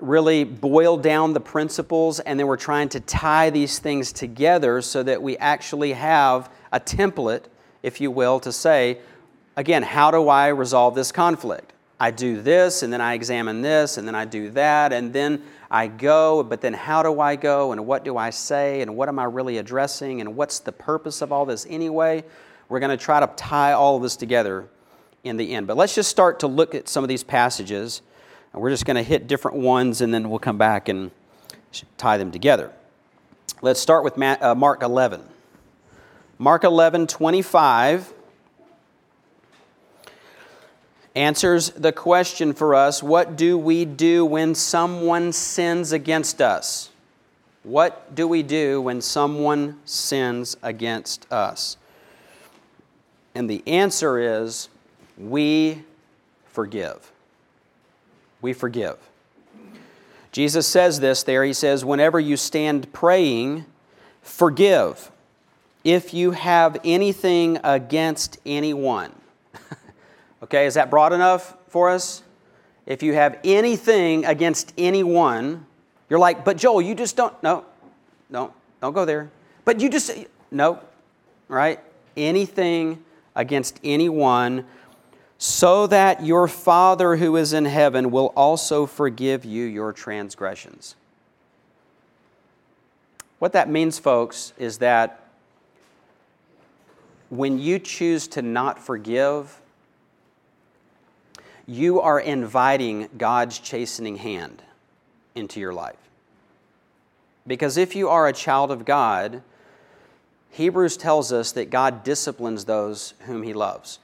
really 0.00 0.44
boil 0.44 0.96
down 0.96 1.32
the 1.32 1.40
principles 1.40 2.20
and 2.20 2.38
then 2.38 2.46
we're 2.46 2.56
trying 2.56 2.88
to 2.90 3.00
tie 3.00 3.50
these 3.50 3.78
things 3.78 4.12
together 4.12 4.82
so 4.82 5.02
that 5.02 5.22
we 5.22 5.36
actually 5.38 5.92
have 5.92 6.50
a 6.72 6.80
template, 6.80 7.44
if 7.82 8.00
you 8.00 8.10
will, 8.10 8.40
to 8.40 8.52
say, 8.52 8.98
again, 9.56 9.82
how 9.82 10.10
do 10.10 10.28
I 10.28 10.48
resolve 10.48 10.94
this 10.94 11.12
conflict? 11.12 11.73
I 11.98 12.10
do 12.10 12.40
this 12.40 12.82
and 12.82 12.92
then 12.92 13.00
I 13.00 13.14
examine 13.14 13.62
this 13.62 13.98
and 13.98 14.06
then 14.06 14.14
I 14.14 14.24
do 14.24 14.50
that 14.50 14.92
and 14.92 15.12
then 15.12 15.42
I 15.70 15.86
go, 15.86 16.42
but 16.42 16.60
then 16.60 16.72
how 16.72 17.02
do 17.02 17.20
I 17.20 17.36
go 17.36 17.72
and 17.72 17.86
what 17.86 18.04
do 18.04 18.16
I 18.16 18.30
say 18.30 18.80
and 18.80 18.96
what 18.96 19.08
am 19.08 19.18
I 19.18 19.24
really 19.24 19.58
addressing 19.58 20.20
and 20.20 20.36
what's 20.36 20.58
the 20.58 20.72
purpose 20.72 21.22
of 21.22 21.32
all 21.32 21.44
this 21.46 21.66
anyway? 21.68 22.24
We're 22.68 22.80
going 22.80 22.96
to 22.96 23.02
try 23.02 23.20
to 23.20 23.26
tie 23.36 23.72
all 23.72 23.96
of 23.96 24.02
this 24.02 24.16
together 24.16 24.66
in 25.22 25.36
the 25.36 25.54
end. 25.54 25.66
But 25.66 25.76
let's 25.76 25.94
just 25.94 26.10
start 26.10 26.40
to 26.40 26.46
look 26.46 26.74
at 26.74 26.88
some 26.88 27.04
of 27.04 27.08
these 27.08 27.22
passages. 27.22 28.02
And 28.52 28.62
we're 28.62 28.70
just 28.70 28.86
going 28.86 28.96
to 28.96 29.02
hit 29.02 29.26
different 29.26 29.58
ones 29.58 30.00
and 30.00 30.12
then 30.12 30.30
we'll 30.30 30.38
come 30.38 30.58
back 30.58 30.88
and 30.88 31.10
tie 31.96 32.18
them 32.18 32.30
together. 32.30 32.72
Let's 33.62 33.80
start 33.80 34.04
with 34.04 34.20
uh, 34.20 34.54
Mark 34.54 34.82
11. 34.82 35.22
Mark 36.38 36.64
11, 36.64 37.06
25 37.06 38.13
answers 41.14 41.70
the 41.70 41.92
question 41.92 42.52
for 42.52 42.74
us 42.74 43.02
what 43.02 43.36
do 43.36 43.56
we 43.56 43.84
do 43.84 44.24
when 44.24 44.54
someone 44.54 45.32
sins 45.32 45.92
against 45.92 46.40
us? 46.40 46.90
What 47.62 48.14
do 48.14 48.28
we 48.28 48.42
do 48.42 48.80
when 48.82 49.00
someone 49.00 49.80
sins 49.84 50.56
against 50.62 51.30
us? 51.32 51.76
And 53.34 53.48
the 53.48 53.62
answer 53.66 54.18
is 54.18 54.68
we 55.16 55.82
forgive. 56.46 57.10
We 58.42 58.52
forgive. 58.52 58.98
Jesus 60.30 60.66
says 60.66 61.00
this 61.00 61.22
there. 61.22 61.44
He 61.44 61.52
says, 61.52 61.84
Whenever 61.84 62.20
you 62.20 62.36
stand 62.36 62.92
praying, 62.92 63.64
forgive 64.20 65.10
if 65.84 66.12
you 66.12 66.32
have 66.32 66.76
anything 66.84 67.58
against 67.62 68.38
anyone. 68.44 69.12
Okay, 70.44 70.66
is 70.66 70.74
that 70.74 70.90
broad 70.90 71.12
enough 71.12 71.56
for 71.68 71.90
us? 71.90 72.22
If 72.86 73.02
you 73.02 73.14
have 73.14 73.38
anything 73.44 74.26
against 74.26 74.74
anyone, 74.76 75.64
you're 76.10 76.18
like, 76.18 76.44
but 76.44 76.58
Joel, 76.58 76.82
you 76.82 76.94
just 76.94 77.16
don't, 77.16 77.42
no, 77.42 77.64
no, 78.28 78.52
don't 78.82 78.92
go 78.92 79.06
there. 79.06 79.30
But 79.64 79.80
you 79.80 79.88
just, 79.88 80.12
no, 80.50 80.80
right? 81.48 81.80
Anything 82.16 83.02
against 83.34 83.80
anyone, 83.82 84.66
so 85.38 85.86
that 85.86 86.24
your 86.24 86.46
Father 86.46 87.16
who 87.16 87.36
is 87.36 87.52
in 87.54 87.64
heaven 87.64 88.10
will 88.10 88.32
also 88.36 88.86
forgive 88.86 89.44
you 89.44 89.64
your 89.64 89.92
transgressions. 89.92 90.94
What 93.38 93.52
that 93.52 93.68
means, 93.68 93.98
folks, 93.98 94.52
is 94.58 94.78
that 94.78 95.22
when 97.30 97.58
you 97.58 97.78
choose 97.78 98.28
to 98.28 98.42
not 98.42 98.78
forgive, 98.78 99.60
you 101.66 102.00
are 102.00 102.20
inviting 102.20 103.08
God's 103.16 103.58
chastening 103.58 104.16
hand 104.16 104.62
into 105.34 105.60
your 105.60 105.72
life. 105.72 105.96
Because 107.46 107.76
if 107.76 107.94
you 107.94 108.08
are 108.08 108.26
a 108.26 108.32
child 108.32 108.70
of 108.70 108.84
God, 108.84 109.42
Hebrews 110.50 110.96
tells 110.96 111.32
us 111.32 111.52
that 111.52 111.70
God 111.70 112.04
disciplines 112.04 112.64
those 112.64 113.14
whom 113.20 113.42
he 113.42 113.52
loves. 113.52 113.98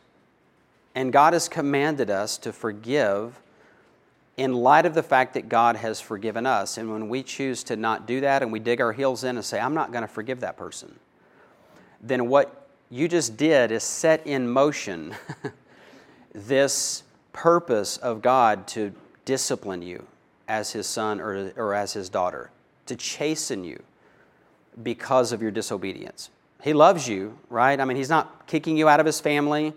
And 0.94 1.12
God 1.12 1.32
has 1.32 1.48
commanded 1.48 2.10
us 2.10 2.36
to 2.38 2.52
forgive 2.52 3.40
in 4.36 4.54
light 4.54 4.86
of 4.86 4.94
the 4.94 5.02
fact 5.02 5.34
that 5.34 5.48
God 5.48 5.76
has 5.76 6.00
forgiven 6.00 6.46
us. 6.46 6.78
And 6.78 6.90
when 6.90 7.08
we 7.08 7.22
choose 7.22 7.62
to 7.64 7.76
not 7.76 8.06
do 8.06 8.20
that 8.22 8.42
and 8.42 8.50
we 8.50 8.58
dig 8.58 8.80
our 8.80 8.92
heels 8.92 9.22
in 9.22 9.36
and 9.36 9.44
say, 9.44 9.60
I'm 9.60 9.74
not 9.74 9.92
going 9.92 10.02
to 10.02 10.08
forgive 10.08 10.40
that 10.40 10.56
person, 10.56 10.98
then 12.00 12.28
what 12.28 12.68
you 12.90 13.06
just 13.06 13.36
did 13.36 13.70
is 13.70 13.84
set 13.84 14.26
in 14.26 14.48
motion 14.48 15.14
this 16.34 17.04
purpose 17.32 17.96
of 17.96 18.22
God 18.22 18.66
to 18.68 18.92
discipline 19.24 19.82
you 19.82 20.06
as 20.48 20.72
his 20.72 20.86
son 20.86 21.20
or, 21.20 21.52
or 21.56 21.74
as 21.74 21.92
his 21.92 22.08
daughter, 22.08 22.50
to 22.86 22.96
chasten 22.96 23.64
you 23.64 23.82
because 24.82 25.32
of 25.32 25.40
your 25.40 25.50
disobedience. 25.50 26.30
He 26.62 26.72
loves 26.72 27.08
you, 27.08 27.38
right? 27.48 27.78
I 27.78 27.84
mean, 27.84 27.96
he's 27.96 28.08
not 28.08 28.46
kicking 28.46 28.76
you 28.76 28.88
out 28.88 29.00
of 29.00 29.06
his 29.06 29.20
family, 29.20 29.72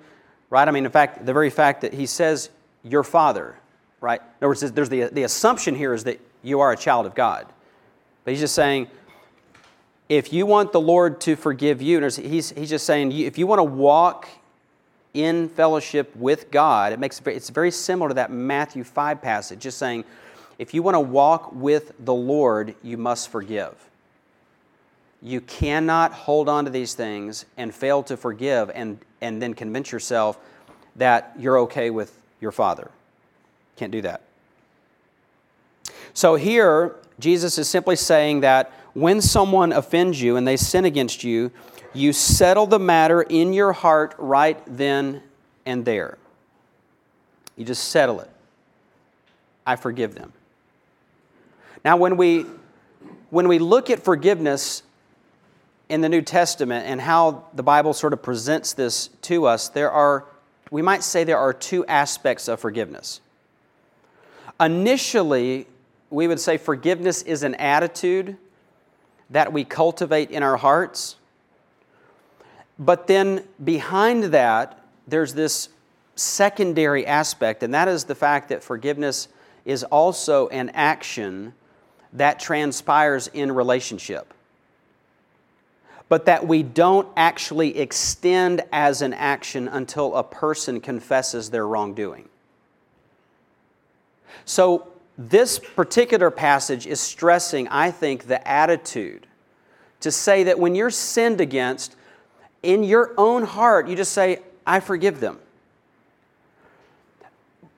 right? 0.49 0.67
I 0.67 0.71
mean, 0.71 0.85
in 0.85 0.91
fact, 0.91 1.25
the 1.25 1.33
very 1.33 1.49
fact 1.49 1.81
that 1.81 1.93
he 1.93 2.05
says, 2.05 2.49
your 2.83 3.03
father, 3.03 3.55
right? 4.01 4.19
In 4.19 4.37
other 4.39 4.47
words, 4.49 4.71
there's 4.71 4.89
the, 4.89 5.03
the 5.05 5.23
assumption 5.23 5.75
here 5.75 5.93
is 5.93 6.03
that 6.03 6.19
you 6.41 6.59
are 6.59 6.71
a 6.71 6.77
child 6.77 7.05
of 7.05 7.15
God. 7.15 7.47
But 8.23 8.31
he's 8.31 8.41
just 8.41 8.55
saying, 8.55 8.87
if 10.09 10.33
you 10.33 10.45
want 10.45 10.71
the 10.71 10.81
Lord 10.81 11.21
to 11.21 11.35
forgive 11.35 11.81
you, 11.81 12.01
he's, 12.01 12.49
he's 12.51 12.69
just 12.69 12.85
saying, 12.85 13.11
if 13.13 13.37
you 13.37 13.47
want 13.47 13.59
to 13.59 13.63
walk 13.63 14.27
in 15.13 15.47
fellowship 15.49 16.15
with 16.15 16.49
God, 16.49 16.93
it 16.93 16.99
makes 16.99 17.21
it's 17.25 17.49
very 17.49 17.71
similar 17.71 18.09
to 18.09 18.15
that 18.15 18.31
Matthew 18.31 18.83
5 18.83 19.21
passage, 19.21 19.59
just 19.59 19.77
saying, 19.77 20.03
if 20.59 20.73
you 20.73 20.83
want 20.83 20.95
to 20.95 20.99
walk 20.99 21.53
with 21.53 21.93
the 21.99 22.13
Lord, 22.13 22.75
you 22.83 22.97
must 22.97 23.29
forgive. 23.29 23.73
You 25.21 25.41
cannot 25.41 26.11
hold 26.11 26.49
on 26.49 26.65
to 26.65 26.71
these 26.71 26.93
things 26.93 27.45
and 27.57 27.73
fail 27.73 28.03
to 28.03 28.17
forgive 28.17 28.69
and, 28.73 28.99
and 29.21 29.41
then 29.41 29.53
convince 29.53 29.91
yourself 29.91 30.37
that 30.95 31.33
you're 31.39 31.59
okay 31.59 31.89
with 31.89 32.17
your 32.41 32.51
Father. 32.51 32.91
Can't 33.77 33.91
do 33.91 34.01
that. 34.01 34.21
So 36.13 36.35
here, 36.35 36.95
Jesus 37.19 37.57
is 37.57 37.67
simply 37.67 37.95
saying 37.95 38.41
that 38.41 38.71
when 38.93 39.21
someone 39.21 39.71
offends 39.71 40.21
you 40.21 40.35
and 40.35 40.47
they 40.47 40.57
sin 40.57 40.85
against 40.85 41.23
you, 41.23 41.51
you 41.93 42.13
settle 42.13 42.65
the 42.65 42.79
matter 42.79 43.21
in 43.21 43.53
your 43.53 43.73
heart 43.73 44.15
right 44.17 44.61
then 44.65 45.21
and 45.65 45.85
there. 45.85 46.17
You 47.55 47.65
just 47.65 47.89
settle 47.89 48.19
it. 48.19 48.29
I 49.65 49.75
forgive 49.75 50.15
them. 50.15 50.33
Now, 51.85 51.97
when 51.97 52.17
we, 52.17 52.45
when 53.29 53.47
we 53.47 53.59
look 53.59 53.89
at 53.89 54.03
forgiveness 54.03 54.83
in 55.89 56.01
the 56.01 56.09
New 56.09 56.21
Testament 56.21 56.87
and 56.87 56.99
how 56.99 57.45
the 57.53 57.63
Bible 57.63 57.93
sort 57.93 58.13
of 58.13 58.21
presents 58.21 58.73
this 58.73 59.09
to 59.23 59.45
us, 59.45 59.69
there 59.69 59.91
are, 59.91 60.25
we 60.71 60.81
might 60.81 61.03
say, 61.03 61.23
there 61.23 61.37
are 61.37 61.53
two 61.53 61.85
aspects 61.85 62.47
of 62.47 62.59
forgiveness. 62.59 63.21
Initially, 64.59 65.67
we 66.09 66.27
would 66.27 66.39
say 66.39 66.57
forgiveness 66.57 67.21
is 67.23 67.43
an 67.43 67.55
attitude 67.55 68.37
that 69.29 69.51
we 69.51 69.63
cultivate 69.63 70.31
in 70.31 70.43
our 70.43 70.57
hearts. 70.57 71.17
But 72.79 73.07
then 73.07 73.43
behind 73.63 74.25
that, 74.25 74.79
there's 75.07 75.33
this 75.33 75.69
secondary 76.15 77.05
aspect, 77.05 77.63
and 77.63 77.73
that 77.73 77.87
is 77.87 78.05
the 78.05 78.15
fact 78.15 78.49
that 78.49 78.63
forgiveness 78.63 79.27
is 79.65 79.83
also 79.85 80.47
an 80.49 80.69
action 80.69 81.53
that 82.13 82.39
transpires 82.39 83.27
in 83.27 83.51
relationship 83.51 84.33
but 86.13 86.25
that 86.25 86.45
we 86.47 86.61
don't 86.61 87.07
actually 87.17 87.75
extend 87.79 88.61
as 88.71 89.01
an 89.01 89.13
action 89.13 89.67
until 89.67 90.15
a 90.15 90.23
person 90.23 90.79
confesses 90.79 91.49
their 91.49 91.65
wrongdoing. 91.65 92.29
So, 94.45 94.89
this 95.17 95.57
particular 95.57 96.29
passage 96.29 96.85
is 96.85 96.99
stressing, 96.99 97.67
I 97.69 97.89
think, 97.89 98.27
the 98.27 98.47
attitude 98.47 99.25
to 100.01 100.11
say 100.11 100.43
that 100.43 100.59
when 100.59 100.75
you're 100.75 100.91
sinned 100.91 101.41
against, 101.41 101.95
in 102.63 102.83
your 102.83 103.13
own 103.17 103.43
heart, 103.43 103.87
you 103.87 103.95
just 103.95 104.13
say, 104.13 104.39
I 104.65 104.79
forgive 104.79 105.19
them. 105.19 105.39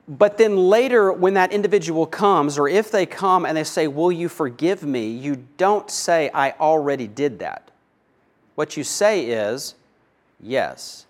But 0.07 0.38
then 0.38 0.55
later, 0.55 1.11
when 1.11 1.33
that 1.33 1.51
individual 1.51 2.05
comes, 2.05 2.59
or 2.59 2.69
if 2.69 2.91
they 2.91 3.07
come 3.07 3.45
and 3.45 3.57
they 3.57 3.63
say, 3.63 3.88
Will 3.88 4.11
you 4.11 4.29
forgive 4.29 4.83
me? 4.83 5.07
you 5.07 5.47
don't 5.57 5.89
say, 5.89 6.29
I 6.31 6.51
already 6.51 7.07
did 7.07 7.39
that. 7.39 7.71
What 8.53 8.77
you 8.77 8.83
say 8.83 9.25
is, 9.25 9.73
Yes, 10.39 11.07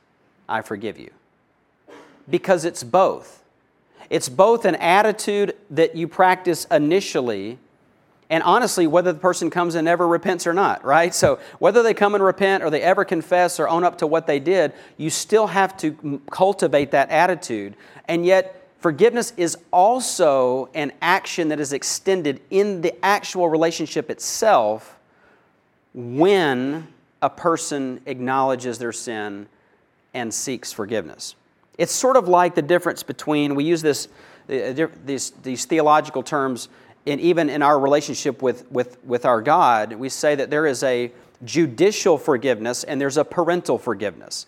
I 0.48 0.62
forgive 0.62 0.98
you. 0.98 1.12
Because 2.30 2.64
it's 2.64 2.84
both. 2.84 3.44
It's 4.10 4.30
both 4.30 4.66
an 4.66 4.76
attitude 4.76 5.56
that 5.72 5.96
you 5.96 6.08
practice 6.08 6.66
initially, 6.66 7.58
and 8.30 8.42
honestly, 8.44 8.88
whether 8.88 9.14
the 9.14 9.20
person 9.20 9.50
comes 9.50 9.76
and 9.76 9.86
never 9.86 10.08
repents 10.08 10.48
or 10.48 10.54
not, 10.54 10.84
right? 10.84 11.14
So, 11.14 11.40
whether 11.60 11.84
they 11.84 11.94
come 11.94 12.16
and 12.16 12.24
repent 12.24 12.64
or 12.64 12.70
they 12.70 12.82
ever 12.82 13.06
confess 13.06 13.60
or 13.60 13.70
own 13.70 13.84
up 13.84 14.00
to 14.00 14.08
what 14.08 14.26
they 14.26 14.40
did, 14.40 14.74
you 14.98 15.10
still 15.12 15.48
have 15.48 15.78
to 15.78 16.22
cultivate 16.32 16.92
that 16.92 17.12
attitude. 17.12 17.76
And 18.08 18.26
yet, 18.26 18.68
forgiveness 18.80 19.32
is 19.38 19.58
also 19.72 20.70
an 20.74 20.92
action 21.02 21.50
that 21.50 21.60
is 21.60 21.72
extended 21.72 22.42
in 22.50 22.82
the 22.82 23.06
actual 23.06 23.48
relationship 23.48 24.10
itself 24.10 24.98
when 25.94 26.88
a 27.22 27.30
person 27.30 28.02
acknowledges 28.08 28.80
their 28.80 28.92
sin 28.92 29.48
and 30.16 30.34
seeks 30.34 30.74
forgiveness. 30.74 31.36
It's 31.78 31.94
sort 31.94 32.16
of 32.16 32.28
like 32.28 32.56
the 32.56 32.62
difference 32.62 33.04
between, 33.04 33.54
we 33.54 33.66
use 33.66 33.82
this, 33.82 34.08
uh, 34.50 34.88
these, 35.06 35.32
these 35.44 35.66
theological 35.66 36.24
terms, 36.24 36.70
and 37.08 37.22
even 37.22 37.50
in 37.50 37.62
our 37.62 37.80
relationship 37.80 38.42
with, 38.42 38.70
with, 38.72 39.04
with 39.04 39.26
our 39.26 39.42
God, 39.42 39.94
we 39.94 40.10
say 40.10 40.36
that 40.36 40.50
there 40.50 40.66
is 40.66 40.82
a 40.84 41.12
judicial 41.44 42.18
forgiveness 42.18 42.84
and 42.84 43.00
there's 43.00 43.18
a 43.18 43.26
parental 43.26 43.78
forgiveness. 43.78 44.48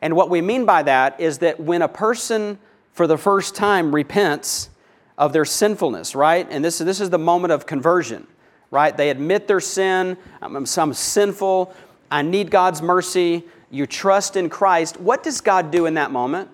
And 0.00 0.14
what 0.14 0.30
we 0.30 0.40
mean 0.40 0.64
by 0.64 0.82
that 0.82 1.20
is 1.20 1.38
that 1.38 1.60
when 1.60 1.82
a 1.82 1.88
person 1.88 2.58
for 2.92 3.06
the 3.06 3.18
first 3.18 3.54
time 3.54 3.94
repents 3.94 4.70
of 5.18 5.32
their 5.32 5.44
sinfulness, 5.44 6.14
right? 6.14 6.46
And 6.50 6.64
this, 6.64 6.78
this 6.78 7.00
is 7.00 7.10
the 7.10 7.18
moment 7.18 7.52
of 7.52 7.66
conversion, 7.66 8.26
right? 8.70 8.96
They 8.96 9.10
admit 9.10 9.46
their 9.46 9.60
sin. 9.60 10.16
I'm, 10.40 10.56
I'm 10.56 10.94
sinful. 10.94 11.74
I 12.10 12.22
need 12.22 12.50
God's 12.50 12.82
mercy. 12.82 13.44
You 13.70 13.86
trust 13.86 14.36
in 14.36 14.50
Christ. 14.50 15.00
What 15.00 15.22
does 15.22 15.40
God 15.40 15.70
do 15.70 15.86
in 15.86 15.94
that 15.94 16.10
moment? 16.10 16.50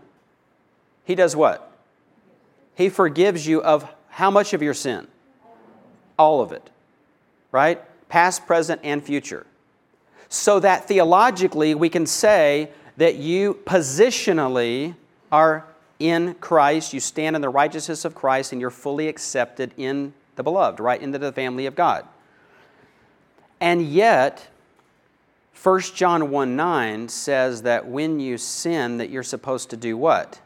He 1.05 1.14
does 1.14 1.35
what? 1.35 1.64
He 2.74 2.89
forgives 2.89 3.47
you 3.47 3.62
of 3.62 3.89
how 4.09 4.31
much 4.31 4.53
of 4.53 4.62
your 4.62 4.74
sin? 4.74 5.09
All 6.19 6.41
of 6.41 6.53
it, 6.53 6.71
right? 7.53 7.83
Past, 8.09 8.47
present, 8.47 8.81
and 8.85 9.03
future. 9.03 9.47
So 10.29 10.61
that 10.61 10.87
theologically 10.87 11.75
we 11.75 11.89
can 11.89 12.07
say 12.07 12.71
that 12.97 13.16
you 13.16 13.55
positionally 13.64 14.95
are 15.31 15.64
in 15.99 16.35
Christ, 16.35 16.93
you 16.93 17.01
stand 17.01 17.37
in 17.37 17.43
the 17.43 17.49
righteousness 17.49 18.05
of 18.05 18.14
Christ, 18.14 18.53
and 18.53 18.61
you're 18.61 18.71
fully 18.71 19.09
accepted 19.09 19.73
in 19.77 20.12
the 20.37 20.43
beloved, 20.43 20.81
right 20.81 21.01
into 21.01 21.19
the 21.19 21.33
family 21.33 21.66
of 21.66 21.75
God. 21.75 22.07
And 23.61 23.83
yet, 23.83 24.49
1 25.61 25.81
John 25.81 26.31
1 26.31 26.57
9 26.57 27.09
says 27.09 27.62
that 27.62 27.87
when 27.87 28.21
you 28.21 28.39
sin, 28.39 28.99
that 28.99 29.11
you're 29.11 29.25
supposed 29.25 29.71
to 29.71 29.77
do 29.77 29.97
what? 29.97 30.41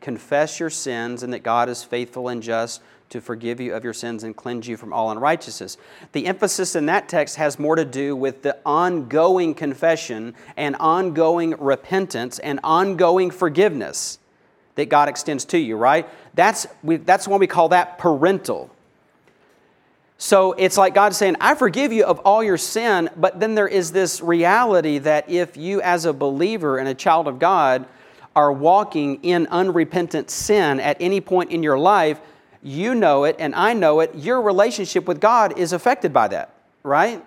Confess 0.00 0.60
your 0.60 0.70
sins, 0.70 1.22
and 1.22 1.32
that 1.32 1.42
God 1.42 1.68
is 1.68 1.82
faithful 1.82 2.28
and 2.28 2.42
just 2.42 2.82
to 3.08 3.20
forgive 3.20 3.60
you 3.60 3.74
of 3.74 3.84
your 3.84 3.92
sins 3.92 4.24
and 4.24 4.34
cleanse 4.34 4.66
you 4.66 4.76
from 4.76 4.92
all 4.92 5.10
unrighteousness. 5.10 5.76
The 6.12 6.26
emphasis 6.26 6.74
in 6.74 6.86
that 6.86 7.08
text 7.08 7.36
has 7.36 7.58
more 7.58 7.76
to 7.76 7.84
do 7.84 8.16
with 8.16 8.42
the 8.42 8.58
ongoing 8.66 9.54
confession 9.54 10.34
and 10.56 10.74
ongoing 10.76 11.54
repentance 11.58 12.38
and 12.38 12.58
ongoing 12.64 13.30
forgiveness 13.30 14.18
that 14.74 14.88
God 14.88 15.08
extends 15.08 15.44
to 15.46 15.58
you, 15.58 15.76
right? 15.76 16.08
That's, 16.34 16.66
we, 16.82 16.96
that's 16.96 17.28
when 17.28 17.40
we 17.40 17.46
call 17.46 17.70
that 17.70 17.98
parental. 17.98 18.70
So 20.18 20.52
it's 20.52 20.78
like 20.78 20.94
God 20.94 21.14
saying, 21.14 21.36
I 21.40 21.54
forgive 21.54 21.92
you 21.92 22.04
of 22.04 22.20
all 22.20 22.42
your 22.42 22.56
sin, 22.58 23.10
but 23.16 23.38
then 23.38 23.54
there 23.54 23.68
is 23.68 23.92
this 23.92 24.20
reality 24.20 24.98
that 24.98 25.28
if 25.30 25.56
you, 25.56 25.80
as 25.82 26.06
a 26.06 26.12
believer 26.12 26.78
and 26.78 26.88
a 26.88 26.94
child 26.94 27.28
of 27.28 27.38
God, 27.38 27.86
are 28.36 28.52
walking 28.52 29.24
in 29.24 29.46
unrepentant 29.46 30.30
sin 30.30 30.78
at 30.78 30.98
any 31.00 31.20
point 31.20 31.50
in 31.50 31.62
your 31.62 31.78
life, 31.78 32.20
you 32.62 32.94
know 32.94 33.24
it 33.24 33.34
and 33.38 33.54
I 33.54 33.72
know 33.72 34.00
it, 34.00 34.14
your 34.14 34.42
relationship 34.42 35.08
with 35.08 35.20
God 35.20 35.58
is 35.58 35.72
affected 35.72 36.12
by 36.12 36.28
that, 36.28 36.54
right? 36.82 37.24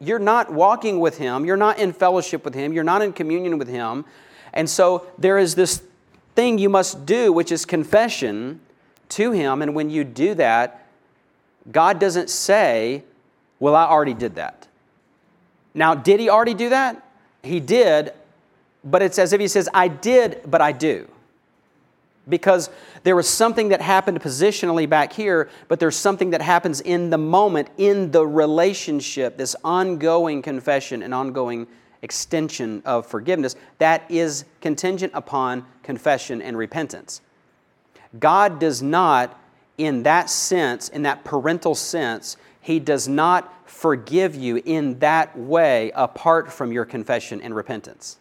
You're 0.00 0.18
not 0.18 0.52
walking 0.52 0.98
with 0.98 1.16
Him, 1.16 1.44
you're 1.44 1.56
not 1.56 1.78
in 1.78 1.92
fellowship 1.92 2.44
with 2.44 2.54
Him, 2.54 2.72
you're 2.72 2.82
not 2.82 3.02
in 3.02 3.12
communion 3.12 3.56
with 3.56 3.68
Him. 3.68 4.04
And 4.52 4.68
so 4.68 5.06
there 5.16 5.38
is 5.38 5.54
this 5.54 5.82
thing 6.34 6.58
you 6.58 6.68
must 6.68 7.06
do, 7.06 7.32
which 7.32 7.52
is 7.52 7.64
confession 7.64 8.60
to 9.10 9.30
Him. 9.30 9.62
And 9.62 9.74
when 9.74 9.90
you 9.90 10.02
do 10.02 10.34
that, 10.34 10.86
God 11.70 12.00
doesn't 12.00 12.30
say, 12.30 13.04
Well, 13.60 13.76
I 13.76 13.84
already 13.84 14.14
did 14.14 14.34
that. 14.34 14.66
Now, 15.72 15.94
did 15.94 16.18
He 16.18 16.28
already 16.28 16.54
do 16.54 16.70
that? 16.70 17.06
He 17.42 17.60
did, 17.60 18.12
but 18.84 19.02
it's 19.02 19.18
as 19.18 19.32
if 19.32 19.40
He 19.40 19.48
says, 19.48 19.68
I 19.72 19.88
did, 19.88 20.40
but 20.46 20.60
I 20.60 20.72
do. 20.72 21.08
Because 22.28 22.70
there 23.02 23.16
was 23.16 23.28
something 23.28 23.70
that 23.70 23.80
happened 23.80 24.20
positionally 24.20 24.88
back 24.88 25.12
here, 25.12 25.50
but 25.68 25.80
there's 25.80 25.96
something 25.96 26.30
that 26.30 26.40
happens 26.40 26.80
in 26.80 27.10
the 27.10 27.18
moment, 27.18 27.68
in 27.78 28.12
the 28.12 28.24
relationship, 28.24 29.36
this 29.36 29.56
ongoing 29.64 30.40
confession 30.40 31.02
and 31.02 31.12
ongoing 31.12 31.66
extension 32.02 32.82
of 32.84 33.06
forgiveness 33.06 33.56
that 33.78 34.08
is 34.08 34.44
contingent 34.60 35.12
upon 35.14 35.64
confession 35.82 36.42
and 36.42 36.56
repentance. 36.56 37.20
God 38.18 38.58
does 38.58 38.82
not, 38.82 39.40
in 39.78 40.02
that 40.02 40.28
sense, 40.28 40.88
in 40.88 41.02
that 41.02 41.24
parental 41.24 41.74
sense, 41.74 42.36
He 42.60 42.78
does 42.78 43.08
not 43.08 43.52
forgive 43.68 44.34
you 44.34 44.62
in 44.64 44.98
that 44.98 45.36
way 45.36 45.90
apart 45.94 46.52
from 46.52 46.72
your 46.72 46.84
confession 46.84 47.40
and 47.40 47.54
repentance. 47.56 48.18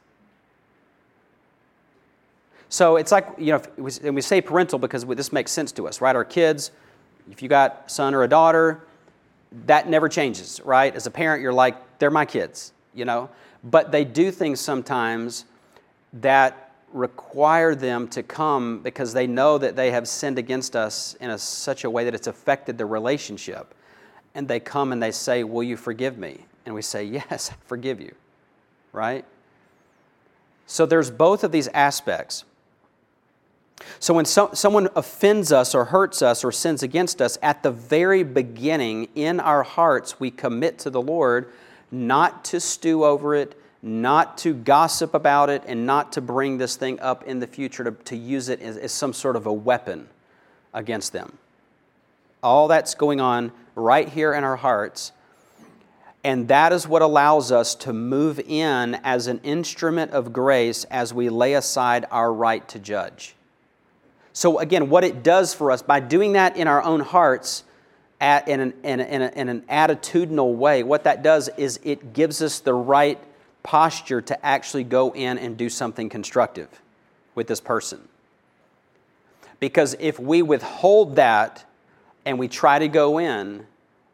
So 2.72 2.96
it's 2.96 3.12
like, 3.12 3.28
you 3.38 3.52
know, 3.52 3.62
and 4.04 4.16
we 4.16 4.22
say 4.22 4.42
parental 4.42 4.80
because 4.80 5.06
this 5.06 5.32
makes 5.32 5.52
sense 5.52 5.72
to 5.74 5.88
us, 5.88 6.02
right? 6.02 6.16
Our 6.16 6.26
kids, 6.26 6.72
if 7.30 7.44
you 7.44 7.50
got 7.50 7.84
a 7.86 7.90
son 7.90 8.16
or 8.16 8.24
a 8.24 8.28
daughter, 8.28 8.82
that 9.68 9.88
never 9.88 10.10
changes, 10.10 10.60
right? 10.66 10.96
As 10.96 11.06
a 11.06 11.12
parent, 11.12 11.44
you're 11.44 11.54
like, 11.54 12.00
they're 12.00 12.10
my 12.10 12.26
kids, 12.26 12.74
you 12.96 13.06
know? 13.06 13.30
but 13.64 13.92
they 13.92 14.04
do 14.04 14.32
things 14.32 14.60
sometimes 14.60 15.46
that 16.14 16.72
require 16.94 17.76
them 17.76 18.08
to 18.10 18.24
come 18.24 18.80
because 18.80 19.14
they 19.14 19.28
know 19.28 19.58
that 19.58 19.76
they 19.76 19.92
have 19.92 20.08
sinned 20.08 20.38
against 20.38 20.76
us 20.76 21.14
in 21.16 21.30
a, 21.30 21.38
such 21.38 21.84
a 21.84 21.90
way 21.90 22.04
that 22.04 22.14
it's 22.14 22.28
affected 22.28 22.78
the 22.78 22.86
relationship. 22.86 23.74
And 24.34 24.48
they 24.48 24.60
come 24.60 24.92
and 24.92 25.02
they 25.02 25.12
say, 25.12 25.44
Will 25.44 25.64
you 25.64 25.78
forgive 25.78 26.18
me? 26.18 26.46
And 26.66 26.76
we 26.76 26.82
say, 26.82 27.04
Yes, 27.04 27.52
I 27.52 27.56
forgive 27.66 28.02
you. 28.02 28.16
Right? 28.92 29.26
So 30.66 30.86
there's 30.86 31.12
both 31.12 31.44
of 31.44 31.52
these 31.52 31.68
aspects. 31.70 32.46
So 34.00 34.14
when 34.14 34.26
so, 34.26 34.52
someone 34.54 34.90
offends 34.96 35.52
us 35.52 35.74
or 35.74 35.86
hurts 35.86 36.22
us 36.22 36.44
or 36.44 36.52
sins 36.52 36.84
against 36.84 37.22
us, 37.22 37.38
at 37.42 37.64
the 37.64 37.72
very 37.72 38.24
beginning 38.24 39.10
in 39.16 39.40
our 39.40 39.64
hearts, 39.64 40.20
we 40.20 40.32
commit 40.32 40.80
to 40.80 40.90
the 40.90 41.02
Lord 41.02 41.52
not 41.92 42.46
to 42.46 42.60
stew 42.60 43.04
over 43.04 43.36
it, 43.36 43.60
not 43.82 44.38
to 44.40 44.54
gossip 44.54 45.14
about 45.14 45.50
it, 45.50 45.64
and 45.66 45.86
not 45.86 46.14
to 46.14 46.22
bring 46.22 46.58
this 46.58 46.76
thing 46.76 47.00
up 47.00 47.24
in 47.24 47.40
the 47.40 47.48
future 47.48 47.84
to, 47.84 47.92
to 47.92 48.16
use 48.16 48.50
it 48.50 48.62
as, 48.62 48.78
as 48.78 48.92
some 48.92 49.14
sort 49.14 49.36
of 49.36 49.46
a 49.46 49.54
weapon 49.54 50.08
against 50.74 51.12
them. 51.14 51.38
All 52.42 52.68
that's 52.68 52.96
going 52.96 53.20
on 53.20 53.52
right 53.76 54.08
here 54.08 54.34
in 54.34 54.44
our 54.44 54.56
hearts. 54.56 55.12
And 56.24 56.48
that 56.50 56.72
is 56.72 56.88
what 56.88 57.02
allows 57.02 57.52
us 57.52 57.74
to 57.76 57.94
move 57.94 58.40
in 58.40 58.96
as 59.04 59.28
an 59.28 59.40
instrument 59.44 60.12
of 60.12 60.32
grace 60.32 60.84
as 60.86 61.14
we 61.14 61.30
lay 61.30 61.56
aside 61.56 62.06
our 62.12 62.32
right 62.32 62.68
to 62.70 62.80
judge. 62.80 63.36
So, 64.34 64.60
again, 64.60 64.90
what 64.90 65.04
it 65.04 65.24
does 65.24 65.54
for 65.54 65.72
us 65.72 65.82
by 65.82 66.00
doing 66.00 66.34
that 66.34 66.56
in 66.56 66.68
our 66.68 66.82
own 66.82 67.02
hearts, 67.02 67.64
at, 68.22 68.48
in, 68.48 68.60
an, 68.60 68.74
in, 68.84 69.00
in, 69.00 69.22
a, 69.24 69.28
in 69.30 69.50
an 69.50 69.62
attitudinal 69.62 70.56
way, 70.56 70.84
what 70.84 71.04
that 71.06 71.24
does 71.24 71.50
is 71.58 71.80
it 71.84 72.14
gives 72.14 72.42
us 72.42 72.60
the 72.60 72.74
right 72.74 73.20
posture 73.64 74.22
to 74.22 74.46
actually 74.46 74.84
go 74.84 75.12
in 75.14 75.38
and 75.40 75.58
do 75.58 75.70
something 75.70 76.08
constructive 76.08 76.70
with 77.34 77.48
this 77.48 77.60
person. 77.60 78.08
Because 79.60 79.96
if 80.00 80.20
we 80.20 80.42
withhold 80.42 81.16
that 81.16 81.66
and 82.26 82.38
we 82.38 82.48
try 82.48 82.80
to 82.80 82.88
go 82.88 83.18
in 83.18 83.66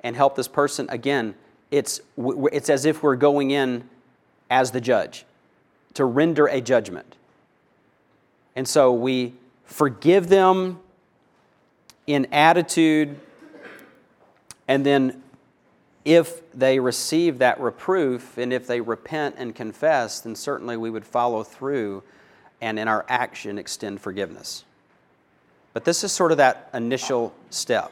and 0.02 0.16
help 0.16 0.36
this 0.36 0.48
person, 0.48 0.88
again, 0.90 1.36
it's, 1.70 2.00
it's 2.18 2.70
as 2.70 2.86
if 2.86 3.04
we're 3.04 3.16
going 3.18 3.52
in 3.52 3.90
as 4.50 4.72
the 4.72 4.82
judge 4.82 5.26
to 5.94 6.06
render 6.06 6.48
a 6.48 6.62
judgment. 6.62 7.16
And 8.56 8.68
so 8.68 8.94
we 8.94 9.34
forgive 9.68 10.28
them 10.28 10.80
in 12.08 12.28
attitude 12.34 13.20
and 14.68 14.86
then, 14.86 15.24
if 16.04 16.42
they 16.54 16.80
receive 16.80 17.40
that 17.40 17.60
reproof 17.60 18.38
and 18.38 18.54
if 18.54 18.66
they 18.66 18.80
repent 18.80 19.36
and 19.38 19.54
confess, 19.54 20.22
then 20.22 20.36
certainly 20.36 20.78
we 20.78 20.90
would 20.90 21.06
follow 21.06 21.44
through 21.44 22.02
and 22.62 22.80
in 22.80 22.88
our 22.88 23.06
action 23.10 23.58
extend 23.58 24.00
forgiveness. 24.00 24.64
But 25.74 25.84
this 25.84 26.04
is 26.06 26.12
sort 26.12 26.32
of 26.32 26.38
that 26.38 26.70
initial 26.74 27.34
step. 27.50 27.92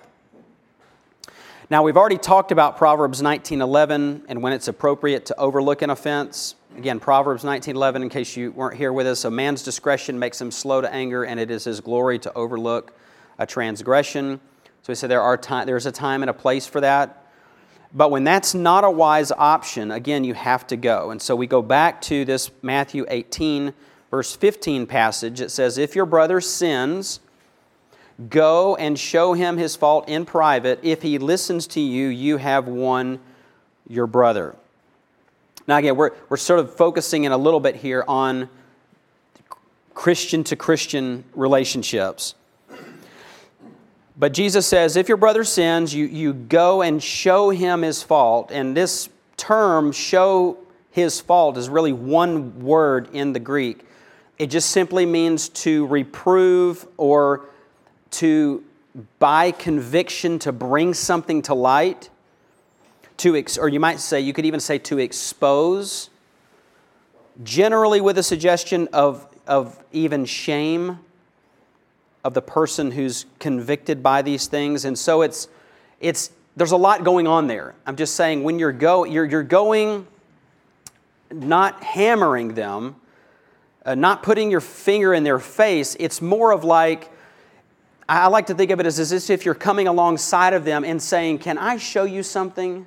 Now, 1.69 1.84
we've 1.84 1.97
already 1.97 2.17
talked 2.17 2.51
about 2.51 2.78
Proverbs 2.78 3.21
19:11 3.21 4.23
and 4.30 4.41
when 4.41 4.53
it's 4.53 4.67
appropriate 4.67 5.26
to 5.28 5.38
overlook 5.38 5.82
an 5.82 5.89
offense. 5.89 6.55
Again, 6.78 6.99
Proverbs 6.99 7.45
19:11 7.45 8.01
in 8.01 8.09
case 8.09 8.36
you 8.36 8.51
weren't 8.51 8.76
here 8.76 8.91
with 8.91 9.07
us, 9.07 9.23
a 9.23 9.32
man's 9.32 9.63
discretion 9.63 10.19
makes 10.19 10.41
him 10.41 10.51
slow 10.51 10.82
to 10.82 10.93
anger 10.93 11.23
and 11.23 11.39
it 11.39 11.49
is 11.49 11.63
his 11.63 11.80
glory 11.80 12.19
to 12.19 12.34
overlook 12.34 12.93
a 13.39 13.45
transgression. 13.45 14.41
So 14.82 14.91
we 14.91 14.95
said 14.95 15.09
there 15.09 15.21
are 15.21 15.38
time, 15.38 15.67
there's 15.67 15.86
a 15.86 15.91
time 15.91 16.21
and 16.21 16.30
a 16.30 16.34
place 16.34 16.67
for 16.67 16.82
that. 16.82 17.26
But 17.93 18.11
when 18.11 18.26
that's 18.26 18.53
not 18.53 18.84
a 18.84 18.91
wise 18.91 19.32
option, 19.32 19.89
again, 19.89 20.26
you 20.26 20.34
have 20.34 20.67
to 20.67 20.76
go. 20.76 21.11
And 21.11 21.21
so 21.21 21.34
we 21.34 21.47
go 21.47 21.61
back 21.61 22.01
to 22.01 22.26
this 22.26 22.51
Matthew 22.61 23.05
18, 23.07 23.73
verse 24.11 24.36
15 24.36 24.86
passage. 24.86 25.39
It 25.39 25.51
says, 25.51 25.78
If 25.78 25.95
your 25.95 26.05
brother 26.05 26.41
sins, 26.41 27.21
go 28.30 28.76
and 28.76 28.99
show 28.99 29.32
him 29.32 29.55
his 29.55 29.78
fault 29.78 30.09
in 30.09 30.26
private. 30.26 30.82
If 30.84 31.03
he 31.03 31.19
listens 31.19 31.67
to 31.67 31.80
you, 31.80 32.09
you 32.09 32.36
have 32.36 32.67
won 32.67 33.19
your 33.88 34.07
brother. 34.07 34.57
Now, 35.68 35.78
again, 35.78 35.95
we're, 35.95 36.11
we're 36.30 36.38
sort 36.38 36.59
of 36.59 36.76
focusing 36.76 37.24
in 37.24 37.32
a 37.32 37.38
little 37.38 37.59
bit 37.59 37.76
here 37.76 38.03
on 38.07 38.49
Christian 39.93 40.43
to 40.45 40.55
Christian 40.55 41.24
relationships. 41.34 42.36
But 44.18 44.34
Jesus 44.34 44.66
says, 44.66 44.95
if 44.95 45.07
your 45.07 45.18
brother 45.18 45.43
sins, 45.43 45.93
you, 45.93 46.05
you 46.05 46.34
go 46.34 46.82
and 46.82 47.01
show 47.01 47.49
him 47.49 47.82
his 47.82 48.03
fault. 48.03 48.51
And 48.51 48.78
this 48.78 49.09
term, 49.38 49.91
show 49.91 50.57
his 50.91 51.20
fault, 51.20 51.57
is 51.57 51.68
really 51.68 51.93
one 51.93 52.63
word 52.63 53.09
in 53.13 53.34
the 53.34 53.39
Greek. 53.39 53.86
It 54.38 54.47
just 54.47 54.70
simply 54.70 55.05
means 55.05 55.49
to 55.49 55.88
reprove 55.88 56.88
or 56.97 57.45
to, 58.11 58.63
by 59.20 59.51
conviction, 59.51 60.39
to 60.39 60.51
bring 60.51 60.93
something 60.93 61.41
to 61.43 61.53
light. 61.53 62.09
To 63.18 63.36
ex- 63.36 63.57
or 63.57 63.70
you 63.70 63.80
might 63.80 63.99
say, 63.99 64.20
you 64.20 64.34
could 64.34 64.45
even 64.45 64.59
say 64.59 64.78
to 64.80 64.99
expose, 64.99 66.09
generally 67.43 68.01
with 68.01 68.18
a 68.18 68.24
suggestion 68.24 68.88
of, 68.93 69.28
of 69.47 69.84
even 69.91 70.26
shame 70.26 70.99
of 72.24 72.34
the 72.34 72.41
person 72.41 72.91
who's 72.91 73.26
convicted 73.39 74.01
by 74.01 74.22
these 74.22 74.47
things. 74.47 74.84
And 74.84 74.97
so 74.97 75.22
it's, 75.22 75.47
it's, 75.99 76.32
there's 76.55 76.72
a 76.72 76.78
lot 76.78 77.03
going 77.03 77.28
on 77.28 77.47
there. 77.47 77.76
I'm 77.86 77.95
just 77.95 78.16
saying 78.16 78.43
when 78.43 78.57
you're, 78.57 78.72
go, 78.72 79.03
you're, 79.03 79.26
you're 79.26 79.43
going, 79.43 80.07
not 81.32 81.84
hammering 81.84 82.55
them, 82.55 82.95
uh, 83.86 83.95
not 83.95 84.24
putting 84.24 84.49
your 84.49 84.61
finger 84.61 85.13
in 85.13 85.24
their 85.24 85.39
face, 85.39 85.95
it's 85.99 86.22
more 86.22 86.51
of 86.51 86.63
like, 86.63 87.11
I 88.07 88.28
like 88.28 88.47
to 88.47 88.55
think 88.55 88.72
of 88.72 88.80
it 88.80 88.86
as, 88.86 88.99
as 88.99 89.30
if 89.30 89.45
you're 89.45 89.55
coming 89.55 89.88
alongside 89.88 90.53
of 90.53 90.63
them 90.63 90.84
and 90.84 91.01
saying, 91.01 91.39
Can 91.39 91.57
I 91.57 91.78
show 91.78 92.03
you 92.03 92.24
something? 92.24 92.86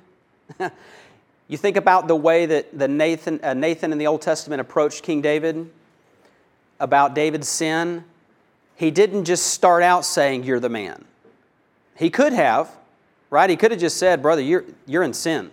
you 1.47 1.57
think 1.57 1.77
about 1.77 2.07
the 2.07 2.15
way 2.15 2.45
that 2.45 2.77
the 2.77 2.87
Nathan, 2.87 3.39
uh, 3.43 3.53
Nathan 3.53 3.91
in 3.91 3.97
the 3.97 4.07
Old 4.07 4.21
Testament 4.21 4.61
approached 4.61 5.03
King 5.03 5.21
David 5.21 5.69
about 6.79 7.13
David's 7.13 7.49
sin 7.49 8.03
he 8.79 8.91
didn't 8.91 9.25
just 9.25 9.47
start 9.47 9.83
out 9.83 10.05
saying, 10.05 10.45
You're 10.45 10.61
the 10.61 10.69
man. 10.69 11.03
He 11.97 12.09
could 12.09 12.31
have, 12.31 12.71
right? 13.29 13.49
He 13.49 13.57
could 13.57 13.71
have 13.71 13.79
just 13.79 13.97
said, 13.97 14.21
Brother, 14.21 14.41
you're, 14.41 14.63
you're 14.85 15.03
in 15.03 15.13
sin. 15.13 15.51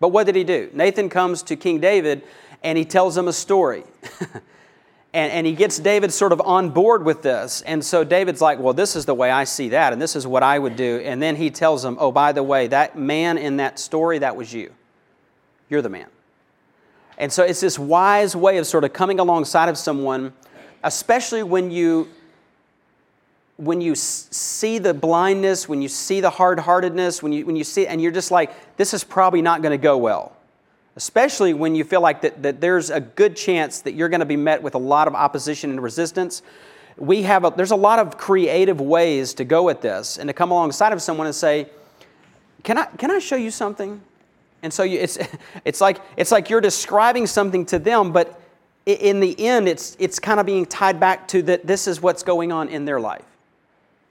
But 0.00 0.08
what 0.08 0.26
did 0.26 0.34
he 0.34 0.42
do? 0.42 0.68
Nathan 0.72 1.08
comes 1.08 1.44
to 1.44 1.54
King 1.54 1.78
David 1.78 2.24
and 2.64 2.76
he 2.76 2.84
tells 2.84 3.16
him 3.16 3.28
a 3.28 3.32
story. 3.32 3.84
and, 5.12 5.32
and 5.32 5.46
he 5.46 5.54
gets 5.54 5.78
David 5.78 6.12
sort 6.12 6.32
of 6.32 6.40
on 6.40 6.70
board 6.70 7.04
with 7.04 7.22
this. 7.22 7.62
And 7.62 7.84
so 7.84 8.04
David's 8.04 8.40
like, 8.40 8.58
Well, 8.58 8.74
this 8.74 8.94
is 8.94 9.06
the 9.06 9.14
way 9.14 9.30
I 9.30 9.44
see 9.44 9.70
that, 9.70 9.92
and 9.92 10.00
this 10.00 10.14
is 10.14 10.26
what 10.26 10.42
I 10.42 10.58
would 10.58 10.76
do. 10.76 11.00
And 11.04 11.20
then 11.22 11.36
he 11.36 11.50
tells 11.50 11.84
him, 11.84 11.96
Oh, 12.00 12.12
by 12.12 12.32
the 12.32 12.42
way, 12.42 12.68
that 12.68 12.96
man 12.96 13.36
in 13.36 13.56
that 13.56 13.78
story, 13.78 14.18
that 14.18 14.36
was 14.36 14.52
you. 14.52 14.72
You're 15.68 15.82
the 15.82 15.88
man. 15.88 16.06
And 17.18 17.32
so 17.32 17.42
it's 17.42 17.60
this 17.60 17.78
wise 17.78 18.34
way 18.34 18.58
of 18.58 18.66
sort 18.66 18.84
of 18.84 18.92
coming 18.92 19.20
alongside 19.20 19.68
of 19.68 19.76
someone, 19.76 20.32
especially 20.82 21.42
when 21.42 21.70
you 21.70 22.08
when 23.60 23.82
you 23.82 23.94
see 23.94 24.78
the 24.78 24.94
blindness, 24.94 25.68
when 25.68 25.82
you 25.82 25.88
see 25.88 26.22
the 26.22 26.30
hard 26.30 26.58
heartedness, 26.58 27.22
when 27.22 27.30
you, 27.30 27.44
when 27.44 27.56
you 27.56 27.64
see, 27.64 27.86
and 27.86 28.00
you're 28.00 28.10
just 28.10 28.30
like, 28.30 28.76
this 28.78 28.94
is 28.94 29.04
probably 29.04 29.42
not 29.42 29.60
going 29.60 29.78
to 29.78 29.82
go 29.82 29.98
well. 29.98 30.34
Especially 30.96 31.54
when 31.54 31.74
you 31.74 31.84
feel 31.84 32.00
like 32.00 32.22
that, 32.22 32.42
that 32.42 32.60
there's 32.60 32.90
a 32.90 33.00
good 33.00 33.36
chance 33.36 33.80
that 33.82 33.94
you're 33.94 34.08
going 34.08 34.20
to 34.20 34.26
be 34.26 34.36
met 34.36 34.62
with 34.62 34.74
a 34.74 34.78
lot 34.78 35.08
of 35.08 35.14
opposition 35.14 35.70
and 35.70 35.82
resistance. 35.82 36.42
We 36.96 37.22
have 37.22 37.44
a, 37.44 37.50
there's 37.50 37.70
a 37.70 37.76
lot 37.76 37.98
of 37.98 38.18
creative 38.18 38.80
ways 38.80 39.34
to 39.34 39.44
go 39.44 39.68
at 39.68 39.80
this 39.80 40.18
and 40.18 40.28
to 40.28 40.34
come 40.34 40.50
alongside 40.50 40.92
of 40.92 41.00
someone 41.00 41.26
and 41.26 41.34
say, 41.34 41.68
can 42.62 42.76
I, 42.76 42.86
can 42.86 43.10
I 43.10 43.18
show 43.18 43.36
you 43.36 43.50
something? 43.50 44.00
And 44.62 44.72
so 44.72 44.82
you, 44.82 44.98
it's, 44.98 45.18
it's, 45.64 45.80
like, 45.80 45.98
it's 46.16 46.32
like 46.32 46.50
you're 46.50 46.60
describing 46.60 47.26
something 47.26 47.64
to 47.66 47.78
them, 47.78 48.12
but 48.12 48.40
in 48.84 49.20
the 49.20 49.38
end, 49.38 49.68
it's, 49.68 49.96
it's 50.00 50.18
kind 50.18 50.40
of 50.40 50.46
being 50.46 50.66
tied 50.66 50.98
back 50.98 51.28
to 51.28 51.42
that 51.42 51.66
this 51.66 51.86
is 51.86 52.02
what's 52.02 52.22
going 52.22 52.50
on 52.50 52.68
in 52.68 52.84
their 52.84 52.98
life 52.98 53.24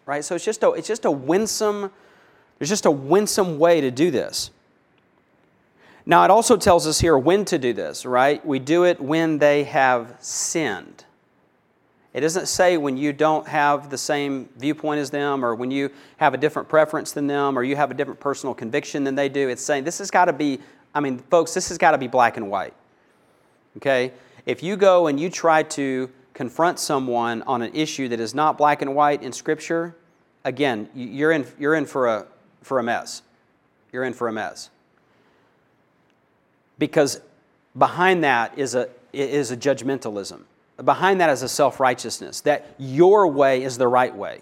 right? 0.10 0.26
So 0.26 0.34
it's 0.34 0.44
just 0.44 0.64
a, 0.64 0.72
it's 0.72 0.88
just 0.88 1.06
a 1.06 1.12
winsome, 1.12 1.92
there's 2.58 2.70
just 2.70 2.88
a 2.88 2.92
winsome 2.92 3.60
way 3.60 3.80
to 3.80 3.92
do 3.92 4.10
this. 4.10 4.50
Now, 6.10 6.24
it 6.24 6.32
also 6.32 6.58
tells 6.58 6.88
us 6.88 7.00
here 7.00 7.16
when 7.20 7.46
to 7.46 7.60
do 7.60 7.72
this, 7.72 8.04
right? 8.04 8.44
We 8.44 8.58
do 8.58 8.84
it 8.84 9.00
when 9.00 9.38
they 9.38 9.64
have 9.66 10.18
sinned. 10.20 11.06
It 12.16 12.22
doesn't 12.22 12.48
say 12.48 12.78
when 12.78 12.98
you 12.98 13.14
don't 13.14 13.48
have 13.48 13.92
the 13.92 13.98
same 14.00 14.50
viewpoint 14.58 15.02
as 15.02 15.12
them 15.12 15.46
or 15.46 15.54
when 15.54 15.70
you 15.70 15.92
have 16.18 16.34
a 16.34 16.38
different 16.38 16.68
preference 16.68 17.12
than 17.12 17.28
them 17.28 17.56
or 17.56 17.62
you 17.62 17.76
have 17.76 17.92
a 17.92 17.94
different 17.94 18.20
personal 18.20 18.56
conviction 18.56 19.04
than 19.04 19.14
they 19.14 19.30
do. 19.30 19.50
It's 19.50 19.64
saying 19.64 19.84
this 19.84 20.00
has 20.00 20.10
got 20.10 20.26
to 20.26 20.34
be, 20.34 20.58
I 20.96 21.00
mean, 21.00 21.20
folks, 21.20 21.54
this 21.54 21.70
has 21.70 21.78
got 21.78 21.92
to 21.92 22.00
be 22.00 22.08
black 22.08 22.38
and 22.38 22.50
white. 22.50 22.74
Okay? 23.78 24.12
If 24.48 24.64
you 24.64 24.78
go 24.78 25.06
and 25.06 25.20
you 25.20 25.30
try 25.30 25.62
to 25.62 26.10
confront 26.34 26.80
someone 26.80 27.44
on 27.44 27.62
an 27.62 27.76
issue 27.76 28.08
that 28.08 28.20
is 28.20 28.34
not 28.34 28.58
black 28.58 28.82
and 28.82 28.96
white 28.96 29.22
in 29.22 29.32
Scripture, 29.32 29.96
again, 30.44 30.90
you're 30.96 31.34
in, 31.34 31.46
you're 31.60 31.76
in 31.76 31.86
for, 31.86 32.08
a, 32.08 32.26
for 32.64 32.80
a 32.80 32.84
mess. 32.84 33.22
You're 33.92 34.06
in 34.06 34.14
for 34.14 34.28
a 34.28 34.34
mess. 34.34 34.72
Because 36.80 37.22
behind 37.78 38.24
that 38.24 38.58
is 38.58 38.74
a, 38.74 38.90
is 39.14 39.52
a 39.52 39.58
judgmentalism. 39.58 40.42
Behind 40.84 41.20
that 41.22 41.30
is 41.30 41.44
a 41.44 41.50
self 41.50 41.80
righteousness, 41.80 42.42
that 42.42 42.74
your 42.78 43.28
way 43.28 43.64
is 43.64 43.78
the 43.78 43.88
right 43.88 44.16
way. 44.16 44.42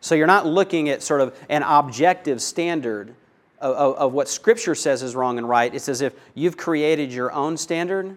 So 0.00 0.14
you're 0.14 0.28
not 0.28 0.46
looking 0.46 0.88
at 0.88 1.02
sort 1.02 1.20
of 1.20 1.36
an 1.48 1.64
objective 1.64 2.40
standard 2.40 3.14
of, 3.60 3.74
of, 3.74 3.96
of, 3.96 4.12
what 4.12 4.28
Scripture 4.28 4.76
says 4.76 5.02
is 5.02 5.16
wrong 5.16 5.36
and 5.36 5.48
right. 5.48 5.74
It's 5.74 5.88
as 5.88 6.00
if 6.00 6.14
you've 6.34 6.56
created 6.56 7.12
your 7.12 7.32
own 7.32 7.56
standard 7.56 8.16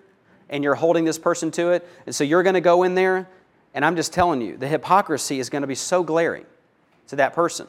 and 0.50 0.64
you're 0.64 0.76
holding 0.76 1.04
this 1.04 1.18
person 1.18 1.50
to 1.52 1.72
it. 1.72 1.88
And 2.06 2.14
so 2.14 2.24
you're 2.24 2.44
going 2.44 2.54
to 2.54 2.62
go 2.62 2.84
in 2.84 2.94
there, 2.94 3.28
and 3.74 3.84
I'm 3.84 3.96
just 3.96 4.14
telling 4.14 4.42
you, 4.42 4.58
the 4.58 4.68
hypocrisy 4.68 5.40
is 5.40 5.50
going 5.50 5.62
to 5.64 5.68
be 5.68 5.76
so 5.76 6.04
glaring 6.04 6.46
to 7.08 7.16
that 7.16 7.34
person. 7.34 7.68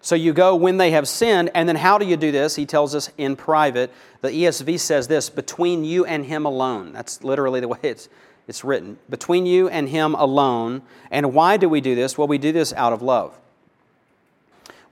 So 0.00 0.14
you 0.14 0.32
go 0.32 0.54
when 0.54 0.76
they 0.76 0.92
have 0.92 1.08
sinned, 1.08 1.50
and 1.54 1.68
then 1.68 1.76
how 1.76 1.98
do 1.98 2.06
you 2.06 2.16
do 2.16 2.30
this? 2.30 2.56
He 2.56 2.66
tells 2.66 2.94
us 2.94 3.10
in 3.18 3.36
private. 3.36 3.92
The 4.20 4.30
ESV 4.30 4.78
says 4.78 5.08
this 5.08 5.28
between 5.28 5.84
you 5.84 6.04
and 6.04 6.24
him 6.24 6.46
alone. 6.46 6.92
That's 6.92 7.24
literally 7.24 7.60
the 7.60 7.68
way 7.68 7.78
it's, 7.82 8.08
it's 8.46 8.64
written. 8.64 8.98
Between 9.10 9.44
you 9.44 9.68
and 9.68 9.88
him 9.88 10.14
alone. 10.14 10.82
And 11.10 11.34
why 11.34 11.56
do 11.56 11.68
we 11.68 11.80
do 11.80 11.94
this? 11.94 12.16
Well, 12.16 12.28
we 12.28 12.38
do 12.38 12.52
this 12.52 12.72
out 12.72 12.92
of 12.92 13.02
love. 13.02 13.36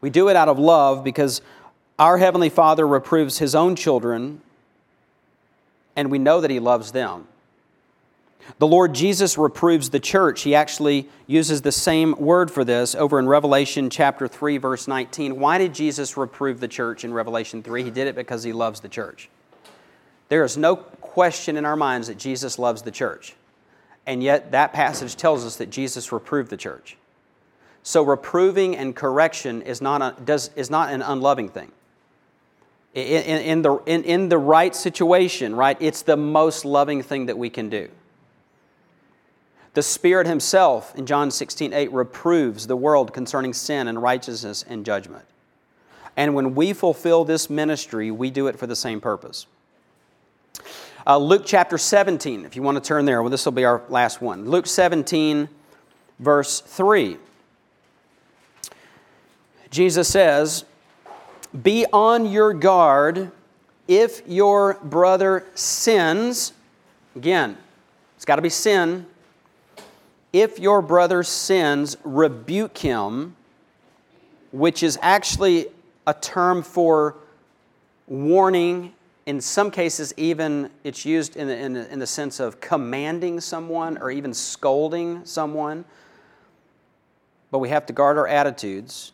We 0.00 0.10
do 0.10 0.28
it 0.28 0.36
out 0.36 0.48
of 0.48 0.58
love 0.58 1.04
because 1.04 1.40
our 1.98 2.18
Heavenly 2.18 2.50
Father 2.50 2.86
reproves 2.86 3.38
His 3.38 3.54
own 3.54 3.76
children 3.76 4.42
and 5.96 6.10
we 6.10 6.18
know 6.18 6.40
that 6.42 6.50
he 6.50 6.60
loves 6.60 6.92
them. 6.92 7.26
The 8.58 8.66
Lord 8.66 8.94
Jesus 8.94 9.36
reproves 9.36 9.90
the 9.90 10.00
church. 10.00 10.42
He 10.42 10.54
actually 10.54 11.08
uses 11.26 11.62
the 11.62 11.72
same 11.72 12.12
word 12.12 12.50
for 12.50 12.64
this 12.64 12.94
over 12.94 13.18
in 13.18 13.26
Revelation 13.26 13.90
chapter 13.90 14.28
3 14.28 14.58
verse 14.58 14.88
19. 14.88 15.38
Why 15.38 15.58
did 15.58 15.74
Jesus 15.74 16.16
reprove 16.16 16.60
the 16.60 16.68
church 16.68 17.04
in 17.04 17.12
Revelation 17.12 17.62
3? 17.62 17.84
He 17.84 17.90
did 17.90 18.06
it 18.06 18.14
because 18.14 18.42
he 18.42 18.52
loves 18.52 18.80
the 18.80 18.88
church. 18.88 19.28
There 20.28 20.44
is 20.44 20.56
no 20.56 20.76
question 20.76 21.56
in 21.56 21.64
our 21.64 21.76
minds 21.76 22.08
that 22.08 22.18
Jesus 22.18 22.58
loves 22.58 22.82
the 22.82 22.90
church. 22.90 23.34
And 24.06 24.22
yet 24.22 24.52
that 24.52 24.72
passage 24.72 25.16
tells 25.16 25.44
us 25.44 25.56
that 25.56 25.70
Jesus 25.70 26.12
reproved 26.12 26.50
the 26.50 26.56
church. 26.56 26.96
So 27.82 28.02
reproving 28.02 28.76
and 28.76 28.94
correction 28.94 29.62
is 29.62 29.80
not, 29.80 30.02
a, 30.02 30.20
does, 30.22 30.50
is 30.56 30.70
not 30.70 30.92
an 30.92 31.02
unloving 31.02 31.48
thing 31.48 31.72
in, 32.96 33.42
in, 33.42 33.62
the, 33.62 33.74
in, 33.84 34.04
in 34.04 34.28
the 34.30 34.38
right 34.38 34.74
situation, 34.74 35.54
right, 35.54 35.76
it's 35.80 36.02
the 36.02 36.16
most 36.16 36.64
loving 36.64 37.02
thing 37.02 37.26
that 37.26 37.36
we 37.36 37.50
can 37.50 37.68
do. 37.68 37.90
The 39.76 39.82
Spirit 39.82 40.26
Himself 40.26 40.94
in 40.96 41.04
John 41.04 41.30
16, 41.30 41.74
8 41.74 41.92
reproves 41.92 42.66
the 42.66 42.74
world 42.74 43.12
concerning 43.12 43.52
sin 43.52 43.88
and 43.88 44.00
righteousness 44.00 44.64
and 44.66 44.86
judgment. 44.86 45.26
And 46.16 46.34
when 46.34 46.54
we 46.54 46.72
fulfill 46.72 47.26
this 47.26 47.50
ministry, 47.50 48.10
we 48.10 48.30
do 48.30 48.46
it 48.46 48.58
for 48.58 48.66
the 48.66 48.74
same 48.74 49.02
purpose. 49.02 49.46
Uh, 51.06 51.18
Luke 51.18 51.42
chapter 51.44 51.76
17, 51.76 52.46
if 52.46 52.56
you 52.56 52.62
want 52.62 52.82
to 52.82 52.88
turn 52.88 53.04
there, 53.04 53.20
well, 53.20 53.28
this 53.28 53.44
will 53.44 53.52
be 53.52 53.66
our 53.66 53.82
last 53.90 54.22
one. 54.22 54.48
Luke 54.48 54.66
17, 54.66 55.46
verse 56.20 56.60
3. 56.60 57.18
Jesus 59.68 60.08
says, 60.08 60.64
be 61.62 61.84
on 61.92 62.24
your 62.24 62.54
guard 62.54 63.30
if 63.86 64.26
your 64.26 64.78
brother 64.82 65.44
sins. 65.54 66.54
Again, 67.14 67.58
it's 68.16 68.24
got 68.24 68.36
to 68.36 68.42
be 68.42 68.48
sin. 68.48 69.04
If 70.36 70.58
your 70.58 70.82
brother 70.82 71.22
sins, 71.22 71.96
rebuke 72.04 72.76
him, 72.76 73.36
which 74.52 74.82
is 74.82 74.98
actually 75.00 75.68
a 76.06 76.12
term 76.12 76.62
for 76.62 77.16
warning. 78.06 78.92
In 79.24 79.40
some 79.40 79.70
cases, 79.70 80.12
even 80.18 80.70
it's 80.84 81.06
used 81.06 81.36
in 81.36 81.48
the, 81.48 81.56
in 81.56 81.72
the, 81.72 81.90
in 81.90 81.98
the 81.98 82.06
sense 82.06 82.38
of 82.38 82.60
commanding 82.60 83.40
someone 83.40 83.96
or 83.96 84.10
even 84.10 84.34
scolding 84.34 85.24
someone. 85.24 85.86
But 87.50 87.60
we 87.60 87.70
have 87.70 87.86
to 87.86 87.94
guard 87.94 88.18
our 88.18 88.28
attitudes. 88.28 89.12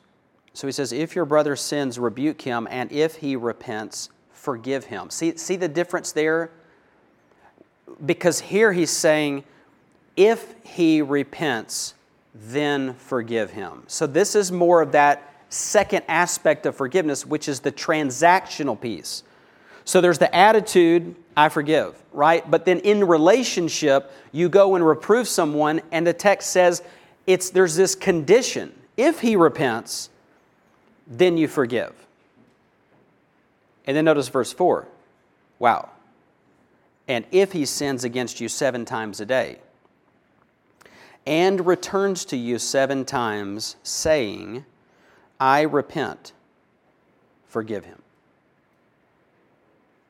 So 0.55 0.67
he 0.67 0.73
says, 0.73 0.93
If 0.93 1.15
your 1.15 1.25
brother 1.25 1.55
sins, 1.55 1.99
rebuke 2.01 2.43
him, 2.43 2.67
and 2.69 2.91
if 2.91 3.17
he 3.17 3.37
repents, 3.37 4.11
forgive 4.33 4.87
him. 4.87 5.09
See, 5.09 5.37
see 5.37 5.55
the 5.55 5.69
difference 5.69 6.11
there? 6.11 6.51
because 8.05 8.41
here 8.41 8.73
he's 8.73 8.91
saying, 8.91 9.45
if 10.17 10.55
he 10.65 11.03
repents, 11.03 11.95
then 12.35 12.95
forgive 12.95 13.51
him. 13.51 13.85
So 13.87 14.07
this 14.07 14.35
is 14.35 14.51
more 14.51 14.83
of 14.83 14.93
that 14.93 15.29
second 15.49 16.05
aspect 16.09 16.67
of 16.67 16.75
forgiveness, 16.75 17.27
which 17.27 17.49
is 17.49 17.61
the 17.61 17.73
transactional 17.73 18.81
piece. 18.81 19.23
So 19.85 20.01
there's 20.01 20.19
the 20.19 20.35
attitude, 20.35 21.15
I 21.37 21.49
forgive, 21.49 22.01
right? 22.13 22.49
But 22.49 22.65
then 22.65 22.79
in 22.81 23.05
relationship, 23.05 24.13
you 24.31 24.49
go 24.49 24.75
and 24.75 24.87
reprove 24.87 25.29
someone, 25.29 25.83
and 25.91 26.07
the 26.07 26.13
text 26.13 26.51
says 26.51 26.83
it's 27.27 27.51
there's 27.51 27.77
this 27.77 27.95
condition. 27.95 28.73
If 28.97 29.21
he 29.21 29.37
repents, 29.37 30.11
then 31.07 31.37
you 31.37 31.49
forgive. 31.49 31.93
And 33.87 33.97
then 33.97 34.05
notice 34.05 34.29
verse 34.29 34.53
4. 34.53 34.87
Wow. 35.59 35.91
And 37.09 37.25
if 37.33 37.53
he 37.53 37.67
sins 37.67 38.05
against 38.05 38.41
you 38.41 38.49
seven 38.49 38.85
times 38.85 39.21
a 39.21 39.27
day, 39.27 39.59
and 41.27 41.67
returns 41.67 42.25
to 42.27 42.37
you 42.37 42.59
seven 42.59 43.05
times, 43.05 43.77
saying, 43.83 44.65
I 45.39 45.63
repent, 45.63 46.33
forgive 47.47 47.85
him. 47.85 48.03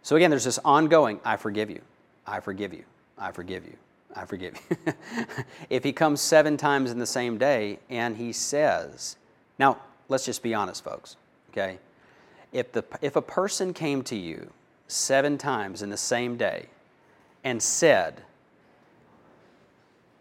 So 0.02 0.16
again, 0.16 0.30
there's 0.30 0.44
this 0.44 0.58
ongoing, 0.64 1.20
I 1.24 1.36
forgive 1.36 1.70
you, 1.70 1.80
I 2.26 2.40
forgive 2.40 2.72
you, 2.72 2.84
I 3.18 3.30
forgive 3.30 3.64
you, 3.64 3.76
I 4.14 4.24
forgive 4.24 4.54
you. 4.70 4.92
if 5.70 5.84
he 5.84 5.92
comes 5.92 6.20
seven 6.20 6.56
times 6.56 6.90
in 6.90 6.98
the 6.98 7.06
same 7.06 7.38
day 7.38 7.78
and 7.88 8.16
he 8.16 8.32
says, 8.32 9.16
now 9.58 9.78
let's 10.08 10.24
just 10.24 10.42
be 10.42 10.54
honest, 10.54 10.82
folks, 10.82 11.16
okay? 11.50 11.78
If, 12.52 12.72
the, 12.72 12.84
if 13.00 13.16
a 13.16 13.22
person 13.22 13.72
came 13.72 14.02
to 14.04 14.16
you 14.16 14.50
seven 14.88 15.38
times 15.38 15.82
in 15.82 15.90
the 15.90 15.96
same 15.96 16.36
day 16.36 16.66
and 17.44 17.62
said, 17.62 18.22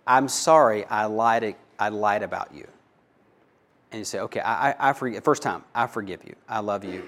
I'm 0.05 0.27
sorry, 0.27 0.85
I 0.85 1.05
lied, 1.05 1.55
I 1.79 1.89
lied 1.89 2.23
about 2.23 2.53
you. 2.53 2.67
And 3.91 3.99
you 3.99 4.05
say, 4.05 4.19
okay, 4.19 4.39
I, 4.39 4.71
I, 4.71 4.89
I 4.89 4.93
forgive, 4.93 5.23
first 5.23 5.43
time, 5.43 5.63
I 5.75 5.87
forgive 5.87 6.23
you, 6.25 6.35
I 6.47 6.59
love 6.59 6.83
you. 6.83 7.07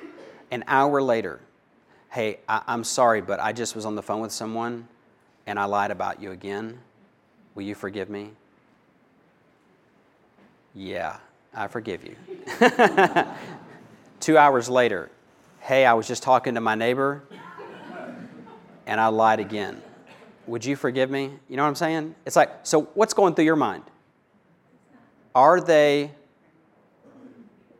An 0.51 0.63
hour 0.67 1.01
later, 1.01 1.39
hey, 2.11 2.39
I, 2.47 2.61
I'm 2.67 2.83
sorry, 2.83 3.21
but 3.21 3.39
I 3.39 3.53
just 3.53 3.75
was 3.75 3.85
on 3.85 3.95
the 3.95 4.03
phone 4.03 4.21
with 4.21 4.31
someone 4.31 4.87
and 5.47 5.59
I 5.59 5.65
lied 5.65 5.91
about 5.91 6.21
you 6.21 6.31
again. 6.31 6.79
Will 7.55 7.63
you 7.63 7.75
forgive 7.75 8.09
me? 8.09 8.31
Yeah, 10.75 11.17
I 11.53 11.67
forgive 11.67 12.03
you. 12.03 12.15
Two 14.19 14.37
hours 14.37 14.69
later, 14.69 15.09
hey, 15.59 15.85
I 15.85 15.93
was 15.93 16.07
just 16.07 16.23
talking 16.23 16.55
to 16.55 16.61
my 16.61 16.75
neighbor 16.75 17.23
and 18.85 18.99
I 18.99 19.07
lied 19.07 19.39
again. 19.39 19.81
Would 20.47 20.65
you 20.65 20.75
forgive 20.75 21.09
me? 21.09 21.31
You 21.47 21.57
know 21.57 21.63
what 21.63 21.69
I'm 21.69 21.75
saying? 21.75 22.15
It's 22.25 22.35
like, 22.35 22.51
so 22.63 22.83
what's 22.93 23.13
going 23.13 23.35
through 23.35 23.45
your 23.45 23.55
mind? 23.55 23.83
Are 25.33 25.61
they 25.61 26.11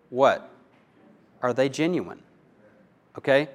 what? 0.09 0.49
Are 1.41 1.53
they 1.53 1.70
genuine? 1.70 2.22
Okay? 3.18 3.49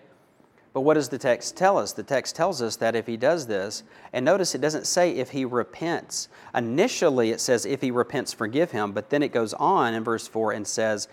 But 0.73 0.83
what 0.83 0.95
does 0.95 1.09
the 1.09 1.19
text 1.19 1.57
tell 1.57 1.79
us? 1.79 1.93
The 1.93 2.03
text 2.03 2.37
tells 2.37 2.61
us 2.61 2.77
that 2.77 2.95
if 2.95 3.07
he 3.07 3.17
does 3.17 3.47
this, 3.47 3.83
and 4.13 4.25
notice 4.25 4.55
it 4.55 4.61
doesn't 4.61 4.87
say 4.87 5.13
if 5.13 5.31
he 5.31 5.45
repents. 5.45 6.29
Initially, 6.55 7.31
it 7.31 7.41
says 7.41 7.65
if 7.65 7.81
he 7.81 7.91
repents, 7.91 8.33
forgive 8.33 8.71
him, 8.71 8.93
but 8.93 9.11
then 9.11 9.23
it 9.23 9.33
goes 9.33 9.55
on 9.55 9.95
in 9.95 10.05
verse 10.05 10.29
4 10.29 10.53
and 10.53 10.67
says, 10.67 11.09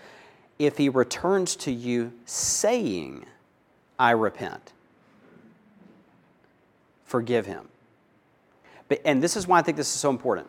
if 0.58 0.76
he 0.76 0.88
returns 0.88 1.56
to 1.56 1.72
you 1.72 2.12
saying, 2.26 3.24
I 3.98 4.10
repent, 4.12 4.72
forgive 7.04 7.46
him. 7.46 7.68
But, 8.88 9.00
and 9.04 9.22
this 9.22 9.36
is 9.36 9.46
why 9.46 9.58
I 9.58 9.62
think 9.62 9.76
this 9.76 9.92
is 9.92 10.00
so 10.00 10.10
important. 10.10 10.48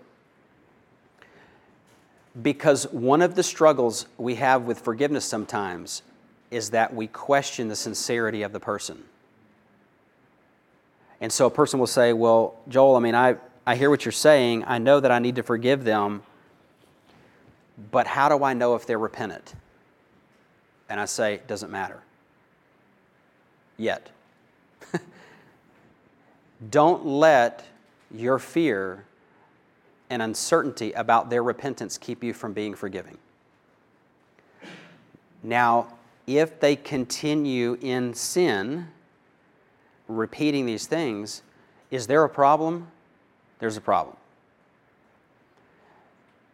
Because 2.41 2.85
one 2.91 3.21
of 3.21 3.35
the 3.35 3.43
struggles 3.43 4.05
we 4.17 4.35
have 4.35 4.63
with 4.63 4.79
forgiveness 4.79 5.25
sometimes 5.25 6.03
is 6.51 6.69
that 6.69 6.93
we 6.93 7.07
question 7.07 7.67
the 7.67 7.75
sincerity 7.75 8.43
of 8.43 8.53
the 8.53 8.59
person. 8.59 9.03
And 11.19 11.31
so 11.31 11.47
a 11.47 11.49
person 11.49 11.79
will 11.79 11.87
say, 11.87 12.13
Well, 12.13 12.55
Joel, 12.67 12.95
I 12.95 12.99
mean, 12.99 13.15
I, 13.15 13.37
I 13.65 13.75
hear 13.75 13.89
what 13.89 14.05
you're 14.05 14.11
saying. 14.11 14.63
I 14.67 14.77
know 14.77 14.99
that 14.99 15.11
I 15.11 15.19
need 15.19 15.35
to 15.35 15.43
forgive 15.43 15.83
them, 15.83 16.21
but 17.91 18.07
how 18.07 18.29
do 18.29 18.43
I 18.43 18.53
know 18.53 18.75
if 18.75 18.85
they're 18.85 18.99
repentant? 18.99 19.55
And 20.89 20.99
I 20.99 21.05
say, 21.05 21.35
It 21.35 21.47
doesn't 21.47 21.71
matter. 21.71 22.01
Yet. 23.77 24.09
Don't 26.69 27.05
let 27.05 27.66
your 28.11 28.39
fear 28.39 29.05
and 30.09 30.21
uncertainty 30.21 30.93
about 30.93 31.29
their 31.29 31.43
repentance 31.43 31.97
keep 31.97 32.23
you 32.23 32.33
from 32.33 32.53
being 32.53 32.73
forgiving. 32.73 33.17
Now, 35.43 35.93
if 36.25 36.59
they 36.59 36.75
continue 36.75 37.77
in 37.81 38.13
sin, 38.13 38.87
repeating 40.07 40.65
these 40.65 40.87
things, 40.87 41.41
is 41.91 42.07
there 42.07 42.23
a 42.23 42.29
problem? 42.29 42.87
There's 43.59 43.77
a 43.77 43.81
problem. 43.81 44.15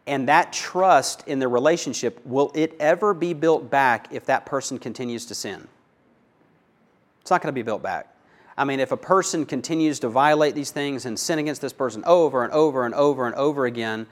And 0.06 0.28
that 0.28 0.52
trust 0.52 1.26
in 1.26 1.38
the 1.38 1.48
relationship, 1.48 2.20
will 2.26 2.52
it 2.54 2.76
ever 2.78 3.14
be 3.14 3.32
built 3.32 3.70
back 3.70 4.08
if 4.12 4.26
that 4.26 4.44
person 4.44 4.78
continues 4.78 5.24
to 5.26 5.34
sin? 5.34 5.66
It's 7.22 7.30
not 7.30 7.40
going 7.40 7.48
to 7.48 7.54
be 7.54 7.62
built 7.62 7.82
back. 7.82 8.13
I 8.56 8.64
mean, 8.64 8.80
if 8.80 8.92
a 8.92 8.96
person 8.96 9.46
continues 9.46 10.00
to 10.00 10.08
violate 10.08 10.54
these 10.54 10.70
things 10.70 11.06
and 11.06 11.18
sin 11.18 11.38
against 11.38 11.60
this 11.60 11.72
person 11.72 12.04
over 12.06 12.44
and 12.44 12.52
over 12.52 12.84
and 12.84 12.94
over 12.94 13.26
and 13.26 13.34
over 13.34 13.66
again, 13.66 14.06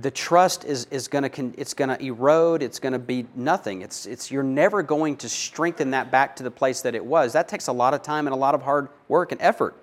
the 0.00 0.10
trust 0.10 0.64
is, 0.64 0.86
is 0.90 1.08
going 1.08 1.28
to 1.28 1.60
it's 1.60 1.74
going 1.74 1.88
to 1.88 2.00
erode 2.04 2.62
it's 2.62 2.78
going 2.78 2.92
to 2.92 2.98
be 2.98 3.26
nothing. 3.34 3.82
It's, 3.82 4.06
it's 4.06 4.30
you're 4.30 4.42
never 4.42 4.82
going 4.82 5.16
to 5.18 5.28
strengthen 5.28 5.90
that 5.90 6.10
back 6.10 6.36
to 6.36 6.42
the 6.42 6.50
place 6.50 6.82
that 6.82 6.94
it 6.94 7.04
was. 7.04 7.32
That 7.32 7.48
takes 7.48 7.66
a 7.66 7.72
lot 7.72 7.94
of 7.94 8.02
time 8.02 8.26
and 8.26 8.34
a 8.34 8.38
lot 8.38 8.54
of 8.54 8.62
hard 8.62 8.88
work 9.08 9.32
and 9.32 9.40
effort 9.40 9.74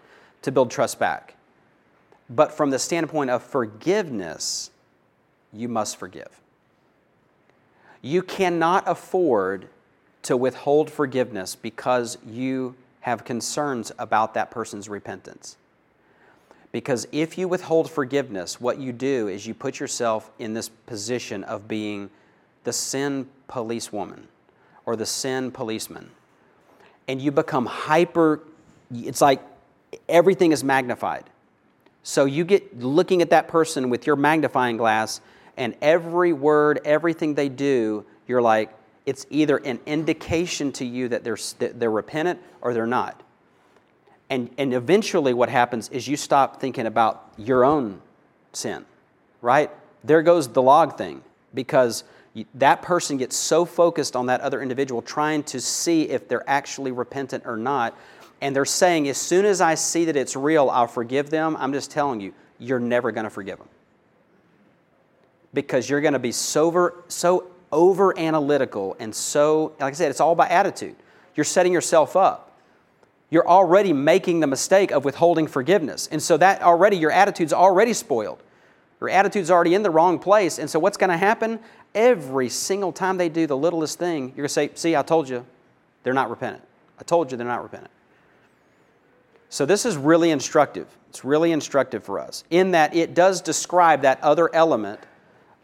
to 0.44 0.52
build 0.52 0.72
trust 0.72 1.00
back. 1.00 1.36
But 2.30 2.52
from 2.52 2.70
the 2.70 2.80
standpoint 2.80 3.30
of 3.30 3.44
forgiveness 3.44 4.72
you 5.54 5.68
must 5.68 5.98
forgive. 5.98 6.42
You 8.02 8.22
cannot 8.22 8.84
afford 8.88 9.68
to 10.24 10.38
withhold 10.38 10.92
forgiveness 10.92 11.56
because 11.56 12.18
you 12.26 12.76
have 13.08 13.24
concerns 13.24 13.92
about 13.98 14.34
that 14.34 14.52
person's 14.52 14.90
repentance 14.90 15.56
because 16.72 17.08
if 17.12 17.38
you 17.38 17.48
withhold 17.48 17.90
forgiveness, 17.90 18.60
what 18.60 18.78
you 18.80 18.92
do 18.92 19.28
is 19.30 19.48
you 19.48 19.54
put 19.54 19.80
yourself 19.80 20.30
in 20.40 20.54
this 20.54 20.70
position 20.70 21.44
of 21.46 21.68
being 21.68 22.10
the 22.66 22.74
sin 22.74 23.28
policewoman 23.48 24.28
or 24.86 24.96
the 24.96 25.06
sin 25.06 25.52
policeman. 25.52 26.10
And 27.08 27.22
you 27.22 27.32
become 27.32 27.66
hyper, 27.66 28.42
it's 28.94 29.22
like 29.22 29.42
everything 30.10 30.52
is 30.52 30.64
magnified. 30.64 31.24
So 32.04 32.26
you 32.26 32.44
get 32.44 32.80
looking 32.80 33.22
at 33.22 33.30
that 33.30 33.48
person 33.48 33.90
with 33.90 34.06
your 34.06 34.18
magnifying 34.18 34.78
glass, 34.78 35.22
and 35.56 35.76
every 35.82 36.34
word, 36.34 36.82
everything 36.86 37.34
they 37.34 37.50
do, 37.50 38.06
you're 38.28 38.42
like, 38.42 38.72
it's 39.08 39.26
either 39.30 39.58
an 39.58 39.80
indication 39.86 40.72
to 40.74 40.86
you 40.86 41.08
that 41.08 41.24
they're, 41.24 41.38
that 41.60 41.80
they're 41.80 41.90
repentant 41.90 42.42
or 42.62 42.74
they're 42.74 42.86
not. 42.86 43.24
And, 44.30 44.50
and 44.58 44.74
eventually, 44.74 45.34
what 45.34 45.48
happens 45.48 45.88
is 45.90 46.10
you 46.10 46.18
stop 46.18 46.60
thinking 46.60 46.86
about 46.86 47.32
your 47.38 47.64
own 47.64 48.02
sin, 48.52 48.86
right? 49.42 49.72
There 50.04 50.22
goes 50.22 50.50
the 50.50 50.62
log 50.62 50.98
thing 50.98 51.24
because 51.54 52.04
that 52.56 52.82
person 52.82 53.16
gets 53.16 53.38
so 53.38 53.64
focused 53.64 54.18
on 54.18 54.26
that 54.26 54.42
other 54.42 54.62
individual 54.62 55.02
trying 55.02 55.44
to 55.44 55.62
see 55.62 56.10
if 56.10 56.28
they're 56.28 56.48
actually 56.48 56.92
repentant 56.92 57.46
or 57.46 57.56
not. 57.56 57.98
And 58.42 58.54
they're 58.54 58.66
saying, 58.66 59.08
as 59.08 59.18
soon 59.18 59.46
as 59.46 59.62
I 59.62 59.76
see 59.76 60.04
that 60.06 60.18
it's 60.18 60.36
real, 60.36 60.70
I'll 60.70 60.86
forgive 60.86 61.30
them. 61.30 61.56
I'm 61.58 61.72
just 61.72 61.92
telling 61.92 62.20
you, 62.20 62.34
you're 62.60 62.80
never 62.80 63.14
going 63.14 63.24
to 63.24 63.30
forgive 63.30 63.58
them. 63.58 63.70
Because 65.54 65.90
you're 65.90 66.02
going 66.02 66.14
to 66.14 66.20
be 66.20 66.34
so 66.34 66.92
so 67.08 67.48
over 67.72 68.18
analytical 68.18 68.96
and 69.00 69.14
so, 69.14 69.74
like 69.80 69.94
I 69.94 69.96
said, 69.96 70.10
it's 70.10 70.22
all 70.22 70.36
by 70.36 70.48
attitude. 70.48 70.96
You're 71.36 71.44
setting 71.44 71.74
yourself 71.74 72.16
up 72.16 72.48
you're 73.30 73.48
already 73.48 73.92
making 73.94 74.40
the 74.40 74.48
mistake 74.48 74.92
of 74.92 75.04
withholding 75.04 75.48
forgiveness. 75.48 76.08
And 76.12 76.22
so 76.22 76.38
that 76.38 76.62
already, 76.62 76.98
your 76.98 77.12
attitude's 77.12 77.54
already 77.54 77.94
spoiled. 77.94 78.42
Your 79.02 79.10
attitude's 79.10 79.52
already 79.52 79.76
in 79.76 79.84
the 79.84 79.90
wrong 79.90 80.18
place. 80.18 80.60
And 80.60 80.70
so 80.70 80.80
what's 80.80 80.98
going 80.98 81.10
to 81.10 81.18
happen? 81.18 81.60
Every 81.94 82.50
single 82.50 82.92
time 82.92 83.18
they 83.18 83.30
do 83.30 83.46
the 83.46 83.58
littlest 83.58 84.00
thing, 84.00 84.30
you're 84.30 84.36
going 84.36 84.48
to 84.48 84.50
say, 84.50 84.72
See, 84.76 84.96
I 84.96 85.02
told 85.02 85.28
you, 85.28 85.46
they're 86.04 86.14
not 86.14 86.30
repentant. 86.30 86.64
I 87.00 87.04
told 87.04 87.32
you 87.32 87.38
they're 87.38 87.46
not 87.46 87.64
repentant. 87.64 87.92
So 89.50 89.66
this 89.66 89.86
is 89.86 89.98
really 89.98 90.32
instructive. 90.32 90.88
It's 91.10 91.24
really 91.24 91.52
instructive 91.52 92.04
for 92.04 92.20
us 92.20 92.44
in 92.50 92.72
that 92.72 92.96
it 92.96 93.14
does 93.14 93.42
describe 93.42 94.02
that 94.02 94.22
other 94.22 94.54
element 94.54 95.00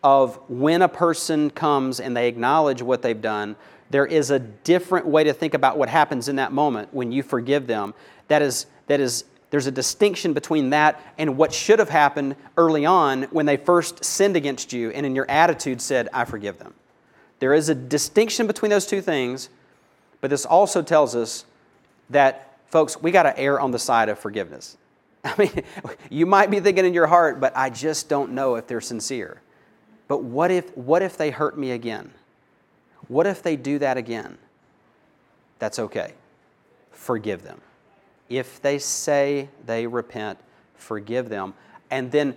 of 0.03 0.37
when 0.49 0.81
a 0.81 0.89
person 0.89 1.49
comes 1.49 1.99
and 1.99 2.15
they 2.15 2.27
acknowledge 2.27 2.81
what 2.81 3.01
they've 3.01 3.21
done, 3.21 3.55
there 3.89 4.05
is 4.05 4.31
a 4.31 4.39
different 4.39 5.05
way 5.05 5.23
to 5.23 5.33
think 5.33 5.53
about 5.53 5.77
what 5.77 5.87
happens 5.87 6.27
in 6.27 6.35
that 6.37 6.51
moment 6.51 6.93
when 6.93 7.11
you 7.11 7.23
forgive 7.23 7.67
them 7.67 7.93
that 8.27 8.41
is, 8.41 8.65
that 8.87 8.99
is 8.99 9.25
There's 9.49 9.67
a 9.67 9.71
distinction 9.71 10.33
between 10.33 10.71
that 10.71 10.99
and 11.17 11.37
what 11.37 11.53
should 11.53 11.79
have 11.79 11.89
happened 11.89 12.35
early 12.57 12.85
on 12.85 13.23
when 13.23 13.45
they 13.45 13.57
first 13.57 14.03
sinned 14.03 14.35
against 14.35 14.73
you 14.73 14.89
and 14.91 15.05
in 15.05 15.15
your 15.15 15.29
attitude 15.29 15.81
said, 15.81 16.09
I 16.13 16.25
forgive 16.25 16.57
them. 16.57 16.73
There 17.39 17.53
is 17.53 17.69
a 17.69 17.75
distinction 17.75 18.47
between 18.47 18.71
those 18.71 18.85
two 18.85 19.01
things, 19.01 19.49
but 20.21 20.29
this 20.29 20.45
also 20.45 20.81
tells 20.81 21.15
us 21.15 21.45
that, 22.09 22.57
folks, 22.67 23.01
we 23.01 23.11
got 23.11 23.23
to 23.23 23.37
err 23.37 23.59
on 23.59 23.71
the 23.71 23.79
side 23.79 24.09
of 24.09 24.17
forgiveness. 24.17 24.77
I 25.23 25.35
mean, 25.37 25.63
you 26.09 26.25
might 26.25 26.49
be 26.49 26.59
thinking 26.59 26.85
in 26.85 26.93
your 26.93 27.07
heart, 27.07 27.39
but 27.39 27.55
I 27.55 27.69
just 27.69 28.09
don't 28.09 28.31
know 28.31 28.55
if 28.55 28.67
they're 28.67 28.81
sincere. 28.81 29.41
But 30.07 30.23
what 30.23 30.51
if, 30.51 30.75
what 30.77 31.01
if 31.01 31.17
they 31.17 31.31
hurt 31.31 31.57
me 31.57 31.71
again? 31.71 32.11
What 33.07 33.27
if 33.27 33.41
they 33.41 33.55
do 33.55 33.79
that 33.79 33.97
again? 33.97 34.37
That's 35.59 35.79
okay. 35.79 36.13
Forgive 36.91 37.43
them. 37.43 37.61
If 38.29 38.61
they 38.61 38.79
say 38.79 39.49
they 39.65 39.87
repent, 39.87 40.39
forgive 40.75 41.29
them. 41.29 41.53
And 41.91 42.11
then 42.11 42.35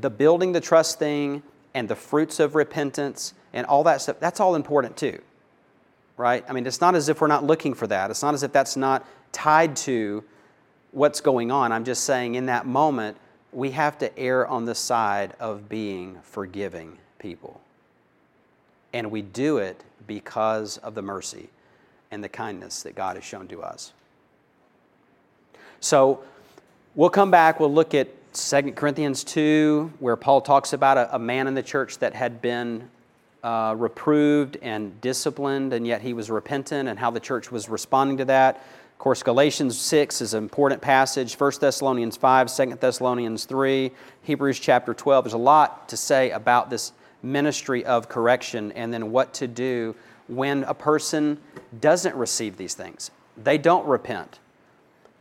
the 0.00 0.10
building 0.10 0.52
the 0.52 0.60
trust 0.60 0.98
thing 0.98 1.42
and 1.74 1.88
the 1.88 1.96
fruits 1.96 2.40
of 2.40 2.54
repentance 2.54 3.34
and 3.52 3.66
all 3.66 3.84
that 3.84 4.00
stuff, 4.00 4.18
that's 4.20 4.40
all 4.40 4.54
important 4.54 4.96
too. 4.96 5.20
Right? 6.16 6.44
I 6.48 6.52
mean, 6.52 6.66
it's 6.66 6.80
not 6.80 6.94
as 6.94 7.08
if 7.08 7.20
we're 7.20 7.26
not 7.26 7.44
looking 7.44 7.74
for 7.74 7.86
that. 7.88 8.10
It's 8.10 8.22
not 8.22 8.34
as 8.34 8.42
if 8.42 8.52
that's 8.52 8.76
not 8.76 9.06
tied 9.32 9.76
to 9.76 10.22
what's 10.92 11.20
going 11.20 11.50
on. 11.50 11.72
I'm 11.72 11.84
just 11.84 12.04
saying 12.04 12.34
in 12.34 12.46
that 12.46 12.66
moment, 12.66 13.16
we 13.52 13.70
have 13.72 13.98
to 13.98 14.18
err 14.18 14.46
on 14.46 14.64
the 14.64 14.74
side 14.74 15.34
of 15.38 15.68
being 15.68 16.18
forgiving 16.22 16.98
people. 17.18 17.60
And 18.92 19.10
we 19.10 19.22
do 19.22 19.58
it 19.58 19.82
because 20.06 20.78
of 20.78 20.94
the 20.94 21.02
mercy 21.02 21.48
and 22.10 22.22
the 22.22 22.28
kindness 22.28 22.82
that 22.82 22.94
God 22.94 23.16
has 23.16 23.24
shown 23.24 23.48
to 23.48 23.62
us. 23.62 23.92
So 25.80 26.22
we'll 26.94 27.10
come 27.10 27.30
back, 27.30 27.60
we'll 27.60 27.72
look 27.72 27.94
at 27.94 28.08
2 28.34 28.72
Corinthians 28.72 29.24
2, 29.24 29.92
where 29.98 30.16
Paul 30.16 30.40
talks 30.40 30.72
about 30.72 30.96
a, 30.96 31.16
a 31.16 31.18
man 31.18 31.46
in 31.46 31.54
the 31.54 31.62
church 31.62 31.98
that 31.98 32.14
had 32.14 32.40
been 32.40 32.88
uh, 33.42 33.74
reproved 33.76 34.56
and 34.62 34.98
disciplined, 35.00 35.72
and 35.72 35.86
yet 35.86 36.00
he 36.00 36.14
was 36.14 36.30
repentant, 36.30 36.88
and 36.88 36.98
how 36.98 37.10
the 37.10 37.20
church 37.20 37.50
was 37.50 37.68
responding 37.68 38.16
to 38.18 38.24
that. 38.26 38.64
Course, 39.02 39.24
Galatians 39.24 39.80
6 39.80 40.20
is 40.20 40.32
an 40.32 40.44
important 40.44 40.80
passage, 40.80 41.34
1 41.34 41.52
Thessalonians 41.60 42.16
5, 42.16 42.56
2 42.56 42.76
Thessalonians 42.76 43.46
3, 43.46 43.90
Hebrews 44.22 44.60
chapter 44.60 44.94
12. 44.94 45.24
There's 45.24 45.32
a 45.32 45.38
lot 45.38 45.88
to 45.88 45.96
say 45.96 46.30
about 46.30 46.70
this 46.70 46.92
ministry 47.20 47.84
of 47.84 48.08
correction 48.08 48.70
and 48.70 48.94
then 48.94 49.10
what 49.10 49.34
to 49.34 49.48
do 49.48 49.96
when 50.28 50.62
a 50.62 50.72
person 50.72 51.36
doesn't 51.80 52.14
receive 52.14 52.56
these 52.56 52.74
things. 52.74 53.10
They 53.42 53.58
don't 53.58 53.84
repent. 53.88 54.38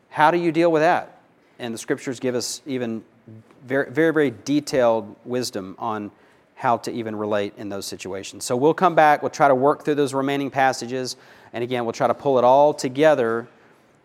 How 0.10 0.30
do 0.30 0.38
you 0.38 0.52
deal 0.52 0.72
with 0.72 0.84
that? 0.84 1.20
And 1.58 1.74
the 1.74 1.80
scriptures 1.80 2.20
give 2.20 2.36
us 2.36 2.62
even 2.68 3.04
very, 3.66 3.90
very, 3.90 4.14
very 4.14 4.32
detailed 4.46 5.16
wisdom 5.26 5.76
on 5.80 6.12
how 6.54 6.78
to 6.78 6.92
even 6.92 7.16
relate 7.16 7.56
in 7.58 7.70
those 7.70 7.88
situations. 7.88 8.46
So 8.46 8.56
we'll 8.56 8.76
come 8.76 8.94
back, 8.94 9.24
we'll 9.24 9.32
try 9.32 9.48
to 9.48 9.56
work 9.56 9.84
through 9.84 9.96
those 9.96 10.14
remaining 10.14 10.52
passages, 10.52 11.16
and 11.52 11.64
again, 11.64 11.84
we'll 11.84 11.94
try 11.94 12.06
to 12.06 12.14
pull 12.14 12.38
it 12.38 12.44
all 12.44 12.76
together 12.76 13.48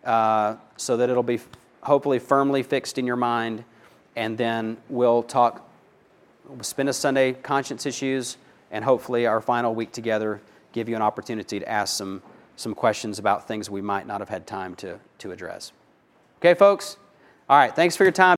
uh, 0.07 0.55
so 0.77 0.97
that 0.97 1.09
it'll 1.09 1.21
be 1.21 1.39
hopefully 1.83 2.17
firmly 2.17 2.63
fixed 2.63 2.97
in 2.97 3.05
your 3.05 3.15
mind, 3.15 3.63
and 4.15 4.37
then 4.37 4.77
we'll 4.89 5.21
talk, 5.21 5.69
we'll 6.47 6.63
spend 6.63 6.89
a 6.89 6.93
Sunday 6.93 7.33
conscience 7.33 7.85
issues, 7.85 8.37
and 8.71 8.83
hopefully 8.83 9.27
our 9.27 9.41
final 9.41 9.75
week 9.75 9.91
together 9.91 10.41
give 10.71 10.89
you 10.89 10.95
an 10.95 11.01
opportunity 11.01 11.59
to 11.59 11.69
ask 11.69 11.95
some, 11.95 12.21
some 12.55 12.73
questions 12.73 13.19
about 13.19 13.47
things 13.47 13.69
we 13.69 13.81
might 13.81 14.07
not 14.07 14.19
have 14.19 14.29
had 14.29 14.47
time 14.47 14.75
to, 14.75 14.99
to 15.19 15.31
address. 15.31 15.71
Okay, 16.39 16.53
folks? 16.53 16.97
All 17.49 17.57
right, 17.57 17.75
thanks 17.75 17.95
for 17.95 18.03
your 18.03 18.11
time. 18.11 18.35